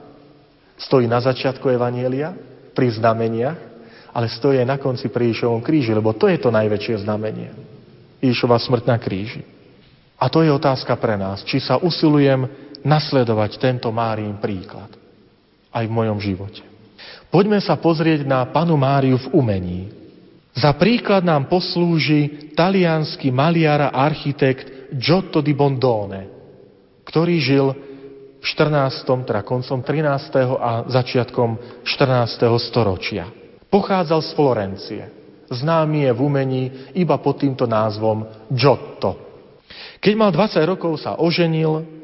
Stojí 0.79 1.11
na 1.11 1.19
začiatku 1.19 1.67
Evanielia, 1.69 2.33
pri 2.73 2.89
znameniach, 2.97 3.59
ale 4.13 4.33
stojí 4.33 4.63
na 4.65 4.81
konci 4.81 5.13
pri 5.13 5.33
Ježišovom 5.33 5.61
kríži, 5.61 5.93
lebo 5.93 6.17
to 6.17 6.29
je 6.29 6.41
to 6.41 6.49
najväčšie 6.49 7.05
znamenie. 7.05 7.53
Ježišova 8.25 8.57
smrť 8.57 8.85
na 8.89 8.97
kríži. 8.97 9.45
A 10.17 10.31
to 10.31 10.41
je 10.47 10.49
otázka 10.53 10.95
pre 10.97 11.19
nás, 11.19 11.43
či 11.43 11.59
sa 11.59 11.77
usilujem 11.77 12.47
nasledovať 12.87 13.59
tento 13.59 13.91
Máriin 13.91 14.39
príklad 14.39 14.89
aj 15.73 15.85
v 15.85 15.93
mojom 15.93 16.19
živote. 16.23 16.72
Poďme 17.33 17.59
sa 17.65 17.81
pozrieť 17.81 18.29
na 18.29 18.45
panu 18.49 18.77
Máriu 18.77 19.17
v 19.17 19.31
umení. 19.33 19.81
Za 20.53 20.77
príklad 20.77 21.25
nám 21.25 21.49
poslúži 21.49 22.53
talianský 22.53 23.33
maliar 23.33 23.89
a 23.89 23.97
architekt 24.05 24.93
Giotto 24.93 25.41
di 25.41 25.57
Bondone, 25.57 26.29
ktorý 27.09 27.35
žil 27.41 27.67
v 28.37 28.45
14., 28.45 29.09
teda 29.25 29.41
koncom 29.47 29.81
13. 29.81 30.61
a 30.61 30.85
začiatkom 30.93 31.81
14. 31.89 32.53
storočia. 32.61 33.33
Pochádzal 33.73 34.21
z 34.21 34.31
Florencie. 34.37 35.03
Známy 35.49 36.05
je 36.05 36.13
v 36.13 36.21
umení 36.21 36.63
iba 36.93 37.17
pod 37.17 37.41
týmto 37.41 37.65
názvom 37.65 38.29
Giotto. 38.53 39.17
Keď 40.05 40.13
mal 40.19 40.29
20 40.35 40.61
rokov, 40.69 41.01
sa 41.01 41.17
oženil, 41.17 42.02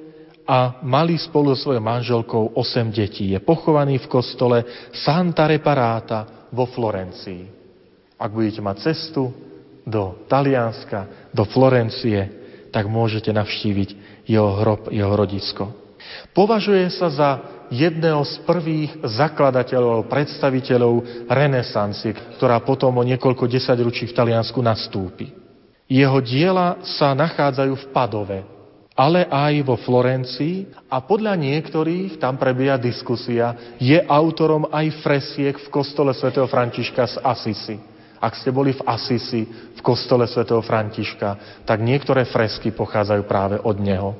a 0.49 0.81
mali 0.81 1.21
spolu 1.21 1.53
so 1.53 1.69
svojou 1.69 1.85
manželkou 1.85 2.57
8 2.57 2.89
detí. 2.89 3.37
Je 3.37 3.41
pochovaný 3.45 4.01
v 4.01 4.09
kostole 4.09 4.65
Santa 4.97 5.45
Reparata 5.45 6.49
vo 6.49 6.65
Florencii. 6.65 7.45
Ak 8.17 8.33
budete 8.33 8.65
mať 8.65 8.89
cestu 8.89 9.29
do 9.85 10.25
Talianska, 10.25 11.29
do 11.37 11.45
Florencie, 11.45 12.33
tak 12.73 12.89
môžete 12.89 13.29
navštíviť 13.29 14.25
jeho 14.25 14.57
hrob, 14.65 14.89
jeho 14.89 15.13
rodisko. 15.13 15.69
Považuje 16.33 16.89
sa 16.97 17.13
za 17.13 17.31
jedného 17.69 18.25
z 18.25 18.41
prvých 18.49 19.05
zakladateľov, 19.05 20.09
predstaviteľov 20.09 21.29
renesancie, 21.29 22.17
ktorá 22.41 22.65
potom 22.65 22.97
o 22.97 23.05
niekoľko 23.05 23.45
desaťročí 23.45 24.09
v 24.09 24.17
Taliansku 24.17 24.57
nastúpi. 24.65 25.29
Jeho 25.89 26.21
diela 26.25 26.81
sa 26.85 27.13
nachádzajú 27.13 27.73
v 27.77 27.89
Padove, 27.93 28.39
ale 28.99 29.31
aj 29.31 29.55
vo 29.63 29.79
Florencii 29.79 30.91
a 30.91 30.99
podľa 30.99 31.39
niektorých, 31.39 32.19
tam 32.19 32.35
prebieha 32.35 32.75
diskusia, 32.83 33.79
je 33.79 33.95
autorom 33.95 34.67
aj 34.75 34.91
fresiek 35.07 35.55
v 35.55 35.69
kostole 35.71 36.11
svätého 36.11 36.51
Františka 36.51 37.07
z 37.07 37.17
Asisi. 37.23 37.79
Ak 38.19 38.35
ste 38.35 38.51
boli 38.51 38.75
v 38.75 38.83
Asisi, 38.83 39.47
v 39.47 39.81
kostole 39.87 40.27
svätého 40.27 40.59
Františka, 40.59 41.63
tak 41.63 41.79
niektoré 41.79 42.27
fresky 42.27 42.75
pochádzajú 42.75 43.23
práve 43.31 43.63
od 43.63 43.79
neho. 43.79 44.19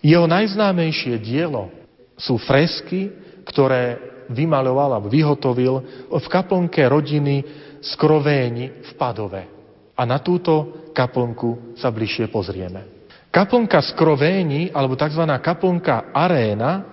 Jeho 0.00 0.24
najznámejšie 0.24 1.20
dielo 1.20 1.68
sú 2.16 2.40
fresky, 2.40 3.12
ktoré 3.44 4.00
vymaloval 4.32 4.96
alebo 4.96 5.12
vyhotovil 5.12 6.08
v 6.08 6.26
kaplnke 6.32 6.80
rodiny 6.88 7.44
Skrovéni 7.84 8.80
v 8.80 8.90
Padove. 8.96 9.44
A 9.92 10.08
na 10.08 10.16
túto 10.16 10.88
kaplnku 10.96 11.76
sa 11.76 11.92
bližšie 11.92 12.32
pozrieme. 12.32 12.93
Kaplnka 13.34 13.82
Skrovéni, 13.82 14.70
alebo 14.70 14.94
tzv. 14.94 15.26
kaplnka 15.42 16.14
Aréna 16.14 16.86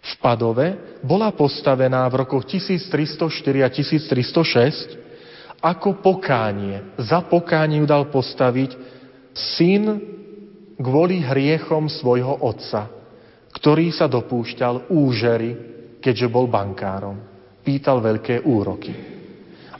v 0.00 0.12
Padove 0.16 0.96
bola 1.04 1.28
postavená 1.36 2.08
v 2.08 2.24
rokoch 2.24 2.48
1304 2.48 3.28
a 3.60 3.68
1306 3.68 4.96
ako 5.60 6.00
pokánie. 6.00 6.96
Za 6.96 7.20
pokánie 7.28 7.84
ju 7.84 7.86
dal 7.88 8.08
postaviť 8.08 8.72
syn 9.36 10.00
kvôli 10.80 11.20
hriechom 11.20 11.92
svojho 11.92 12.32
otca, 12.32 12.88
ktorý 13.52 13.92
sa 13.92 14.08
dopúšťal 14.08 14.88
úžery, 14.88 15.50
keďže 16.00 16.32
bol 16.32 16.48
bankárom. 16.48 17.20
Pýtal 17.60 18.00
veľké 18.00 18.40
úroky. 18.40 18.96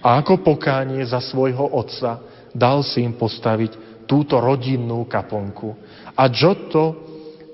A 0.04 0.20
ako 0.20 0.44
pokánie 0.44 1.00
za 1.08 1.24
svojho 1.24 1.64
otca 1.64 2.20
dal 2.52 2.84
im 3.00 3.16
postaviť 3.16 4.04
túto 4.04 4.36
rodinnú 4.36 5.08
kaplnku. 5.08 5.83
A 6.14 6.30
Giotto 6.30 6.94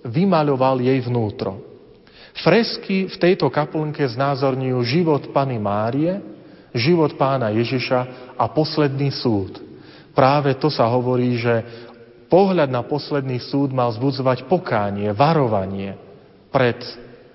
vymaľoval 0.05 0.85
jej 0.85 1.01
vnútro. 1.05 1.61
Fresky 2.41 3.11
v 3.11 3.17
tejto 3.17 3.51
kaplnke 3.51 4.07
znázorňujú 4.07 4.79
život 4.87 5.23
Pany 5.35 5.59
Márie, 5.61 6.21
život 6.73 7.19
pána 7.19 7.51
Ježiša 7.51 8.33
a 8.39 8.45
posledný 8.49 9.11
súd. 9.11 9.59
Práve 10.15 10.55
to 10.55 10.71
sa 10.71 10.87
hovorí, 10.87 11.39
že 11.39 11.67
pohľad 12.31 12.71
na 12.71 12.87
posledný 12.87 13.43
súd 13.43 13.75
mal 13.75 13.91
zbudzovať 13.91 14.47
pokánie, 14.47 15.11
varovanie 15.11 15.99
pred 16.55 16.79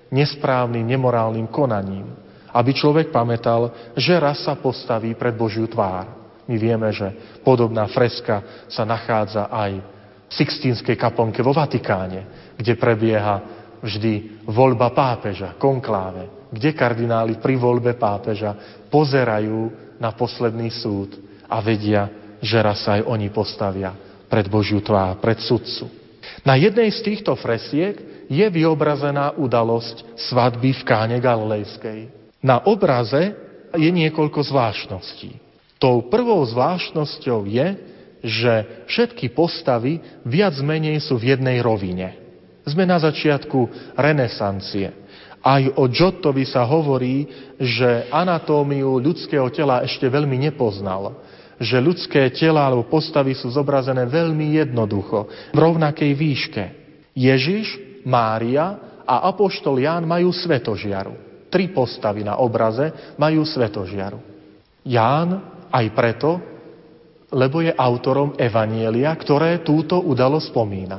nesprávnym, 0.08 0.84
nemorálnym 0.84 1.48
konaním. 1.52 2.08
Aby 2.56 2.72
človek 2.72 3.12
pamätal, 3.12 3.92
že 3.92 4.16
raz 4.16 4.40
sa 4.40 4.56
postaví 4.56 5.12
pred 5.12 5.36
Božiu 5.36 5.68
tvár. 5.68 6.08
My 6.48 6.56
vieme, 6.56 6.88
že 6.94 7.12
podobná 7.44 7.84
freska 7.90 8.64
sa 8.70 8.88
nachádza 8.88 9.52
aj 9.52 9.95
Sixtínskej 10.26 10.98
kaplnke 10.98 11.40
vo 11.42 11.54
Vatikáne, 11.54 12.52
kde 12.58 12.74
prebieha 12.74 13.36
vždy 13.78 14.42
voľba 14.48 14.90
pápeža, 14.90 15.54
konkláve, 15.60 16.50
kde 16.50 16.74
kardináli 16.74 17.38
pri 17.38 17.54
voľbe 17.54 17.94
pápeža 17.94 18.82
pozerajú 18.90 19.70
na 20.02 20.10
posledný 20.12 20.70
súd 20.72 21.14
a 21.46 21.62
vedia, 21.62 22.10
že 22.42 22.58
raz 22.58 22.82
sa 22.82 22.98
aj 22.98 23.06
oni 23.06 23.28
postavia 23.30 23.94
pred 24.26 24.50
Božiu 24.50 24.82
tvár, 24.82 25.22
pred 25.22 25.38
sudcu. 25.38 25.86
Na 26.42 26.58
jednej 26.58 26.90
z 26.90 27.00
týchto 27.06 27.38
fresiek 27.38 28.26
je 28.26 28.46
vyobrazená 28.50 29.38
udalosť 29.38 30.18
svadby 30.18 30.74
v 30.74 30.82
Káne 30.82 31.18
Galilejskej. 31.22 32.10
Na 32.42 32.58
obraze 32.66 33.34
je 33.74 33.90
niekoľko 33.90 34.42
zvláštností. 34.42 35.38
Tou 35.78 36.10
prvou 36.10 36.42
zvláštnosťou 36.42 37.46
je, 37.46 37.66
že 38.26 38.84
všetky 38.90 39.30
postavy 39.30 40.02
viac 40.26 40.58
menej 40.58 40.98
sú 40.98 41.14
v 41.14 41.38
jednej 41.38 41.62
rovine. 41.62 42.18
Sme 42.66 42.82
na 42.82 42.98
začiatku 42.98 43.94
renesancie. 43.94 44.90
Aj 45.38 45.62
o 45.78 45.86
Giottovi 45.86 46.42
sa 46.42 46.66
hovorí, 46.66 47.30
že 47.62 48.10
anatómiu 48.10 48.98
ľudského 48.98 49.46
tela 49.54 49.86
ešte 49.86 50.10
veľmi 50.10 50.34
nepoznal. 50.50 51.22
Že 51.62 51.78
ľudské 51.78 52.26
tela 52.34 52.66
alebo 52.66 52.90
postavy 52.90 53.38
sú 53.38 53.54
zobrazené 53.54 54.10
veľmi 54.10 54.58
jednoducho, 54.58 55.30
v 55.54 55.58
rovnakej 55.58 56.12
výške. 56.18 56.64
Ježiš, 57.14 58.02
Mária 58.02 58.98
a 59.06 59.30
Apoštol 59.30 59.86
Ján 59.86 60.02
majú 60.02 60.34
svetožiaru. 60.34 61.46
Tri 61.46 61.70
postavy 61.70 62.26
na 62.26 62.42
obraze 62.42 63.14
majú 63.14 63.46
svetožiaru. 63.46 64.18
Ján 64.82 65.62
aj 65.70 65.86
preto, 65.94 66.55
lebo 67.30 67.62
je 67.62 67.74
autorom 67.74 68.38
Evanielia, 68.38 69.10
ktoré 69.14 69.62
túto 69.66 69.98
udalosť 69.98 70.46
spomína. 70.54 70.98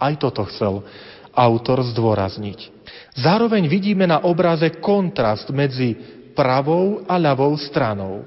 Aj 0.00 0.14
toto 0.18 0.42
chcel 0.50 0.82
autor 1.30 1.86
zdôrazniť. 1.86 2.72
Zároveň 3.14 3.70
vidíme 3.70 4.08
na 4.08 4.26
obraze 4.26 4.82
kontrast 4.82 5.50
medzi 5.54 5.94
pravou 6.34 7.06
a 7.06 7.14
ľavou 7.20 7.54
stranou. 7.58 8.26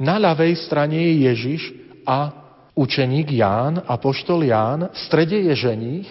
Na 0.00 0.16
ľavej 0.16 0.56
strane 0.64 0.96
je 0.96 1.12
Ježiš 1.28 1.62
a 2.08 2.32
učeník 2.72 3.28
Ján, 3.36 3.84
apoštol 3.84 4.48
Ján, 4.48 4.88
v 4.88 4.98
strede 5.04 5.38
je 5.52 5.54
ženích 5.54 6.08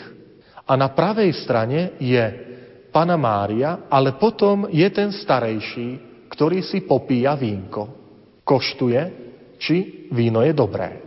a 0.64 0.78
na 0.78 0.93
pravej 0.93 1.34
strane 1.43 1.97
je 1.97 2.24
Pana 2.93 3.18
Mária, 3.18 3.89
ale 3.89 4.16
potom 4.22 4.70
je 4.70 4.86
ten 4.93 5.10
starejší, 5.10 5.89
ktorý 6.30 6.62
si 6.62 6.86
popíja 6.86 7.34
vínko 7.34 8.04
koštuje, 8.43 9.22
či 9.64 10.07
víno 10.11 10.43
je 10.43 10.51
dobré. 10.51 10.99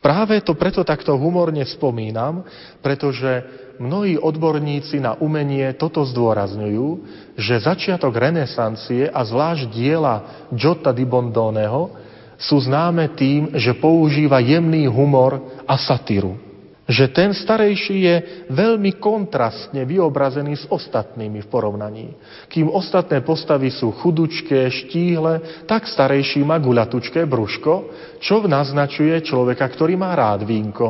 Práve 0.00 0.40
to 0.40 0.56
preto 0.56 0.86
takto 0.86 1.18
humorne 1.18 1.66
spomínam, 1.66 2.46
pretože 2.80 3.44
mnohí 3.82 4.16
odborníci 4.16 5.02
na 5.02 5.18
umenie 5.18 5.74
toto 5.76 6.00
zdôrazňujú, 6.06 6.88
že 7.36 7.60
začiatok 7.60 8.16
renesancie 8.16 9.10
a 9.10 9.20
zvlášť 9.26 9.68
diela 9.68 10.46
Giotta 10.54 10.94
di 10.94 11.04
Bondoneho 11.04 11.92
sú 12.38 12.60
známe 12.62 13.18
tým, 13.18 13.56
že 13.58 13.76
používa 13.76 14.38
jemný 14.40 14.86
humor 14.86 15.60
a 15.66 15.74
satíru 15.74 16.45
že 16.86 17.10
ten 17.10 17.34
starejší 17.34 17.96
je 17.98 18.16
veľmi 18.54 19.02
kontrastne 19.02 19.82
vyobrazený 19.82 20.54
s 20.54 20.64
ostatnými 20.70 21.42
v 21.42 21.50
porovnaní. 21.50 22.06
Kým 22.46 22.70
ostatné 22.70 23.26
postavy 23.26 23.74
sú 23.74 23.90
chudučké, 23.90 24.70
štíhle, 24.70 25.66
tak 25.66 25.90
starejší 25.90 26.46
má 26.46 26.62
guľatučké 26.62 27.26
brúško, 27.26 27.90
čo 28.22 28.46
naznačuje 28.46 29.18
človeka, 29.26 29.66
ktorý 29.66 29.98
má 29.98 30.14
rád 30.14 30.46
vínko 30.46 30.86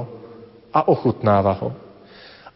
a 0.68 0.92
ochutnáva 0.92 1.56
ho. 1.64 1.70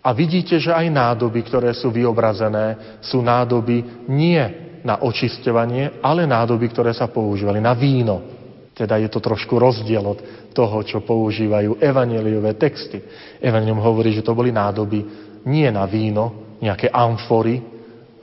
A 0.00 0.12
vidíte, 0.12 0.60
že 0.60 0.72
aj 0.72 0.92
nádoby, 0.92 1.40
ktoré 1.44 1.72
sú 1.76 1.88
vyobrazené, 1.92 3.00
sú 3.04 3.24
nádoby 3.24 4.08
nie 4.08 4.40
na 4.80 5.00
očisťovanie, 5.00 6.00
ale 6.00 6.24
nádoby, 6.24 6.72
ktoré 6.72 6.92
sa 6.92 7.08
používali 7.08 7.60
na 7.60 7.76
víno. 7.76 8.39
Teda 8.80 8.96
je 8.96 9.12
to 9.12 9.20
trošku 9.20 9.60
rozdiel 9.60 10.00
od 10.00 10.24
toho, 10.56 10.80
čo 10.80 11.04
používajú 11.04 11.76
evaneliové 11.84 12.56
texty. 12.56 12.96
Evangelium 13.36 13.84
hovorí, 13.84 14.16
že 14.16 14.24
to 14.24 14.32
boli 14.32 14.48
nádoby 14.48 15.04
nie 15.44 15.68
na 15.68 15.84
víno, 15.84 16.56
nejaké 16.64 16.88
amfory, 16.88 17.60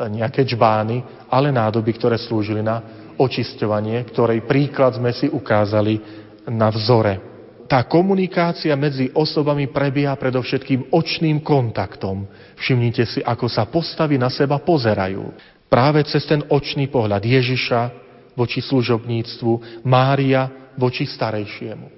nejaké 0.01 0.49
čbány, 0.49 1.29
ale 1.29 1.53
nádoby, 1.53 1.93
ktoré 1.93 2.17
slúžili 2.17 2.65
na 2.65 2.81
očisťovanie, 3.21 4.01
ktorej 4.09 4.49
príklad 4.49 4.97
sme 4.97 5.13
si 5.13 5.29
ukázali 5.29 6.01
na 6.49 6.73
vzore. 6.73 7.21
Tá 7.69 7.85
komunikácia 7.85 8.73
medzi 8.73 9.13
osobami 9.13 9.69
prebieha 9.69 10.17
predovšetkým 10.17 10.89
očným 10.89 11.45
kontaktom. 11.45 12.25
Všimnite 12.57 13.03
si, 13.05 13.19
ako 13.21 13.45
sa 13.45 13.69
postavy 13.69 14.17
na 14.17 14.33
seba 14.33 14.57
pozerajú. 14.57 15.21
Práve 15.69 16.01
cez 16.07 16.23
ten 16.25 16.41
očný 16.49 16.89
pohľad 16.89 17.21
Ježiša 17.21 18.06
voči 18.37 18.61
služobníctvu, 18.61 19.81
Mária 19.89 20.69
voči 20.77 21.09
starejšiemu. 21.09 21.89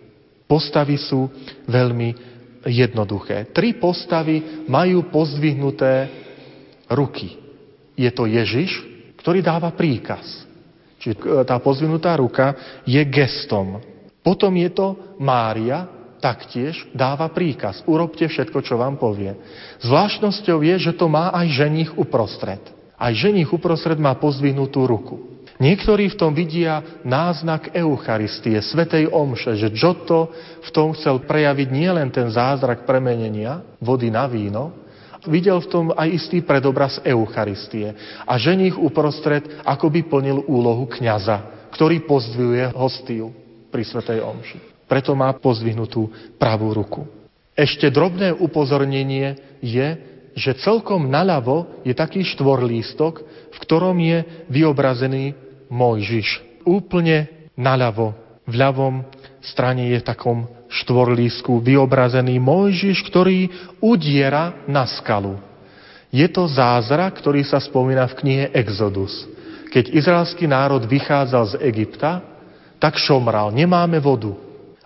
Postavy 0.48 0.96
sú 0.96 1.28
veľmi 1.68 2.10
jednoduché. 2.66 3.52
Tri 3.52 3.76
postavy 3.78 4.66
majú 4.66 5.12
pozdvihnuté 5.12 6.10
ruky. 6.90 7.38
Je 8.00 8.10
to 8.10 8.26
Ježiš, 8.26 8.82
ktorý 9.20 9.44
dáva 9.44 9.76
príkaz. 9.76 10.48
Čiže 11.00 11.16
e, 11.16 11.20
tá 11.44 11.60
pozvinutá 11.60 12.16
ruka 12.16 12.82
je 12.88 13.00
gestom. 13.08 13.84
Potom 14.24 14.52
je 14.56 14.70
to 14.72 14.88
Mária, 15.20 15.88
taktiež 16.20 16.76
dáva 16.92 17.32
príkaz. 17.32 17.80
Urobte 17.88 18.28
všetko, 18.28 18.60
čo 18.60 18.76
vám 18.76 19.00
povie. 19.00 19.36
Zvláštnosťou 19.80 20.60
je, 20.64 20.76
že 20.92 20.94
to 20.96 21.08
má 21.08 21.32
aj 21.32 21.48
ženich 21.56 21.92
uprostred. 21.96 22.60
Aj 23.00 23.16
ženich 23.16 23.48
uprostred 23.48 23.96
má 23.96 24.12
pozdvihnutú 24.20 24.84
ruku. 24.84 25.39
Niektorí 25.60 26.08
v 26.08 26.16
tom 26.16 26.32
vidia 26.32 27.04
náznak 27.04 27.76
Eucharistie, 27.76 28.64
Svetej 28.64 29.12
Omše, 29.12 29.60
že 29.60 29.68
Giotto 29.76 30.32
v 30.64 30.70
tom 30.72 30.96
chcel 30.96 31.20
prejaviť 31.28 31.68
nielen 31.68 32.08
ten 32.16 32.32
zázrak 32.32 32.88
premenenia 32.88 33.60
vody 33.84 34.08
na 34.08 34.24
víno, 34.24 34.72
videl 35.28 35.60
v 35.60 35.68
tom 35.68 35.86
aj 35.92 36.08
istý 36.16 36.40
predobraz 36.40 37.04
Eucharistie. 37.04 37.92
A 38.24 38.40
ženich 38.40 38.80
uprostred 38.80 39.44
akoby 39.68 40.08
plnil 40.08 40.48
úlohu 40.48 40.88
kňaza, 40.88 41.68
ktorý 41.76 42.08
pozdvihuje 42.08 42.72
hostiu 42.80 43.36
pri 43.68 43.84
Svetej 43.84 44.24
Omši. 44.24 44.88
Preto 44.88 45.12
má 45.12 45.36
pozdvihnutú 45.36 46.08
pravú 46.40 46.72
ruku. 46.72 47.04
Ešte 47.52 47.92
drobné 47.92 48.32
upozornenie 48.32 49.60
je, 49.60 49.88
že 50.40 50.56
celkom 50.64 51.12
naľavo 51.12 51.84
je 51.84 51.92
taký 51.92 52.24
štvorlístok, 52.24 53.14
v 53.52 53.58
ktorom 53.60 54.00
je 54.00 54.48
vyobrazený 54.48 55.49
Mojžiš. 55.70 56.62
Úplne 56.66 57.50
naľavo, 57.56 58.14
v 58.50 58.54
ľavom 58.58 59.06
strane 59.46 59.94
je 59.94 60.02
v 60.02 60.08
takom 60.10 60.40
štvorlísku 60.70 61.62
vyobrazený 61.62 62.42
Mojžiš, 62.42 63.06
ktorý 63.10 63.50
udiera 63.82 64.66
na 64.66 64.86
skalu. 64.86 65.38
Je 66.10 66.26
to 66.30 66.50
zázrak, 66.50 67.22
ktorý 67.22 67.46
sa 67.46 67.62
spomína 67.62 68.10
v 68.10 68.18
knihe 68.18 68.46
Exodus. 68.58 69.30
Keď 69.70 69.94
izraelský 69.94 70.50
národ 70.50 70.82
vychádzal 70.90 71.54
z 71.54 71.56
Egypta, 71.62 72.26
tak 72.82 72.98
šomral, 72.98 73.54
nemáme 73.54 74.02
vodu. 74.02 74.34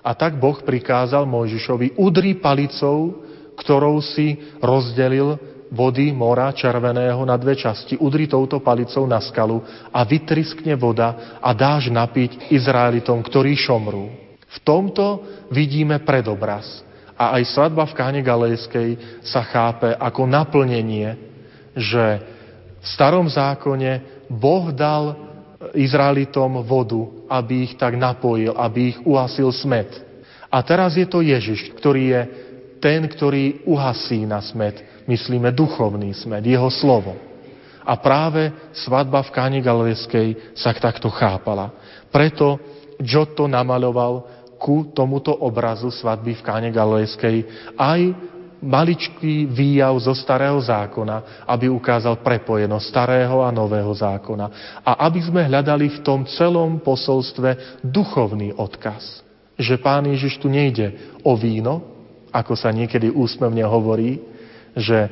A 0.04 0.12
tak 0.12 0.36
Boh 0.36 0.60
prikázal 0.60 1.24
Mojžišovi, 1.24 1.96
udri 1.96 2.36
palicou, 2.36 3.24
ktorou 3.56 4.04
si 4.04 4.36
rozdelil 4.60 5.40
vody 5.74 6.14
mora 6.14 6.54
červeného 6.54 7.18
na 7.26 7.34
dve 7.34 7.58
časti, 7.58 7.98
udri 7.98 8.30
touto 8.30 8.62
palicou 8.62 9.10
na 9.10 9.18
skalu 9.18 9.58
a 9.90 10.06
vytriskne 10.06 10.78
voda 10.78 11.42
a 11.42 11.50
dáš 11.58 11.90
napiť 11.90 12.54
Izraelitom, 12.54 13.26
ktorí 13.26 13.58
šomrú. 13.58 14.14
V 14.54 14.58
tomto 14.62 15.26
vidíme 15.50 15.98
predobraz. 16.06 16.86
A 17.18 17.42
aj 17.42 17.50
svadba 17.58 17.90
v 17.90 17.98
Káne 17.98 18.22
Galejskej 18.22 19.22
sa 19.26 19.42
chápe 19.42 19.90
ako 19.98 20.30
naplnenie, 20.30 21.18
že 21.74 22.22
v 22.78 22.86
starom 22.86 23.26
zákone 23.26 24.26
Boh 24.30 24.70
dal 24.70 25.18
Izraelitom 25.74 26.62
vodu, 26.62 27.02
aby 27.34 27.66
ich 27.66 27.74
tak 27.80 27.98
napojil, 27.98 28.54
aby 28.54 28.94
ich 28.94 28.98
uhasil 29.02 29.50
smet. 29.50 29.90
A 30.54 30.62
teraz 30.62 30.94
je 30.94 31.08
to 31.10 31.26
Ježiš, 31.26 31.74
ktorý 31.82 32.04
je 32.14 32.22
ten, 32.84 33.08
ktorý 33.08 33.64
uhasí 33.64 34.28
na 34.28 34.44
smet 34.44 34.94
myslíme 35.08 35.52
duchovný 35.52 36.12
smet, 36.16 36.44
jeho 36.44 36.68
slovo. 36.72 37.16
A 37.84 38.00
práve 38.00 38.52
svadba 38.72 39.20
v 39.24 39.34
Káne 39.36 39.60
Galilejskej 39.60 40.56
sa 40.56 40.72
takto 40.72 41.12
chápala. 41.12 41.72
Preto 42.08 42.56
Giotto 42.96 43.44
namaloval 43.48 44.24
ku 44.56 44.88
tomuto 44.96 45.36
obrazu 45.36 45.92
svadby 45.92 46.40
v 46.40 46.46
Káne 46.46 46.70
Galilejskej 46.72 47.38
aj 47.76 48.02
maličký 48.64 49.52
výjav 49.52 49.92
zo 50.00 50.16
starého 50.16 50.56
zákona, 50.64 51.44
aby 51.44 51.68
ukázal 51.68 52.24
prepojenosť 52.24 52.86
starého 52.88 53.44
a 53.44 53.52
nového 53.52 53.92
zákona. 53.92 54.80
A 54.88 55.04
aby 55.04 55.20
sme 55.20 55.44
hľadali 55.44 55.92
v 55.92 56.00
tom 56.00 56.24
celom 56.24 56.80
posolstve 56.80 57.84
duchovný 57.84 58.56
odkaz. 58.56 59.20
Že 59.60 59.84
Pán 59.84 60.08
Ježiš 60.08 60.40
tu 60.40 60.48
nejde 60.48 61.20
o 61.28 61.36
víno, 61.36 61.93
ako 62.34 62.58
sa 62.58 62.74
niekedy 62.74 63.14
úsmevne 63.14 63.62
hovorí, 63.62 64.18
že 64.74 65.06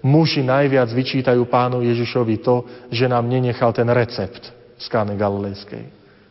muži 0.00 0.40
najviac 0.40 0.88
vyčítajú 0.88 1.44
pánu 1.44 1.84
Ježišovi 1.84 2.40
to, 2.40 2.88
že 2.88 3.04
nám 3.04 3.28
nenechal 3.28 3.76
ten 3.76 3.86
recept 3.92 4.48
z 4.80 4.86
Kány 4.88 5.20
Galilejskej, 5.20 5.84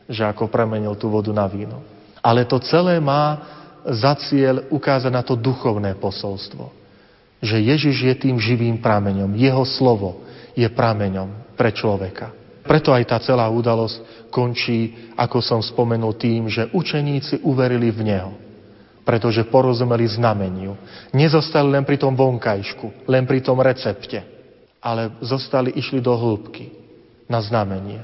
že 0.10 0.24
ako 0.26 0.50
premenil 0.50 0.98
tú 0.98 1.14
vodu 1.14 1.30
na 1.30 1.46
víno. 1.46 1.86
Ale 2.26 2.50
to 2.50 2.58
celé 2.58 2.98
má 2.98 3.38
za 3.86 4.18
cieľ 4.18 4.66
ukázať 4.74 5.14
na 5.14 5.22
to 5.22 5.38
duchovné 5.38 5.94
posolstvo. 6.02 6.74
Že 7.42 7.58
Ježiš 7.74 7.98
je 8.06 8.14
tým 8.18 8.38
živým 8.38 8.78
prameňom. 8.82 9.34
Jeho 9.34 9.66
slovo 9.66 10.22
je 10.54 10.70
prameňom 10.70 11.58
pre 11.58 11.74
človeka. 11.74 12.30
Preto 12.62 12.94
aj 12.94 13.10
tá 13.10 13.18
celá 13.18 13.50
udalosť 13.50 14.30
končí, 14.30 15.14
ako 15.18 15.42
som 15.42 15.66
spomenul, 15.66 16.14
tým, 16.14 16.46
že 16.46 16.70
učeníci 16.70 17.42
uverili 17.42 17.90
v 17.90 18.02
Neho 18.06 18.51
pretože 19.02 19.48
porozumeli 19.50 20.06
znameniu. 20.08 20.78
Nezostali 21.14 21.74
len 21.74 21.84
pri 21.86 21.98
tom 21.98 22.14
vonkajšku, 22.14 23.10
len 23.10 23.26
pri 23.26 23.42
tom 23.42 23.58
recepte, 23.62 24.22
ale 24.82 25.18
zostali, 25.22 25.74
išli 25.76 26.02
do 26.02 26.14
hĺbky 26.14 26.66
na 27.30 27.42
znamenie. 27.42 28.02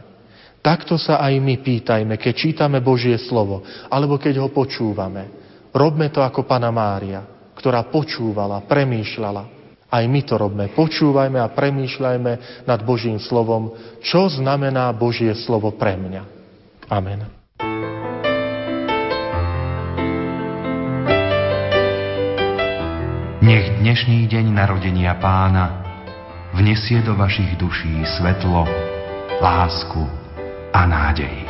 Takto 0.61 0.99
sa 0.99 1.23
aj 1.23 1.33
my 1.39 1.63
pýtajme, 1.63 2.19
keď 2.19 2.33
čítame 2.33 2.83
Božie 2.83 3.15
slovo, 3.15 3.63
alebo 3.87 4.19
keď 4.19 4.43
ho 4.43 4.49
počúvame. 4.51 5.31
Robme 5.71 6.09
to 6.09 6.19
ako 6.19 6.43
Pana 6.43 6.73
Mária, 6.73 7.23
ktorá 7.55 7.87
počúvala, 7.87 8.65
premýšľala. 8.65 9.55
Aj 9.87 10.03
my 10.03 10.21
to 10.27 10.35
robme. 10.35 10.67
Počúvajme 10.75 11.39
a 11.39 11.47
premýšľajme 11.47 12.31
nad 12.67 12.79
Božím 12.83 13.23
slovom, 13.23 13.71
čo 14.03 14.27
znamená 14.27 14.91
Božie 14.91 15.31
slovo 15.39 15.71
pre 15.71 15.95
mňa. 15.95 16.23
Amen. 16.91 17.36
Nech 23.47 23.79
dnešný 23.79 24.27
deň 24.27 24.59
narodenia 24.59 25.15
pána 25.23 25.79
vnesie 26.51 26.99
do 26.99 27.15
vašich 27.15 27.55
duší 27.55 28.03
svetlo, 28.19 28.67
lásku 29.39 30.03
a 30.75 30.83
nádej. 30.83 31.47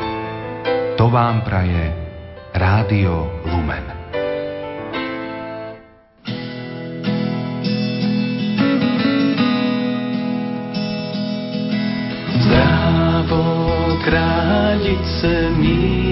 To 1.01 1.09
vám 1.09 1.41
praje 1.41 1.89
Rádio 2.53 3.41
Lumen. 3.49 3.81
Zdravo 12.45 13.41
kráľice 14.05 15.49
míra, 15.57 16.06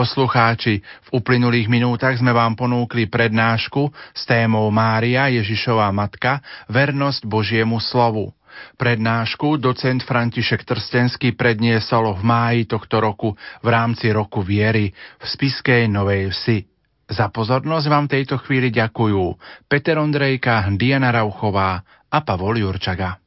poslucháči, 0.00 0.80
v 0.80 1.08
uplynulých 1.12 1.68
minútach 1.68 2.16
sme 2.16 2.32
vám 2.32 2.56
ponúkli 2.56 3.04
prednášku 3.04 3.92
s 4.16 4.24
témou 4.24 4.64
Mária 4.72 5.28
Ježišová 5.28 5.92
matka, 5.92 6.40
vernosť 6.72 7.28
Božiemu 7.28 7.76
slovu. 7.84 8.32
Prednášku 8.80 9.60
docent 9.60 10.00
František 10.00 10.64
Trstenský 10.64 11.36
predniesol 11.36 12.16
v 12.16 12.22
máji 12.24 12.60
tohto 12.64 12.96
roku 12.96 13.36
v 13.60 13.68
rámci 13.68 14.08
roku 14.08 14.40
viery 14.40 14.88
v 15.20 15.24
Spiskej 15.28 15.84
Novej 15.92 16.32
Vsi. 16.32 16.64
Za 17.04 17.28
pozornosť 17.28 17.86
vám 17.92 18.08
tejto 18.08 18.40
chvíli 18.40 18.72
ďakujú 18.72 19.36
Peter 19.68 20.00
Ondrejka, 20.00 20.64
Diana 20.80 21.12
Rauchová 21.12 21.84
a 22.08 22.18
Pavol 22.24 22.64
Jurčaga. 22.64 23.19